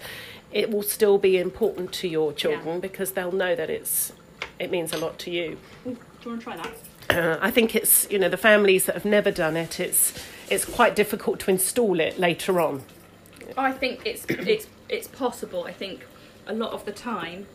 it 0.52 0.70
will 0.70 0.82
still 0.84 1.18
be 1.18 1.36
important 1.38 1.92
to 1.94 2.06
your 2.08 2.32
children 2.32 2.78
because 2.78 3.12
they'll 3.12 3.32
know 3.32 3.54
that 3.56 3.70
it's 3.70 4.12
it 4.58 4.70
means 4.70 4.92
a 4.92 4.98
lot 4.98 5.18
to 5.20 5.30
you. 5.30 5.58
Ooh, 5.86 5.90
do 5.90 5.98
you 6.24 6.30
want 6.30 6.40
to 6.40 6.44
try 6.44 6.56
that 6.56 6.72
Uh, 7.10 7.38
I 7.40 7.50
think 7.50 7.74
it's 7.74 8.10
you 8.10 8.18
know 8.18 8.28
the 8.28 8.36
families 8.36 8.84
that 8.86 8.94
have 8.94 9.04
never 9.04 9.30
done 9.30 9.56
it. 9.56 9.78
It's 9.80 10.12
it's 10.50 10.64
quite 10.64 10.94
difficult 10.96 11.40
to 11.40 11.50
install 11.50 12.00
it 12.00 12.18
later 12.18 12.60
on. 12.60 12.82
I 13.56 13.72
think 13.72 14.00
it's 14.04 14.24
it's 14.28 14.66
it's 14.88 15.08
possible. 15.08 15.64
I 15.64 15.72
think 15.72 16.06
a 16.46 16.54
lot 16.54 16.72
of 16.72 16.84
the 16.84 16.92
time, 16.92 17.46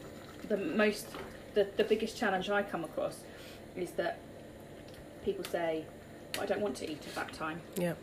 the 0.47 0.57
most 0.57 1.07
the, 1.55 1.67
the 1.77 1.83
biggest 1.83 2.17
challenge 2.17 2.49
I 2.49 2.61
come 2.63 2.83
across 2.83 3.17
is 3.75 3.91
that 3.91 4.19
people 5.25 5.43
say, 5.45 5.85
"I 6.39 6.45
don't 6.45 6.61
want 6.61 6.75
to 6.77 6.85
eat 6.91 7.01
at 7.07 7.15
that 7.15 7.33
time," 7.33 7.61
Yeah. 7.77 7.93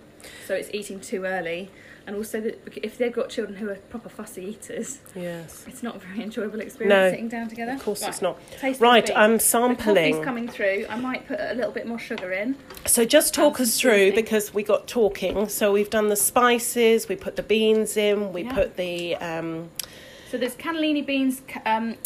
so 0.47 0.55
it's 0.55 0.71
eating 0.73 1.01
too 1.01 1.25
early, 1.25 1.71
and 2.07 2.15
also 2.17 2.41
that 2.41 2.61
if 2.83 2.99
they've 2.99 3.13
got 3.13 3.29
children 3.29 3.57
who 3.59 3.69
are 3.69 3.75
proper 3.91 4.09
fussy 4.09 4.45
eaters, 4.45 4.99
Yes. 5.15 5.65
it's 5.67 5.83
not 5.83 5.97
a 5.97 5.99
very 5.99 6.23
enjoyable 6.23 6.61
experience 6.61 6.91
No, 6.91 7.11
sitting 7.11 7.29
down 7.29 7.49
together. 7.49 7.73
Of 7.73 7.83
course 7.83 8.03
Right, 8.03 8.09
it's 8.11 8.23
not. 8.23 8.39
taste 8.61 8.81
Right, 8.81 9.11
I'm 9.17 9.35
The 9.35 9.39
sampling. 9.41 10.23
coming 10.23 10.49
through. 10.49 10.87
I 10.89 10.97
might 10.97 11.27
put 11.27 11.41
a 11.41 11.55
little 11.55 11.73
bit 11.73 11.87
more 11.87 11.99
sugar 11.99 12.31
in. 12.33 12.57
So 12.87 13.05
just 13.05 13.35
talk 13.35 13.61
us 13.61 13.81
through 13.81 14.13
because 14.13 14.55
we 14.55 14.63
got 14.63 14.87
talking. 14.87 15.49
So 15.49 15.73
we've 15.73 15.91
done 15.91 16.09
the 16.09 16.17
spices, 16.17 17.09
we 17.09 17.17
put 17.17 17.37
the 17.37 17.43
beans 17.43 17.97
in, 17.97 18.33
we 18.33 18.43
Yeah. 18.45 18.55
put 18.55 18.77
the 18.77 19.17
um, 19.17 19.71
So 20.31 20.39
there's 20.39 20.55
cannellini 20.57 21.05
beans, 21.07 21.43
um, 21.65 21.97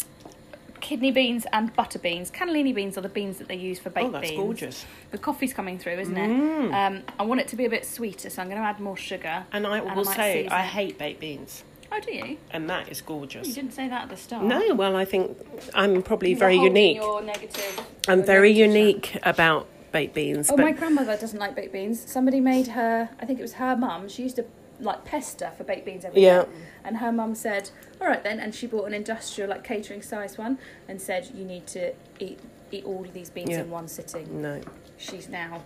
kidney 0.81 1.11
beans, 1.11 1.45
and 1.53 1.73
butter 1.75 1.99
beans. 1.99 2.29
Cannellini 2.31 2.73
beans 2.75 2.97
are 2.97 3.01
the 3.01 3.09
beans 3.09 3.37
that 3.37 3.47
they 3.47 3.55
use 3.55 3.79
for 3.79 3.89
baked 3.89 4.07
oh, 4.07 4.11
that's 4.11 4.29
beans. 4.29 4.41
gorgeous. 4.41 4.85
The 5.11 5.17
coffee's 5.17 5.53
coming 5.53 5.79
through, 5.79 5.99
isn't 5.99 6.17
it? 6.17 6.29
Mm. 6.29 6.73
Um, 6.73 7.03
I 7.19 7.23
want 7.23 7.39
it 7.41 7.47
to 7.49 7.55
be 7.55 7.65
a 7.65 7.69
bit 7.69 7.85
sweeter, 7.85 8.29
so 8.29 8.41
I'm 8.41 8.49
going 8.49 8.59
to 8.59 8.67
add 8.67 8.79
more 8.79 8.97
sugar. 8.97 9.45
And 9.53 9.65
I 9.65 9.79
And 9.79 9.89
I 9.89 9.95
will 9.95 10.03
might 10.03 10.15
say 10.15 10.43
season 10.43 10.51
I 10.53 10.61
hate 10.63 10.97
baked 10.97 11.21
beans, 11.21 11.63
Oh, 11.91 11.99
do 11.99 12.13
you? 12.13 12.37
and 12.51 12.69
that 12.69 12.89
is 12.89 13.01
gorgeous. 13.01 13.47
You 13.47 13.53
didn't 13.53 13.73
say 13.73 13.87
that 13.87 14.03
at 14.03 14.09
the 14.09 14.17
start. 14.17 14.43
No, 14.43 14.73
well, 14.75 14.95
I 14.95 15.05
think 15.05 15.37
I'm 15.73 16.01
probably 16.01 16.31
You're 16.31 16.39
very 16.39 16.57
unique. 16.57 16.97
Your 16.97 17.21
negative. 17.21 17.81
I'm 18.07 18.19
your 18.19 18.25
very 18.27 18.53
negative 18.53 18.75
unique 18.75 19.17
about 19.23 19.67
baked 19.91 20.15
beans. 20.15 20.49
Oh, 20.49 20.55
but 20.55 20.63
my 20.63 20.71
grandmother 20.71 21.17
doesn't 21.17 21.39
like 21.39 21.55
baked 21.55 21.73
beans. 21.73 22.01
Somebody 22.09 22.39
made 22.39 22.67
her. 22.67 23.09
I 23.19 23.25
think 23.25 23.39
it 23.39 23.41
was 23.41 23.53
her 23.53 23.75
mum. 23.75 24.09
She 24.09 24.23
used 24.23 24.37
to 24.37 24.45
like 24.81 25.05
pesta 25.05 25.51
for 25.57 25.63
baked 25.63 25.85
beans 25.85 26.03
every 26.05 26.21
day. 26.21 26.27
Yeah. 26.27 26.45
And 26.83 26.97
her 26.97 27.11
mum 27.11 27.35
said, 27.35 27.69
"All 27.99 28.07
right 28.07 28.23
then," 28.23 28.39
and 28.39 28.53
she 28.53 28.67
bought 28.67 28.85
an 28.85 28.93
industrial 28.93 29.49
like 29.49 29.63
catering 29.63 30.01
size 30.01 30.37
one 30.37 30.57
and 30.87 31.01
said, 31.01 31.29
"You 31.33 31.45
need 31.45 31.67
to 31.67 31.93
eat 32.19 32.39
eat 32.71 32.85
all 32.85 33.03
of 33.03 33.13
these 33.13 33.29
beans 33.29 33.49
Yeah. 33.51 33.61
in 33.61 33.69
one 33.69 33.87
sitting." 33.87 34.41
no, 34.41 34.61
she's 34.97 35.27
now 35.29 35.61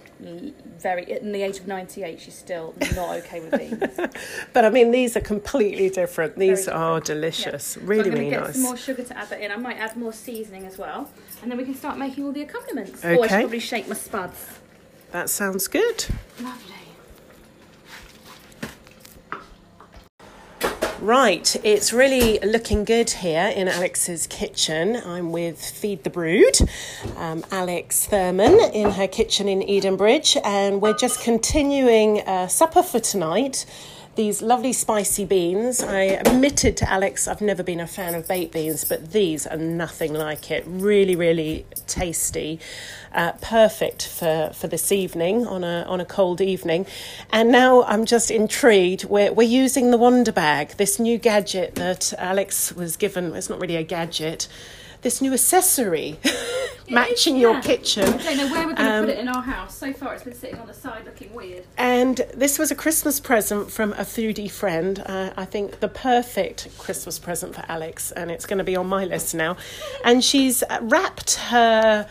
very 0.80 1.04
in 1.10 1.32
the 1.34 1.42
age 1.44 1.60
of 1.60 1.68
98 1.68 2.20
she's 2.22 2.34
still 2.34 2.74
not 2.96 3.18
okay 3.18 3.40
with 3.42 3.52
beans 3.60 4.00
But 4.54 4.64
I 4.66 4.70
mean, 4.70 4.92
these 4.92 5.16
are 5.18 5.22
completely 5.22 5.90
different. 5.90 6.38
These 6.38 6.66
Very 6.66 6.78
are 6.78 7.00
delicious. 7.02 7.64
so 7.66 7.82
Really, 7.82 8.10
i'm 8.10 8.16
really 8.16 8.30
get 8.30 8.42
nice. 8.44 8.54
some 8.54 8.64
more 8.64 8.78
sugar 8.78 9.04
to 9.04 9.18
add 9.18 9.30
that 9.30 9.42
in 9.42 9.52
i 9.52 9.56
might 9.58 9.78
add 9.78 9.96
more 9.98 10.14
seasoning 10.14 10.66
as 10.66 10.78
well 10.78 11.10
and 11.42 11.52
then 11.52 11.58
we 11.58 11.66
can 11.66 11.76
start 11.76 11.98
making 11.98 12.24
all 12.26 12.32
the 12.32 12.42
accompaniments 12.42 13.04
oh 13.04 13.10
i 13.10 13.14
should 13.16 13.26
Okay. 13.26 13.40
probably 13.42 13.60
shake 13.60 13.88
my 13.90 13.96
spuds 13.96 14.48
That 15.12 15.30
sounds 15.30 15.68
good. 15.68 16.06
lovely 16.42 16.85
Right, 21.06 21.56
it's 21.64 21.94
really 21.94 22.40
looking 22.40 22.84
good 22.84 23.12
here 23.12 23.54
in 23.56 23.68
Alex's 23.68 24.26
kitchen. 24.26 24.96
I'm 24.96 25.32
with 25.32 25.64
Feed 25.64 26.04
the 26.04 26.10
Brood, 26.10 26.58
um, 27.16 27.46
Alex 27.52 28.08
Thurman 28.08 28.60
in 28.74 28.90
her 28.90 29.08
kitchen 29.08 29.48
in 29.48 29.62
Edenbridge, 29.62 30.36
and 30.44 30.82
we're 30.82 30.98
just 30.98 31.22
continuing 31.22 32.22
uh, 32.22 32.48
supper 32.48 32.82
for 32.82 33.00
tonight. 33.00 33.68
These 34.16 34.42
lovely 34.42 34.72
spicy 34.72 35.26
beans. 35.26 35.84
I 35.84 36.04
admitted 36.04 36.78
to 36.78 36.90
Alex 36.90 37.28
I've 37.28 37.42
never 37.42 37.64
been 37.64 37.82
a 37.82 37.88
fan 37.88 38.16
of 38.16 38.30
baked 38.30 38.54
beans, 38.54 38.86
but 38.86 39.12
these 39.12 39.46
are 39.46 39.58
nothing 39.58 40.14
like 40.14 40.50
it. 40.50 40.64
Really, 40.66 41.18
really 41.18 41.66
tasty. 41.86 42.62
Uh, 43.14 43.34
perfect 43.42 44.08
for, 44.08 44.52
for 44.54 44.70
this 44.70 44.94
evening 44.94 45.46
on 45.46 45.66
a 45.66 45.84
on 45.90 46.00
a 46.00 46.06
cold 46.06 46.40
evening. 46.40 46.86
And 47.34 47.52
now 47.52 47.84
I'm 47.84 48.06
just 48.06 48.32
intrigued. 48.32 49.04
We're 49.04 49.34
we're 49.34 49.50
using 49.50 49.92
the 49.92 49.98
Wonder 49.98 50.32
Bag, 50.32 50.70
this 50.78 50.98
new 50.98 51.18
gadget 51.18 51.76
that 51.76 52.14
Alex 52.18 52.72
was 52.72 52.96
given. 52.96 53.36
It's 53.36 53.50
not 53.50 53.60
really 53.60 53.76
a 53.76 53.84
gadget. 53.84 54.48
This 55.06 55.22
new 55.22 55.34
accessory, 55.34 56.18
matching 56.90 57.38
your 57.38 57.54
yeah. 57.54 57.62
kitchen. 57.62 58.06
i 58.06 58.18
don't 58.24 58.38
know 58.38 58.48
where 58.52 58.66
we're 58.66 58.74
going 58.74 58.76
to 58.78 58.96
Um, 58.96 59.06
put 59.06 59.14
it 59.14 59.20
in 59.20 59.28
our 59.28 59.44
house 59.44 59.78
so 59.78 59.94
far 59.94 60.16
it's 60.16 60.24
been 60.24 60.34
sitting 60.34 60.58
on 60.58 60.66
the 60.66 60.74
side 60.74 61.06
looking 61.06 61.32
weird 61.32 61.64
And 61.78 62.18
this 62.34 62.58
was 62.58 62.72
a 62.72 62.76
Christmas 62.76 63.20
present 63.20 63.70
from 63.70 63.94
a 63.94 63.98
foodie 63.98 64.50
friend. 64.50 65.04
Uh, 65.06 65.30
I 65.38 65.46
think 65.46 65.80
the 65.80 65.88
perfect 65.90 66.76
Christmas 66.80 67.20
present 67.20 67.54
for 67.54 67.64
Alex, 67.70 68.12
and 68.14 68.32
it's 68.32 68.48
going 68.48 68.58
to 68.58 68.64
be 68.64 68.76
on 68.76 68.88
my 68.88 69.06
list 69.06 69.36
now. 69.36 69.58
And 70.04 70.24
she's 70.24 70.64
wrapped 70.82 71.36
her 71.36 72.10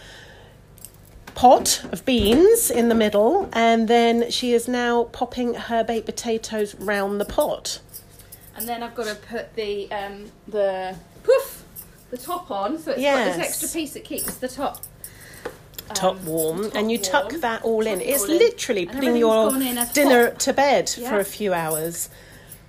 pot 1.35 1.83
of 1.91 2.05
beans 2.05 2.71
in 2.71 2.89
the 2.91 2.95
middle, 2.95 3.49
and 3.53 3.89
then 3.89 4.31
she 4.31 4.53
is 4.53 4.69
now 4.69 5.05
popping 5.05 5.55
her 5.55 5.83
baked 5.83 6.07
potatoes 6.07 6.77
round 6.77 7.21
the 7.21 7.25
pot. 7.25 7.81
and 8.57 8.69
then 8.69 8.85
I've 8.85 8.95
got 8.95 9.09
to 9.09 9.17
put 9.17 9.57
the 9.57 9.91
um, 9.91 10.31
the 10.47 10.95
poof 11.25 11.64
the 12.17 12.23
top 12.23 12.51
on, 12.51 12.79
so 12.79 12.93
it's 12.93 13.03
got 13.03 13.37
this 13.37 13.47
extra 13.49 13.69
piece 13.69 13.93
that 13.95 14.05
keeps 14.05 14.37
the 14.37 14.49
top 14.49 14.83
Top 15.93 16.17
um, 16.17 16.25
warm, 16.27 16.63
top 16.65 16.75
and 16.77 16.91
you 16.91 16.97
tuck 16.99 17.31
warm. 17.31 17.41
that 17.43 17.63
all 17.63 17.87
in. 17.87 18.01
It's 18.01 18.25
in. 18.25 18.39
literally 18.39 18.83
And 18.87 18.93
putting 18.93 19.17
your 19.17 19.51
gone 19.51 19.63
in 19.63 19.77
as 19.79 19.93
dinner 19.93 20.31
to 20.31 20.53
bed 20.53 20.89
for 20.89 21.19
a 21.21 21.25
few 21.25 21.53
hours. 21.53 22.09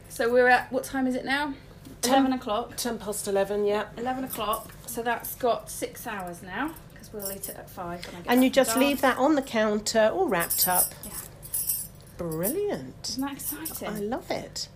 So 0.09 0.31
we're 0.31 0.47
at 0.49 0.71
what 0.71 0.83
time 0.83 1.07
is 1.07 1.15
it 1.15 1.23
now? 1.25 1.53
Ten- 2.01 2.19
Eleven 2.19 2.33
o'clock. 2.33 2.75
Ten 2.75 2.97
past 2.97 3.27
eleven, 3.27 3.65
yeah. 3.65 3.85
Eleven 3.97 4.23
o'clock. 4.25 4.69
So 4.85 5.01
that's 5.01 5.33
got 5.35 5.69
six 5.69 6.05
hours 6.05 6.43
now 6.43 6.73
because 6.93 7.11
we'll 7.13 7.31
eat 7.31 7.47
it 7.49 7.55
at 7.57 7.69
five. 7.69 8.05
When 8.05 8.15
I 8.15 8.19
get 8.21 8.31
And 8.31 8.43
you 8.43 8.49
just 8.49 8.75
leave 8.77 8.99
that 9.01 9.17
on 9.17 9.35
the 9.35 9.41
counter, 9.41 10.09
all 10.13 10.27
wrapped 10.27 10.67
up. 10.67 10.93
Yeah. 11.05 11.11
Brilliant. 12.17 13.09
Isn't 13.09 13.21
that 13.23 13.33
exciting? 13.33 13.87
I 13.89 13.99
love 13.99 14.29
it. 14.29 14.67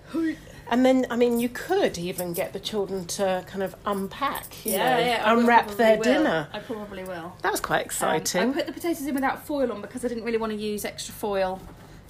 And 0.71 0.85
then, 0.85 1.05
I 1.09 1.15
mean, 1.15 1.39
you 1.39 1.49
could 1.49 1.97
even 1.97 2.33
get 2.33 2.53
the 2.53 2.59
children 2.59 3.05
to 3.07 3.43
kind 3.47 3.63
of 3.63 3.75
unpack, 3.85 4.65
you 4.65 4.77
know, 4.77 4.97
will 5.25 5.39
unwrap 5.39 5.69
their 5.71 5.97
will. 5.97 6.03
dinner. 6.03 6.47
I 6.53 6.59
probably 6.59 7.03
will. 7.03 7.33
That 7.41 7.51
was 7.51 7.59
quite 7.61 7.79
Um, 7.81 7.85
exciting. 7.85 8.49
I 8.51 8.53
put 8.53 8.65
the 8.67 8.73
potatoes 8.73 9.05
in 9.07 9.15
without 9.15 9.45
foil 9.45 9.71
on 9.71 9.81
because 9.81 10.05
I 10.05 10.07
didn't 10.07 10.23
really 10.23 10.37
want 10.37 10.51
to 10.51 10.57
use 10.57 10.85
extra 10.85 11.13
foil, 11.13 11.59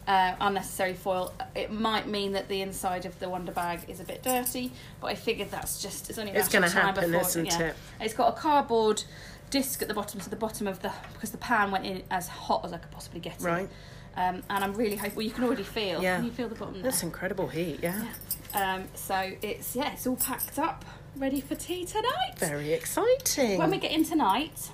uh, 0.08 0.34
unnecessary 0.42 0.94
foil. 0.94 1.34
It 1.56 1.72
might 1.72 2.08
mean 2.08 2.34
that 2.34 2.48
the 2.50 2.62
inside 2.62 3.06
of 3.06 3.18
the 3.20 3.30
Wonder 3.30 3.52
Bag 3.52 3.82
is 3.88 4.00
a 4.00 4.04
bit 4.04 4.24
dirty, 4.24 4.72
but 5.00 5.08
I 5.08 5.16
figured 5.16 5.52
that's 5.52 5.82
just 5.82 6.10
it's 6.10 6.20
only 6.20 6.34
a 6.34 6.36
It's 6.40 6.50
gonna 6.50 6.68
time 6.70 6.88
happen, 6.96 7.12
before, 7.12 7.28
isn't 7.28 7.46
yeah. 7.46 7.60
it? 7.68 7.76
It's 8.02 8.14
got 8.14 8.28
a 8.36 8.40
cardboard 8.40 9.04
disc 9.50 9.82
at 9.82 9.88
the 9.88 9.94
bottom, 9.94 10.20
so 10.20 10.30
the 10.30 10.36
bottom 10.36 10.68
of 10.68 10.82
the 10.82 10.92
because 11.14 11.32
the 11.32 11.38
pan 11.38 11.72
went 11.72 11.86
in 11.86 12.04
as 12.12 12.28
hot 12.28 12.66
as 12.66 12.74
I 12.74 12.78
could 12.78 12.92
possibly 12.92 13.20
get 13.20 13.36
it. 13.36 13.42
Right. 13.42 13.70
Um, 14.16 14.44
and 14.50 14.64
I'm 14.64 14.74
really 14.74 14.96
hoping. 14.98 15.16
Well, 15.16 15.26
you 15.26 15.32
can 15.32 15.44
already 15.46 15.64
feel. 15.64 16.02
Yeah. 16.02 16.18
Can 16.18 16.26
you 16.26 16.32
feel 16.32 16.50
the 16.50 16.56
bottom 16.56 16.74
there? 16.76 16.84
That's 16.84 17.04
incredible 17.04 17.48
heat, 17.48 17.80
yeah. 17.82 18.06
Um, 18.54 18.86
so 18.96 19.32
it's 19.42 19.76
yeah, 19.76 19.92
it's 19.94 20.06
all 20.08 20.16
packed 20.18 20.58
up, 20.60 20.84
ready 21.16 21.40
for 21.42 21.56
tea 21.56 21.86
tonight. 21.86 22.34
Very 22.38 22.74
exciting. 22.74 23.60
When 23.60 23.72
we 23.72 23.78
get 23.78 23.92
in 23.92 24.04
tonight, 24.04 24.72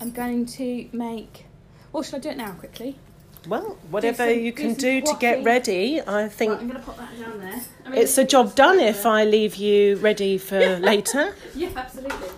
I'm 0.00 0.10
going 0.10 0.46
to 0.46 0.88
make. 0.92 1.46
Well, 1.92 2.02
should 2.02 2.14
I 2.14 2.18
do 2.18 2.28
it 2.30 2.36
now 2.36 2.52
quickly? 2.52 2.96
well, 3.48 3.76
whatever 3.90 4.28
some- 4.28 4.38
you 4.38 4.52
can 4.52 4.70
some 4.70 4.78
do 4.80 5.00
to 5.02 5.16
get 5.18 5.42
ready, 5.44 6.00
I 6.00 6.28
think 6.28 6.52
Right, 6.52 6.60
I'm 6.60 6.68
going 6.68 6.80
to 6.80 6.86
pop 6.86 6.96
that 6.96 7.18
down 7.18 7.40
there. 7.40 7.60
I 7.84 7.90
mean, 7.90 7.98
it's 8.00 8.16
a 8.16 8.24
job 8.24 8.54
done 8.54 8.78
if 8.78 9.04
I 9.04 9.24
leave 9.24 9.56
you 9.56 9.96
ready 9.96 10.38
for 10.38 10.78
later. 10.78 11.34
Yeah, 11.54 11.70
absolutely. 11.76 12.28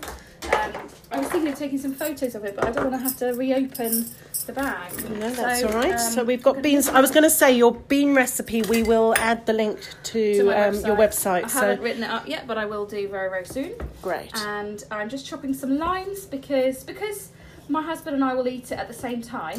Um, 0.52 0.72
I 1.12 1.18
was 1.20 1.28
thinking 1.28 1.52
of 1.52 1.58
taking 1.58 1.78
some 1.78 1.92
photos 1.94 2.34
of 2.34 2.44
it, 2.44 2.56
but 2.56 2.64
I 2.64 2.70
don't 2.70 2.90
want 2.90 2.96
to 3.02 3.06
have 3.08 3.16
to 3.18 3.32
reopen 3.34 4.06
the 4.44 4.52
bag. 4.52 4.92
No, 5.10 5.30
that's 5.30 5.60
So, 5.60 5.68
all 5.68 5.74
right. 5.74 5.92
um, 5.92 5.98
so 5.98 6.24
we've 6.24 6.42
got 6.42 6.62
beans. 6.62 6.88
I 6.88 7.00
was 7.00 7.10
going 7.10 7.24
to 7.24 7.30
say 7.30 7.56
your 7.56 7.74
bean 7.74 8.14
recipe. 8.14 8.62
We 8.62 8.82
will 8.82 9.14
add 9.18 9.46
the 9.46 9.52
link 9.52 9.78
to, 10.04 10.34
to 10.34 10.50
um, 10.68 10.74
your 10.84 10.96
website. 10.96 11.44
I 11.44 11.48
so 11.48 11.60
haven't 11.60 11.80
written 11.82 12.02
it 12.02 12.10
up 12.10 12.28
yet, 12.28 12.46
but 12.46 12.58
I 12.58 12.64
will 12.64 12.86
do 12.86 13.08
very, 13.08 13.28
very 13.30 13.44
soon. 13.46 13.72
great. 14.02 14.30
and 14.36 14.82
I'm 14.90 15.08
just 15.08 15.26
chopping 15.26 15.54
some 15.54 15.78
limes 15.78 16.26
because 16.26 16.84
because 16.84 17.30
my 17.68 17.82
husband 17.82 18.14
and 18.14 18.24
I 18.24 18.34
will 18.34 18.48
eat 18.48 18.72
it 18.72 18.78
at 18.78 18.88
the 18.88 18.94
same 18.94 19.22
time. 19.22 19.58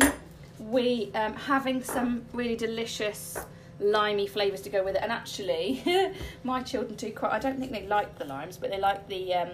We 0.60 1.12
um, 1.16 1.34
having 1.34 1.84
some 1.84 2.24
really 2.34 2.56
delicious 2.56 3.38
limey 3.80 4.26
flavours 4.26 4.62
to 4.62 4.70
go 4.70 4.84
with 4.86 4.96
it, 4.96 5.02
and 5.04 5.12
actually, 5.12 5.84
my 6.44 6.62
children 6.64 6.96
do 6.96 7.12
quite. 7.12 7.34
I 7.34 7.40
don't 7.40 7.60
think 7.60 7.72
they 7.72 7.86
like 7.88 8.18
the 8.18 8.26
limes, 8.26 8.58
but 8.58 8.70
they 8.70 8.80
like 8.80 9.08
the 9.10 9.34
um, 9.34 9.50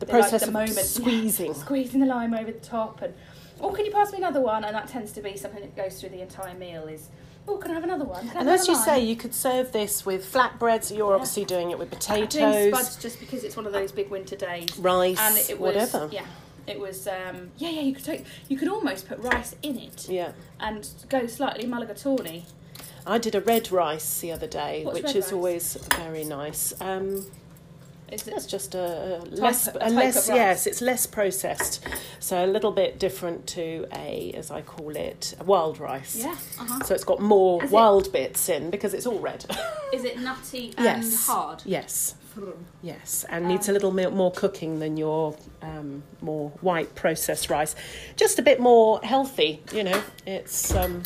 the 0.00 0.06
they 0.06 0.12
like 0.14 0.22
process 0.22 0.40
the 0.42 0.48
of 0.48 0.52
moment. 0.54 0.72
squeezing. 0.74 1.54
squeezing 1.54 2.00
the 2.00 2.06
lime 2.06 2.34
over 2.34 2.50
the 2.50 2.58
top, 2.58 3.00
and 3.02 3.14
oh, 3.60 3.70
can 3.72 3.84
you 3.84 3.92
pass 3.92 4.12
me 4.12 4.18
another 4.18 4.40
one? 4.40 4.64
And 4.64 4.74
that 4.74 4.88
tends 4.88 5.12
to 5.12 5.20
be 5.20 5.36
something 5.36 5.60
that 5.60 5.76
goes 5.76 6.00
through 6.00 6.10
the 6.10 6.20
entire 6.22 6.54
meal. 6.54 6.84
Is 6.88 7.08
oh, 7.48 7.56
can 7.56 7.70
I 7.70 7.74
have 7.74 7.84
another 7.84 8.04
one? 8.04 8.28
Can 8.28 8.38
And 8.38 8.48
as 8.50 8.68
you 8.68 8.76
say, 8.76 9.00
you 9.04 9.16
could 9.16 9.34
serve 9.34 9.72
this 9.72 10.04
with 10.06 10.30
flatbreads. 10.32 10.94
You're 10.96 11.08
Yeah. 11.10 11.14
obviously 11.14 11.44
doing 11.44 11.70
it 11.70 11.78
with 11.78 11.92
I'm 11.92 11.98
doing 11.98 12.26
potatoes, 12.28 12.74
spuds 12.74 12.96
just 12.96 13.20
because 13.20 13.44
it's 13.44 13.56
one 13.56 13.66
of 13.66 13.72
those 13.72 13.92
big 13.92 14.10
winter 14.10 14.36
days. 14.36 14.76
rice, 14.78 15.18
and 15.20 15.36
it 15.38 15.58
was 15.60 15.74
whatever. 15.74 16.08
yeah 16.12 16.24
it 16.66 16.78
was 16.78 17.08
um 17.08 17.50
yeah 17.56 17.70
yeah 17.70 17.80
you 17.80 17.92
could 17.94 18.04
take 18.04 18.24
you 18.48 18.56
could 18.56 18.68
almost 18.68 19.08
put 19.08 19.18
rice 19.18 19.56
in 19.62 19.78
it 19.78 20.06
Yeah. 20.08 20.32
and 20.60 20.86
go 21.08 21.26
slightly 21.26 21.64
mulligatawny 21.64 22.44
I 23.06 23.16
did 23.16 23.34
a 23.34 23.40
red 23.40 23.72
rice 23.72 24.20
the 24.20 24.30
other 24.30 24.46
day, 24.46 24.84
What's 24.84 25.00
which 25.02 25.14
is 25.16 25.24
rice? 25.24 25.32
always 25.32 25.74
very 25.96 26.22
nice. 26.22 26.74
Um, 26.82 27.26
is 28.12 28.26
it 28.28 28.34
it's 28.34 28.46
just 28.46 28.74
a, 28.74 29.18
a 29.18 29.24
less, 29.30 29.68
a 29.68 29.88
less, 29.90 30.28
yes, 30.28 30.66
it's 30.66 30.80
less 30.80 31.06
processed, 31.06 31.84
so 32.18 32.44
a 32.44 32.46
little 32.46 32.72
bit 32.72 32.98
different 32.98 33.46
to 33.48 33.86
a, 33.94 34.32
as 34.34 34.50
I 34.50 34.62
call 34.62 34.96
it, 34.96 35.34
a 35.40 35.44
wild 35.44 35.78
rice. 35.78 36.16
yeah 36.16 36.36
uh-huh 36.58 36.84
So 36.84 36.94
it's 36.94 37.04
got 37.04 37.20
more 37.20 37.62
Is 37.64 37.70
it- 37.70 37.74
wild 37.74 38.12
bits 38.12 38.48
in 38.48 38.70
because 38.70 38.94
it's 38.94 39.06
all 39.06 39.18
red. 39.20 39.44
is 39.92 40.04
it 40.04 40.18
nutty 40.20 40.74
and 40.76 40.84
yes. 41.04 41.26
hard 41.26 41.62
Yes. 41.64 42.14
Yes, 42.80 43.24
and 43.28 43.44
Um, 43.44 43.50
needs 43.50 43.68
a 43.68 43.72
little 43.72 43.90
bit 43.90 44.12
more 44.12 44.30
cooking 44.30 44.78
than 44.78 44.96
your 44.96 45.36
um, 45.62 46.04
more 46.20 46.50
white 46.60 46.94
processed 46.94 47.50
rice. 47.50 47.74
Just 48.16 48.38
a 48.38 48.42
bit 48.42 48.60
more 48.60 49.00
healthy, 49.02 49.62
you 49.74 49.82
know. 49.84 50.00
It's 50.26 50.72
um, 50.74 51.02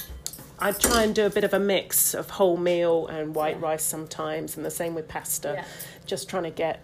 I 0.59 0.73
try 0.73 1.03
and 1.03 1.15
do 1.15 1.25
a 1.27 1.31
bit 1.31 1.43
of 1.43 1.55
a 1.55 1.59
mix 1.59 2.13
of 2.15 2.31
wholemeal 2.31 3.09
and 3.11 3.35
white 3.35 3.57
Yeah. 3.59 3.67
rice 3.69 3.83
sometimes, 3.85 4.57
and 4.57 4.65
the 4.67 4.71
same 4.71 4.95
with 4.95 5.09
pasta. 5.09 5.55
yeah 5.57 5.65
Just 6.07 6.29
trying 6.29 6.45
to 6.45 6.51
get 6.51 6.81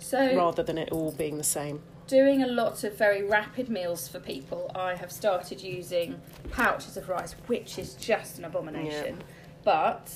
so 0.00 0.34
rather 0.36 0.62
than 0.62 0.76
it 0.78 0.90
all 0.90 1.12
being 1.12 1.36
the 1.38 1.44
same. 1.44 1.80
doing 2.08 2.42
a 2.42 2.46
lot 2.46 2.82
of 2.84 2.96
very 2.98 3.22
rapid 3.22 3.68
meals 3.68 4.08
for 4.08 4.18
people 4.18 4.70
i 4.74 4.94
have 4.94 5.12
started 5.12 5.60
using 5.62 6.20
pouches 6.50 6.96
of 6.96 7.08
rice 7.08 7.34
which 7.46 7.78
is 7.78 7.94
just 7.94 8.38
an 8.38 8.44
abomination 8.44 9.22
but 9.64 10.10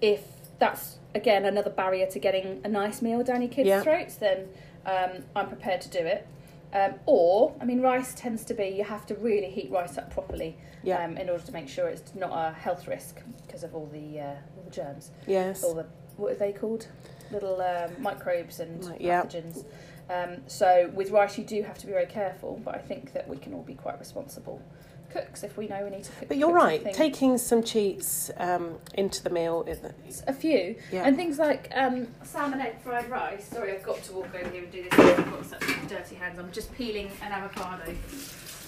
if 0.00 0.22
that's 0.58 0.98
again 1.14 1.44
another 1.44 1.70
barrier 1.70 2.06
to 2.06 2.18
getting 2.18 2.60
a 2.64 2.68
nice 2.68 3.00
meal 3.02 3.22
down 3.22 3.40
your 3.42 3.50
kids' 3.50 3.68
Yeah. 3.68 3.82
throats 3.82 4.16
then 4.16 4.48
um, 4.86 5.22
i'm 5.36 5.46
prepared 5.48 5.80
to 5.82 5.88
do 5.90 5.98
it 6.00 6.26
um, 6.72 6.94
or 7.06 7.54
i 7.60 7.64
mean 7.64 7.80
rice 7.80 8.14
tends 8.14 8.44
to 8.46 8.54
be 8.54 8.66
you 8.68 8.84
have 8.84 9.06
to 9.06 9.14
really 9.14 9.50
heat 9.50 9.70
rice 9.70 9.96
up 9.98 10.10
properly 10.12 10.56
Yeah. 10.82 11.04
um, 11.04 11.16
in 11.16 11.28
order 11.30 11.42
to 11.44 11.52
make 11.52 11.68
sure 11.68 11.88
it's 11.88 12.14
not 12.14 12.30
a 12.32 12.52
health 12.54 12.86
risk 12.88 13.20
because 13.46 13.62
of 13.62 13.74
all 13.74 13.88
the 13.92 14.20
uh, 14.20 14.24
all 14.56 14.62
the 14.64 14.70
germs 14.70 15.10
Yes. 15.26 15.62
all 15.62 15.74
the 15.74 15.86
what 16.16 16.32
are 16.32 16.34
they 16.34 16.52
called? 16.52 16.88
Little 17.30 17.60
um, 17.60 17.90
microbes 18.00 18.60
and 18.60 18.94
yeah. 19.00 19.22
pathogens. 19.22 19.64
Um, 20.10 20.38
so 20.46 20.90
with 20.94 21.10
rice, 21.10 21.36
you 21.36 21.44
do 21.44 21.62
have 21.62 21.76
to 21.78 21.86
be 21.86 21.92
very 21.92 22.06
careful. 22.06 22.60
But 22.64 22.74
I 22.74 22.78
think 22.78 23.12
that 23.12 23.28
we 23.28 23.36
can 23.36 23.52
all 23.54 23.62
be 23.62 23.74
quite 23.74 23.98
responsible 23.98 24.62
cooks 25.10 25.42
if 25.42 25.56
we 25.56 25.66
know 25.66 25.82
we 25.84 25.90
need 25.90 26.04
to 26.04 26.12
cook. 26.12 26.28
But 26.28 26.36
you're 26.36 26.50
cook 26.50 26.56
right. 26.56 26.78
something. 26.82 26.94
Taking 26.94 27.38
some 27.38 27.62
cheats 27.62 28.30
um, 28.36 28.78
into 28.94 29.22
the 29.22 29.30
meal. 29.30 29.64
is- 29.66 30.22
a 30.26 30.32
few 30.34 30.76
Yeah. 30.92 31.04
and 31.06 31.16
things 31.16 31.38
like 31.38 31.70
um, 31.74 32.08
salmon 32.24 32.60
egg 32.60 32.80
fried 32.82 33.08
rice. 33.10 33.46
Sorry, 33.48 33.72
I've 33.74 33.82
got 33.82 34.02
to 34.04 34.12
walk 34.12 34.28
over 34.34 34.48
here 34.50 34.62
and 34.64 34.72
do 34.72 34.82
this. 34.82 34.92
I've 34.98 35.30
got 35.30 35.46
such 35.46 35.88
dirty 35.88 36.14
hands. 36.14 36.38
I'm 36.38 36.52
just 36.52 36.72
peeling 36.74 37.10
an 37.22 37.32
avocado. 37.32 37.94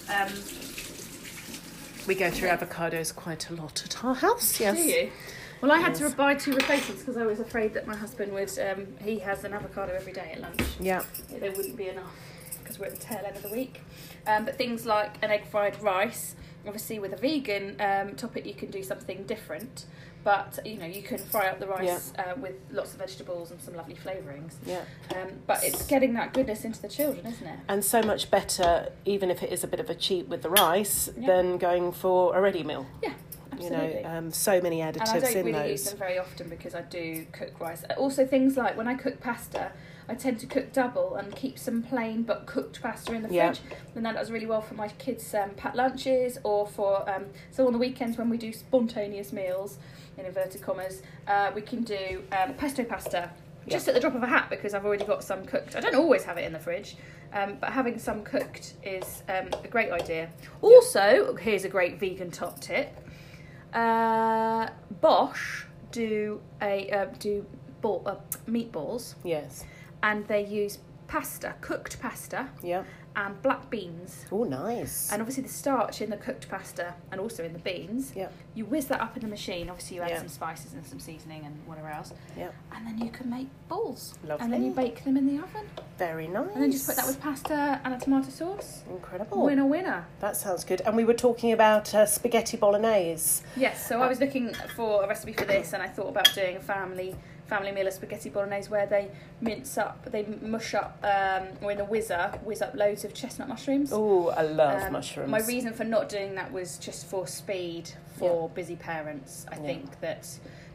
Um, 0.09 0.31
We 2.07 2.15
go 2.15 2.31
through 2.31 2.49
avocados 2.49 3.15
quite 3.15 3.49
a 3.51 3.53
lot 3.53 3.83
at 3.85 4.03
our 4.03 4.15
house. 4.15 4.59
Yes. 4.59 4.77
Do 4.77 4.83
you? 4.83 5.11
Well, 5.61 5.71
I 5.71 5.77
had 5.79 5.93
to 5.95 6.09
buy 6.09 6.33
two 6.33 6.53
replacements 6.53 7.03
because 7.03 7.17
I 7.17 7.25
was 7.25 7.39
afraid 7.39 7.73
that 7.75 7.85
my 7.85 7.95
husband 7.95 8.33
would. 8.33 8.51
Um, 8.59 8.87
he 9.03 9.19
has 9.19 9.43
an 9.43 9.53
avocado 9.53 9.93
every 9.93 10.11
day 10.13 10.31
at 10.33 10.41
lunch. 10.41 10.61
Yeah. 10.79 11.03
There 11.29 11.51
wouldn't 11.51 11.77
be 11.77 11.89
enough 11.89 12.11
because 12.59 12.79
we're 12.79 12.87
at 12.87 12.95
the 12.95 13.01
tail 13.01 13.21
end 13.25 13.35
of 13.35 13.43
the 13.43 13.51
week. 13.51 13.81
Um, 14.25 14.45
but 14.45 14.57
things 14.57 14.85
like 14.87 15.15
an 15.21 15.29
egg 15.29 15.45
fried 15.45 15.81
rice, 15.83 16.35
obviously 16.65 16.97
with 16.97 17.13
a 17.13 17.17
vegan 17.17 17.75
um, 17.79 18.15
topic, 18.15 18.45
you 18.47 18.55
can 18.55 18.71
do 18.71 18.81
something 18.81 19.23
different. 19.23 19.85
But 20.23 20.59
you 20.65 20.77
know, 20.77 20.85
you 20.85 21.01
can 21.03 21.17
fry 21.19 21.47
up 21.47 21.59
the 21.59 21.67
rice 21.67 22.13
uh, 22.17 22.33
with 22.37 22.53
lots 22.71 22.93
of 22.93 22.99
vegetables 22.99 23.49
and 23.51 23.59
some 23.61 23.75
lovely 23.75 23.95
flavourings. 23.95 24.53
Yeah. 24.65 24.81
Um, 25.15 25.29
but 25.47 25.63
it's 25.63 25.85
getting 25.85 26.13
that 26.15 26.33
goodness 26.33 26.63
into 26.63 26.81
the 26.81 26.87
children, 26.89 27.25
isn't 27.25 27.45
it? 27.47 27.59
And 27.67 27.83
so 27.85 28.01
much 28.01 28.29
better, 28.31 28.91
even 29.05 29.29
if 29.31 29.41
it 29.43 29.51
is 29.51 29.63
a 29.63 29.67
bit 29.67 29.79
of 29.79 29.89
a 29.91 29.95
cheat 29.95 30.27
with 30.27 30.41
the 30.43 30.49
rice, 30.49 31.09
Yeah. 31.17 31.27
than 31.27 31.57
going 31.57 31.91
for 31.91 32.35
a 32.35 32.41
ready 32.41 32.63
meal. 32.63 32.85
Yeah, 33.01 33.13
You 33.59 33.69
know, 33.69 34.01
um, 34.05 34.31
so 34.31 34.61
many 34.61 34.79
additives 34.79 34.95
in 34.95 34.99
and 35.01 35.25
I 35.25 35.33
don't 35.33 35.45
really 35.45 35.71
use 35.71 35.83
them 35.83 35.97
very 35.97 36.17
often 36.17 36.49
because 36.49 36.73
I 36.73 36.81
do 36.81 37.25
cook 37.31 37.59
rice. 37.59 37.83
Also, 37.97 38.25
things 38.25 38.57
like 38.57 38.77
when 38.77 38.87
I 38.87 38.95
cook 38.95 39.19
pasta, 39.19 39.71
I 40.07 40.15
tend 40.15 40.39
to 40.39 40.47
cook 40.47 40.73
double 40.73 41.15
and 41.15 41.35
keep 41.35 41.59
some 41.59 41.83
plain 41.83 42.23
but 42.23 42.45
cooked 42.45 42.81
pasta 42.81 43.13
in 43.13 43.23
the 43.23 43.29
Yeah. 43.33 43.53
fridge. 43.53 43.61
And 43.95 44.05
that 44.05 44.15
does 44.15 44.31
really 44.31 44.45
well 44.45 44.61
for 44.61 44.73
my 44.73 44.87
kids' 44.87 45.33
um, 45.33 45.51
pat 45.51 45.75
lunches 45.75 46.37
or 46.43 46.65
for 46.67 47.09
um, 47.09 47.25
so 47.51 47.67
on 47.67 47.73
the 47.73 47.79
weekends 47.79 48.17
when 48.17 48.29
we 48.29 48.37
do 48.37 48.53
spontaneous 48.53 49.31
meals 49.33 49.77
in 50.17 50.25
inverted 50.25 50.61
commas, 50.61 51.01
uh, 51.27 51.51
we 51.53 51.61
can 51.61 51.83
do 51.83 52.23
um, 52.31 52.53
pesto 52.55 52.83
pasta. 52.83 53.31
Just 53.67 53.87
at 53.87 53.93
the 53.93 53.99
drop 53.99 54.15
of 54.15 54.23
a 54.23 54.27
hat 54.27 54.49
because 54.49 54.73
I've 54.73 54.85
already 54.85 55.05
got 55.05 55.23
some 55.23 55.45
cooked. 55.45 55.75
I 55.75 55.81
don't 55.81 55.93
always 55.95 56.23
have 56.23 56.37
it 56.37 56.45
in 56.45 56.51
the 56.51 56.59
fridge, 56.59 56.97
um, 57.31 57.57
but 57.61 57.71
having 57.71 57.99
some 57.99 58.23
cooked 58.23 58.73
is 58.83 59.21
um, 59.29 59.49
a 59.63 59.67
great 59.67 59.91
idea. 59.91 60.29
Also, 60.63 61.35
here's 61.35 61.63
a 61.63 61.69
great 61.69 61.99
vegan 61.99 62.31
top 62.31 62.59
tip. 62.59 62.91
Uh, 63.73 64.69
Bosh 65.01 65.65
do 65.91 66.41
a 66.61 66.89
uh, 66.91 67.05
do 67.19 67.45
ball, 67.81 68.03
uh, 68.05 68.15
meatballs, 68.47 69.15
Yes. 69.23 69.65
and 70.03 70.27
they 70.27 70.45
use 70.45 70.79
pasta, 71.07 71.55
cooked 71.61 71.99
pasta, 72.01 72.47
Yeah. 72.61 72.83
And 73.15 73.41
black 73.41 73.69
beans. 73.69 74.25
Oh, 74.31 74.43
nice. 74.43 75.11
And 75.11 75.21
obviously 75.21 75.43
the 75.43 75.49
starch 75.49 76.01
in 76.01 76.09
the 76.09 76.17
cooked 76.17 76.47
pasta 76.49 76.93
and 77.11 77.19
also 77.19 77.43
in 77.43 77.53
the 77.53 77.59
beans. 77.59 78.13
Yeah. 78.15 78.29
You 78.55 78.65
whiz 78.65 78.85
that 78.87 79.01
up 79.01 79.15
in 79.15 79.21
the 79.21 79.27
machine. 79.27 79.69
Obviously 79.69 79.97
you 79.97 80.01
add 80.03 80.09
Yeah. 80.11 80.19
some 80.19 80.27
spices 80.27 80.73
and 80.73 80.85
some 80.85 80.99
seasoning 80.99 81.45
and 81.45 81.55
whatever 81.65 81.87
else. 81.89 82.13
Yeah. 82.37 82.49
And 82.73 82.85
then 82.87 82.97
you 82.97 83.11
can 83.11 83.29
make 83.29 83.47
balls. 83.67 84.15
Lovely. 84.23 84.43
And 84.43 84.53
then 84.53 84.63
you 84.63 84.71
bake 84.71 85.03
them 85.03 85.17
in 85.17 85.25
the 85.27 85.41
oven. 85.43 85.65
Very 85.97 86.27
nice. 86.27 86.49
And 86.53 86.63
then 86.63 86.71
just 86.71 86.87
put 86.87 86.95
that 86.95 87.07
with 87.07 87.19
pasta 87.21 87.81
and 87.83 87.93
a 87.93 87.99
tomato 87.99 88.29
sauce. 88.29 88.83
Incredible. 88.89 89.43
Winner, 89.43 89.65
winner. 89.65 90.05
That 90.19 90.35
sounds 90.37 90.63
good. 90.63 90.81
And 90.81 90.95
we 90.95 91.03
were 91.05 91.13
talking 91.13 91.51
about 91.51 91.93
uh, 91.93 92.05
spaghetti 92.05 92.57
bolognese. 92.57 93.43
Yes, 93.55 93.85
so 93.87 94.01
I 94.01 94.07
was 94.07 94.19
looking 94.19 94.53
for 94.75 95.03
a 95.03 95.07
recipe 95.07 95.33
for 95.33 95.45
this, 95.45 95.73
and 95.73 95.81
I 95.83 95.87
thought 95.87 96.09
about 96.09 96.29
doing 96.33 96.55
a 96.57 96.61
family 96.61 97.15
family 97.51 97.73
meal 97.73 97.85
of 97.85 97.93
spaghetti 97.93 98.29
bolognese 98.29 98.69
where 98.69 98.85
they 98.85 99.11
mince 99.41 99.77
up, 99.77 100.09
they 100.09 100.23
mush 100.41 100.73
up, 100.73 100.97
um, 101.03 101.49
or 101.61 101.69
in 101.73 101.81
a 101.81 101.83
whizzer, 101.83 102.31
whiz 102.45 102.61
up 102.61 102.73
loads 102.75 103.03
of 103.03 103.13
chestnut 103.13 103.49
mushrooms. 103.49 103.89
Oh, 103.91 104.29
I 104.29 104.43
love 104.43 104.83
Um, 104.83 104.93
mushrooms. 104.93 105.29
My 105.29 105.41
reason 105.41 105.73
for 105.73 105.83
not 105.83 106.07
doing 106.07 106.33
that 106.35 106.53
was 106.53 106.77
just 106.77 107.05
for 107.07 107.27
speed 107.27 107.91
for 108.17 108.47
busy 108.49 108.77
parents. 108.77 109.45
I 109.51 109.57
Yeah. 109.57 109.63
think 109.63 109.99
that 109.99 110.29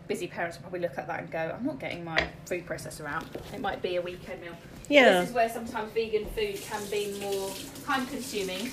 busy 0.06 0.26
parents 0.28 0.58
will 0.58 0.64
probably 0.64 0.80
look 0.80 0.98
at 0.98 1.06
that 1.06 1.20
and 1.20 1.30
go, 1.30 1.54
I'm 1.58 1.64
not 1.64 1.78
getting 1.80 2.04
my 2.04 2.28
food 2.44 2.66
processor 2.66 3.06
out. 3.08 3.24
It 3.54 3.60
might 3.62 3.80
be 3.80 3.96
a 3.96 4.02
weekend 4.02 4.42
meal. 4.42 4.52
Yeah. 4.90 5.20
This 5.20 5.30
is 5.30 5.34
where 5.34 5.48
sometimes 5.48 5.90
vegan 5.92 6.26
food 6.26 6.60
can 6.60 6.82
be 6.90 7.18
more 7.22 7.48
time 7.86 8.06
consuming. 8.06 8.68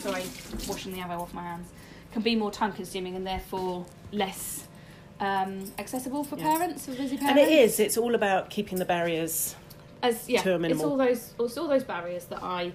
Sorry, 0.00 0.24
washing 0.68 0.92
the 0.92 0.98
avo 0.98 1.18
off 1.22 1.32
my 1.32 1.42
hands. 1.44 1.68
Can 2.12 2.20
be 2.20 2.36
more 2.36 2.50
time 2.50 2.72
consuming 2.72 3.16
and 3.16 3.26
therefore 3.26 3.86
less 4.12 4.67
um, 5.20 5.64
accessible 5.78 6.24
for 6.24 6.36
Yeah. 6.36 6.56
parents, 6.56 6.86
for 6.86 6.92
busy 6.92 7.16
parents. 7.16 7.22
and 7.30 7.38
it 7.38 7.48
is. 7.52 7.80
It's 7.80 7.96
all 7.96 8.14
about 8.14 8.50
keeping 8.50 8.78
the 8.78 8.84
barriers. 8.84 9.54
as 10.02 10.28
yeah, 10.28 10.40
to 10.42 10.54
a 10.54 10.58
minimal. 10.58 10.84
it's 10.84 10.90
all 10.90 10.96
those 10.96 11.34
it's 11.40 11.58
all 11.58 11.68
those 11.68 11.84
barriers 11.84 12.24
that 12.26 12.42
I. 12.42 12.72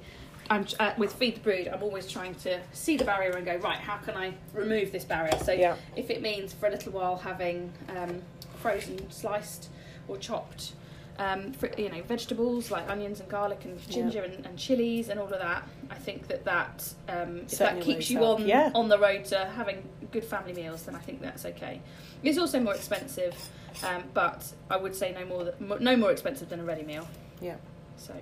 I'm 0.49 0.65
uh, 0.77 0.91
with 0.97 1.13
feed 1.13 1.37
the 1.37 1.39
brood. 1.39 1.69
I'm 1.69 1.81
always 1.81 2.05
trying 2.11 2.35
to 2.35 2.59
see 2.73 2.97
the 2.97 3.05
barrier 3.05 3.31
and 3.31 3.45
go 3.45 3.55
right. 3.55 3.77
How 3.77 3.95
can 3.95 4.17
I 4.17 4.33
remove 4.53 4.91
this 4.91 5.05
barrier? 5.05 5.37
So 5.41 5.53
Yeah. 5.53 5.77
if 5.95 6.09
it 6.09 6.21
means 6.21 6.51
for 6.53 6.67
a 6.67 6.69
little 6.69 6.91
while 6.91 7.15
having 7.15 7.71
um, 7.95 8.21
frozen, 8.61 9.09
sliced, 9.09 9.69
or 10.09 10.17
chopped, 10.17 10.73
um, 11.17 11.53
you 11.77 11.87
know, 11.89 12.01
vegetables 12.01 12.71
like 12.71 12.89
onions 12.89 13.21
and 13.21 13.29
garlic 13.29 13.63
and 13.63 13.79
ginger 13.89 14.21
and, 14.21 14.45
and 14.45 14.57
chilies 14.59 15.07
and 15.07 15.17
all 15.17 15.31
of 15.31 15.39
that, 15.39 15.63
I 15.89 15.95
think 15.95 16.27
that 16.27 16.43
that 16.43 16.93
um, 17.07 17.43
if 17.49 17.57
that 17.59 17.79
keeps 17.79 18.09
you 18.09 18.19
on 18.25 18.45
Yeah. 18.45 18.69
on 18.75 18.89
the 18.89 18.99
road 18.99 19.23
to 19.25 19.45
having 19.55 19.87
good 20.13 20.23
family 20.23 20.53
meals, 20.53 20.83
then 20.83 20.95
I 20.95 20.99
think 20.99 21.21
that's 21.21 21.45
okay. 21.45 21.81
It's 22.23 22.37
also 22.37 22.59
more 22.59 22.75
expensive, 22.75 23.35
um, 23.83 24.03
but 24.13 24.53
I 24.69 24.77
would 24.77 24.95
say 24.95 25.13
no 25.13 25.25
more 25.25 25.43
th- 25.43 25.79
no 25.81 25.97
more 25.97 26.11
expensive 26.11 26.47
than 26.49 26.61
a 26.61 26.63
ready 26.63 26.83
meal. 26.83 27.07
Yeah. 27.41 27.57
So 27.97 28.13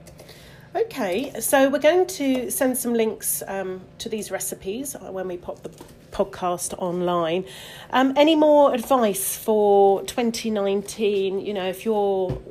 Okay, 0.74 1.38
so 1.42 1.68
we're 1.68 1.80
going 1.80 2.08
to 2.08 2.50
send 2.50 2.78
some 2.78 2.94
links 2.94 3.44
um, 3.46 3.82
to 3.98 4.08
these 4.08 4.32
recipes 4.32 4.96
uh, 4.96 5.12
when 5.12 5.28
we 5.28 5.36
pop 5.36 5.62
the 5.64 5.70
podcast 6.12 6.74
online. 6.78 7.44
Um, 7.90 8.14
any 8.16 8.38
more 8.38 8.74
advice 8.74 9.36
for 9.36 10.02
2019? 10.04 11.42
You 11.42 11.54
know, 11.54 11.68
if 11.68 11.84
you're 11.84 12.42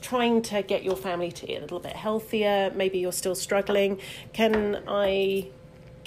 trying 0.00 0.42
to 0.42 0.62
get 0.62 0.82
your 0.82 0.96
family 0.96 1.30
to 1.30 1.48
eat 1.48 1.58
a 1.58 1.60
little 1.60 1.78
bit 1.78 1.94
healthier, 1.94 2.72
maybe 2.74 2.98
you're 2.98 3.12
still 3.12 3.36
struggling, 3.36 4.00
can 4.32 4.82
I 4.88 5.50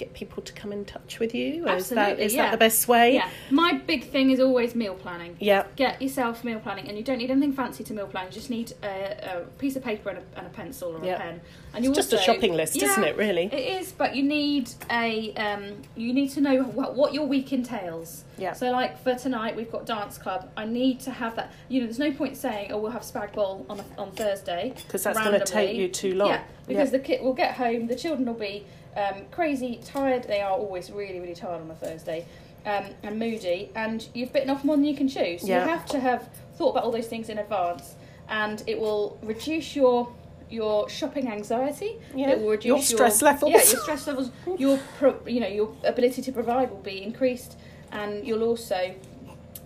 get 0.04 0.14
people 0.14 0.42
to 0.42 0.52
come 0.52 0.72
in 0.72 0.84
touch 0.84 1.18
with 1.18 1.34
you? 1.34 1.66
Is 1.68 1.88
that 1.90 1.98
Absolutely, 1.98 2.24
is 2.24 2.34
yeah. 2.34 2.42
that 2.44 2.50
the 2.52 2.58
best 2.58 2.88
way? 2.88 3.14
yeah, 3.14 3.28
my 3.50 3.72
big 3.72 4.04
thing 4.04 4.30
is 4.30 4.40
always 4.40 4.74
meal 4.74 4.94
planning. 4.94 5.36
Yeah. 5.40 5.64
Get 5.76 6.00
yourself 6.00 6.44
meal 6.44 6.60
planning, 6.60 6.88
and 6.88 6.96
you 6.96 7.04
don't 7.04 7.18
need 7.18 7.30
anything 7.30 7.52
fancy 7.52 7.84
to 7.84 7.92
meal 7.94 8.06
plan. 8.06 8.26
You 8.26 8.32
just 8.32 8.50
need 8.50 8.72
a, 8.82 9.40
a 9.40 9.44
piece 9.58 9.76
of 9.76 9.82
paper 9.82 10.10
and 10.10 10.18
a, 10.18 10.38
and 10.38 10.46
a 10.46 10.50
pencil 10.50 10.92
or 10.92 10.98
a 10.98 11.16
pen. 11.16 11.40
And 11.72 11.84
you 11.84 11.90
It's 11.90 11.96
just 11.96 12.12
a 12.12 12.18
shopping 12.18 12.54
list, 12.54 12.76
Yeah, 12.76 12.90
isn't 12.90 13.04
it, 13.04 13.16
really? 13.16 13.46
It 13.46 13.80
is, 13.80 13.92
but 13.92 14.14
you 14.14 14.22
need 14.22 14.70
a 14.90 15.34
um, 15.34 15.82
you 15.96 16.12
need 16.12 16.28
to 16.30 16.40
know 16.40 16.62
what, 16.62 16.94
what 16.94 17.14
your 17.14 17.26
week 17.26 17.52
entails. 17.52 18.24
Yeah. 18.36 18.52
So, 18.52 18.70
like 18.70 18.98
for 19.02 19.14
tonight, 19.14 19.54
we've 19.56 19.70
got 19.70 19.86
dance 19.86 20.18
club. 20.18 20.50
I 20.56 20.64
need 20.64 21.00
to 21.00 21.10
have 21.10 21.36
that. 21.36 21.52
You 21.68 21.80
know, 21.80 21.86
there's 21.86 21.98
no 21.98 22.12
point 22.12 22.36
saying, 22.36 22.72
"Oh, 22.72 22.78
we'll 22.78 22.90
have 22.90 23.02
spag 23.02 23.32
bowl 23.32 23.64
on 23.68 23.80
a, 23.80 23.84
on 23.98 24.10
Thursday," 24.12 24.74
'Cause 24.88 25.04
that's 25.04 25.18
gonna 25.18 25.44
take 25.44 25.76
you 25.76 25.88
too 25.88 26.14
long. 26.14 26.28
Yeah, 26.28 26.42
because 26.66 26.88
Yeah. 26.92 26.98
the 26.98 27.04
kid 27.04 27.22
will 27.22 27.34
get 27.34 27.54
home. 27.54 27.86
The 27.86 27.96
children 27.96 28.26
will 28.26 28.34
be 28.34 28.66
um, 28.96 29.24
crazy, 29.32 29.80
tired. 29.84 30.22
They 30.24 30.40
are 30.40 30.52
always 30.52 30.90
really, 30.90 31.18
really 31.18 31.34
tired 31.34 31.60
on 31.60 31.70
a 31.70 31.74
Thursday, 31.74 32.26
um, 32.64 32.84
and 33.02 33.18
moody. 33.18 33.70
And 33.74 34.06
you've 34.14 34.32
bitten 34.32 34.50
off 34.50 34.62
more 34.64 34.76
than 34.76 34.84
you 34.84 34.94
can 34.96 35.08
chew. 35.08 35.36
So 35.38 35.46
Yeah. 35.48 35.64
you 35.64 35.68
have 35.70 35.84
to 35.86 35.98
have 36.00 36.28
thought 36.56 36.70
about 36.70 36.84
all 36.84 36.92
those 36.92 37.08
things 37.08 37.28
in 37.28 37.38
advance, 37.38 37.96
and 38.28 38.62
it 38.66 38.78
will 38.80 39.18
reduce 39.22 39.74
your 39.76 40.08
your 40.50 40.88
shopping 40.88 41.26
anxiety. 41.28 41.98
Yeah, 42.14 42.30
It 42.30 42.40
will 42.40 42.50
reduce 42.50 42.66
your 42.68 42.98
stress 42.98 43.22
levels. 43.22 43.50
Yeah, 43.50 43.56
your 43.58 43.80
stress 43.82 44.06
levels. 44.06 44.30
Your 44.58 44.78
pro, 44.98 45.16
you 45.26 45.40
know 45.40 45.48
your 45.48 45.74
ability 45.84 46.22
to 46.22 46.30
provide 46.32 46.70
will 46.70 46.78
be 46.78 47.02
increased, 47.02 47.56
and 47.94 48.26
you'll 48.26 48.42
also 48.44 48.94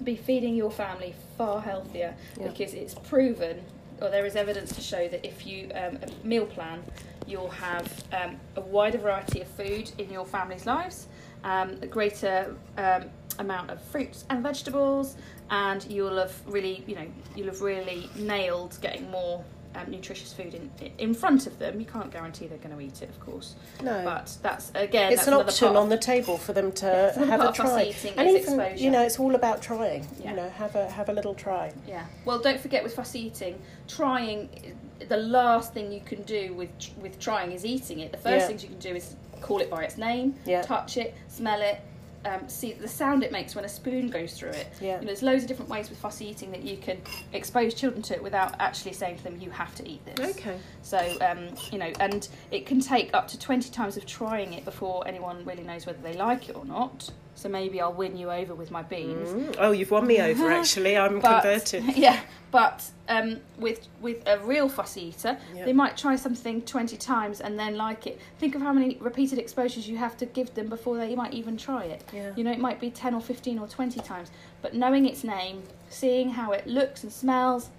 be 0.05 0.15
feeding 0.15 0.55
your 0.55 0.71
family 0.71 1.15
far 1.37 1.61
healthier 1.61 2.15
Yeah. 2.41 2.49
because 2.49 2.73
it's 2.75 2.95
proven 2.95 3.61
or 4.01 4.11
there 4.11 4.25
is 4.25 4.37
evidence 4.37 4.73
to 4.77 4.81
show 4.81 5.09
that 5.09 5.27
if 5.27 5.45
you 5.45 5.71
um, 5.75 5.99
a 6.03 6.27
meal 6.27 6.47
plan 6.47 6.85
you'll 7.27 7.51
have 7.51 8.05
um, 8.13 8.37
a 8.57 8.61
wider 8.61 8.99
variety 8.99 9.41
of 9.41 9.49
food 9.49 9.91
in 9.99 10.09
your 10.13 10.25
family's 10.25 10.67
lives 10.67 11.09
um, 11.43 11.77
a 11.83 11.87
greater 11.87 12.55
um, 12.77 13.05
amount 13.41 13.71
of 13.71 13.81
fruits 13.83 14.25
and 14.31 14.43
vegetables 14.43 15.17
and 15.51 15.85
you'll 15.91 16.17
have 16.17 16.33
really 16.47 16.85
you 16.87 16.95
know 16.95 17.07
you'll 17.35 17.47
have 17.49 17.61
really 17.61 18.09
nailed 18.17 18.79
getting 18.81 19.11
more 19.11 19.45
um, 19.79 19.91
nutritious 19.91 20.33
food 20.33 20.55
in 20.55 20.71
in 20.99 21.15
front 21.15 21.47
of 21.47 21.59
them 21.59 21.79
you 21.81 21.87
can't 21.87 22.11
guarantee 22.11 22.47
they're 22.47 22.59
going 22.59 22.75
to 22.75 22.81
eat 22.81 23.03
it 23.03 23.09
of 23.09 23.21
course 23.21 23.55
No. 23.83 24.03
but 24.05 24.37
that's 24.43 24.71
again 24.75 25.13
it's 25.13 25.25
that's 25.25 25.29
an 25.29 25.35
option 25.35 25.77
on 25.77 25.89
the 25.89 25.99
table 25.99 26.37
for 26.39 26.53
them 26.53 26.73
to 26.73 27.13
another 27.17 27.27
have 27.31 27.41
a 27.41 27.45
part 27.45 27.59
of 27.61 27.65
us 27.67 27.73
try. 27.73 27.83
eating 27.85 28.15
and 28.17 28.29
even, 28.29 28.41
exposure. 28.43 28.77
you 28.85 28.91
know, 28.91 29.03
it's 29.03 29.19
all 29.19 29.35
about 29.35 29.63
trying. 29.63 30.07
Yeah. 30.21 30.31
You 30.31 30.37
know, 30.37 30.49
have 30.51 30.75
a 30.77 30.89
have 30.91 31.09
a 31.09 31.13
little 31.13 31.35
try. 31.35 31.73
Yeah. 31.87 32.07
Well, 32.25 32.39
don't 32.39 32.61
forget 32.61 32.83
with 32.83 32.95
fussy 32.95 33.21
eating, 33.27 33.61
trying 33.87 34.75
the 35.09 35.17
last 35.17 35.73
thing 35.75 35.93
you 35.93 36.01
can 36.01 36.23
do 36.23 36.55
with 36.55 36.71
with 37.01 37.19
trying 37.19 37.53
is 37.53 37.65
eating 37.65 38.01
it. 38.01 38.13
The 38.13 38.19
first 38.19 38.43
Yeah. 38.43 38.47
things 38.49 38.63
you 38.63 38.69
can 38.69 38.79
do 38.79 38.95
is 38.95 39.17
call 39.41 39.61
it 39.61 39.71
by 39.71 39.85
its 39.85 39.97
name, 39.97 40.35
Yeah. 40.45 40.63
touch 40.63 40.97
it, 40.97 41.15
smell 41.29 41.61
it, 41.63 41.81
um, 42.29 42.49
see 42.49 42.73
the 42.73 42.89
sound 42.89 43.23
it 43.23 43.33
makes 43.33 43.55
when 43.55 43.65
a 43.65 43.69
spoon 43.69 44.09
goes 44.11 44.35
through 44.35 44.51
it. 44.51 44.69
Yeah. 44.81 44.95
You 44.95 45.01
know, 45.01 45.07
there's 45.07 45.23
loads 45.23 45.43
of 45.43 45.49
different 45.49 45.71
ways 45.71 45.89
with 45.89 45.99
fussy 45.99 46.27
eating 46.29 46.51
that 46.53 46.63
you 46.63 46.77
can 46.77 47.01
expose 47.33 47.75
children 47.75 48.03
to 48.03 48.15
it 48.15 48.23
without 48.23 48.55
actually 48.61 48.93
saying 48.93 49.19
to 49.19 49.25
them, 49.25 49.39
"You 49.41 49.51
have 49.51 49.75
to 49.77 49.89
eat 49.89 50.05
this." 50.05 50.37
Okay. 50.37 50.59
So, 50.83 50.99
um, 51.21 51.49
you 51.73 51.79
know, 51.79 51.93
and 52.01 52.29
it 52.51 52.67
can 52.67 52.81
take 52.81 53.15
up 53.15 53.29
to 53.29 53.39
20 53.39 53.71
times 53.71 53.97
of 53.97 54.07
trying 54.07 54.53
it 54.53 54.65
before 54.65 55.07
anyone 55.07 55.45
really 55.45 55.65
knows 55.65 55.87
whether 55.87 56.01
they 56.03 56.15
like 56.15 56.49
it 56.49 56.57
or 56.57 56.65
not. 56.65 57.11
So 57.39 57.49
maybe 57.49 57.81
I'll 57.81 57.93
win 57.93 58.17
you 58.17 58.33
over 58.33 58.53
with 58.53 58.73
my 58.73 58.83
beans. 58.83 59.29
Mm. 59.29 59.55
Oh, 59.61 59.71
you've 59.71 59.93
won 59.93 60.09
me 60.09 60.21
over. 60.29 60.51
Actually, 60.51 60.97
I'm 60.97 61.21
But- 61.21 61.43
converted. 61.43 61.85
Yeah, 61.97 62.19
but 62.51 62.85
um, 63.09 63.39
with 63.59 63.87
with 64.01 64.27
a 64.27 64.41
real 64.41 64.69
fussy 64.69 65.03
eater, 65.11 65.39
Yep. 65.55 65.65
they 65.67 65.73
might 65.73 65.97
try 65.97 66.17
something 66.17 66.63
twenty 66.63 66.97
times 66.97 67.41
and 67.41 67.57
then 67.57 67.77
like 67.77 68.09
it. 68.09 68.21
Think 68.41 68.57
of 68.57 68.61
how 68.63 68.73
many 68.73 68.97
repeated 69.01 69.39
exposures 69.39 69.89
you 69.89 69.97
have 69.99 70.17
to 70.17 70.27
give 70.27 70.53
them 70.55 70.69
before 70.69 70.97
they 70.97 71.15
might 71.15 71.33
even 71.33 71.57
try 71.57 71.85
it. 71.85 72.03
Yeah. 72.13 72.33
You 72.35 72.43
know, 72.43 72.51
it 72.51 72.59
might 72.59 72.81
be 72.81 72.91
ten 72.91 73.15
or 73.15 73.21
fifteen 73.21 73.59
or 73.61 73.69
twenty 73.69 74.01
times. 74.01 74.33
But 74.61 74.75
knowing 74.75 75.07
its 75.07 75.23
name, 75.23 75.63
seeing 75.91 76.31
how 76.31 76.51
it 76.51 76.67
looks 76.67 77.05
and 77.05 77.13
smells, 77.13 77.71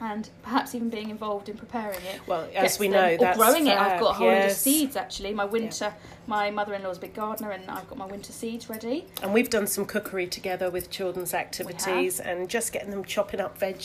and 0.00 0.28
perhaps 0.42 0.74
even 0.76 0.88
being 0.88 1.10
involved 1.10 1.48
in 1.48 1.56
preparing 1.56 1.98
it. 2.12 2.20
Well, 2.28 2.46
as 2.54 2.78
we 2.78 2.86
them- 2.88 2.92
know, 3.00 3.14
or 3.14 3.18
that's 3.18 3.38
growing 3.38 3.66
it. 3.66 3.76
I've 3.76 3.98
got 3.98 4.10
a 4.10 4.14
whole 4.14 4.28
load 4.28 4.44
of 4.46 4.52
seeds 4.52 4.94
actually. 4.96 5.34
My 5.34 5.44
winter, 5.44 5.92
my 6.26 6.50
mother-in-law's 6.50 6.98
a 6.98 7.00
big 7.00 7.14
gardener, 7.14 7.50
and 7.50 7.70
I've 7.70 7.88
got 7.88 7.98
my 7.98 8.06
winter 8.06 8.32
seeds 8.32 8.68
ready. 8.68 9.06
And 9.22 9.32
we've 9.32 9.50
done 9.50 9.66
some 9.66 9.84
cookery 9.84 10.26
together 10.26 10.70
with 10.70 10.90
children's 10.90 11.34
activities 11.34 12.20
and 12.20 12.48
just 12.48 12.72
getting 12.72 12.90
them 12.90 13.04
chopping 13.04 13.40
up 13.40 13.58
veg, 13.58 13.82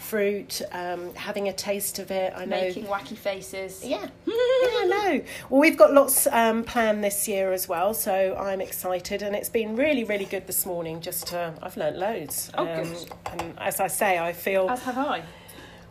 fruit, 0.00 0.62
um, 0.72 1.14
having 1.14 1.48
a 1.48 1.52
taste 1.52 1.98
of 1.98 2.10
it. 2.10 2.32
I 2.36 2.44
know. 2.44 2.60
Making 2.60 2.86
wacky 2.86 3.16
faces. 3.16 3.84
Yeah, 3.84 4.08
yeah, 4.26 4.34
I 4.34 4.86
know. 4.88 5.24
Well, 5.50 5.60
we've 5.60 5.76
got 5.76 5.92
lots 5.92 6.26
um, 6.28 6.64
planned 6.64 7.04
this 7.04 7.28
year 7.28 7.52
as 7.52 7.68
well, 7.68 7.94
so 7.94 8.36
I'm 8.36 8.60
excited, 8.60 9.22
and 9.22 9.36
it's 9.36 9.48
been 9.48 9.76
really, 9.76 10.04
really 10.04 10.24
good 10.24 10.46
this 10.46 10.66
morning. 10.66 11.00
Just 11.00 11.28
to, 11.28 11.54
I've 11.62 11.76
learnt 11.76 11.96
loads. 11.98 12.50
Oh, 12.54 12.64
good. 12.64 13.10
And 13.26 13.54
as 13.58 13.80
I 13.80 13.86
say, 13.86 14.18
I 14.18 14.32
feel 14.32 14.68
As 14.68 14.82
have 14.82 14.98
I. 14.98 15.22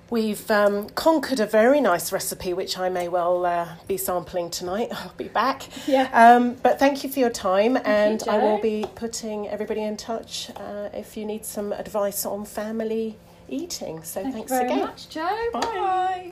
we've 0.10 0.49
um, 0.51 0.89
conquered 0.89 1.39
a 1.39 1.45
very 1.45 1.82
nice 1.82 2.12
recipe, 2.12 2.53
which 2.53 2.78
I 2.78 2.89
may 2.89 3.08
well 3.08 3.45
uh, 3.45 3.76
be 3.88 3.97
sampling 3.97 4.49
tonight. 4.49 4.89
I'll 4.91 5.14
be 5.18 5.28
back. 5.28 5.64
Yeah. 5.88 6.10
Um, 6.14 6.56
but 6.56 6.80
thank 6.80 7.03
you 7.03 7.10
for 7.10 7.20
your 7.20 7.30
time, 7.30 7.78
and 7.86 8.22
you, 8.26 8.32
I 8.32 8.38
will 8.38 8.62
be 8.62 8.86
putting 8.95 9.47
everybody 9.47 9.82
in 9.82 9.97
touch 9.97 10.51
uh, 10.56 10.89
if 10.93 11.18
you 11.18 11.26
need 11.26 11.45
some 11.45 11.72
advice 11.74 12.26
on 12.26 12.45
family 12.45 13.18
eating. 13.47 14.03
So 14.03 14.22
Thank 14.22 14.36
thanks 14.36 14.51
you 14.51 14.58
very 14.58 14.70
again. 14.72 14.86
much, 14.86 15.10
Joe. 15.10 15.49
Bye. 15.53 15.60
Bye. 15.62 16.32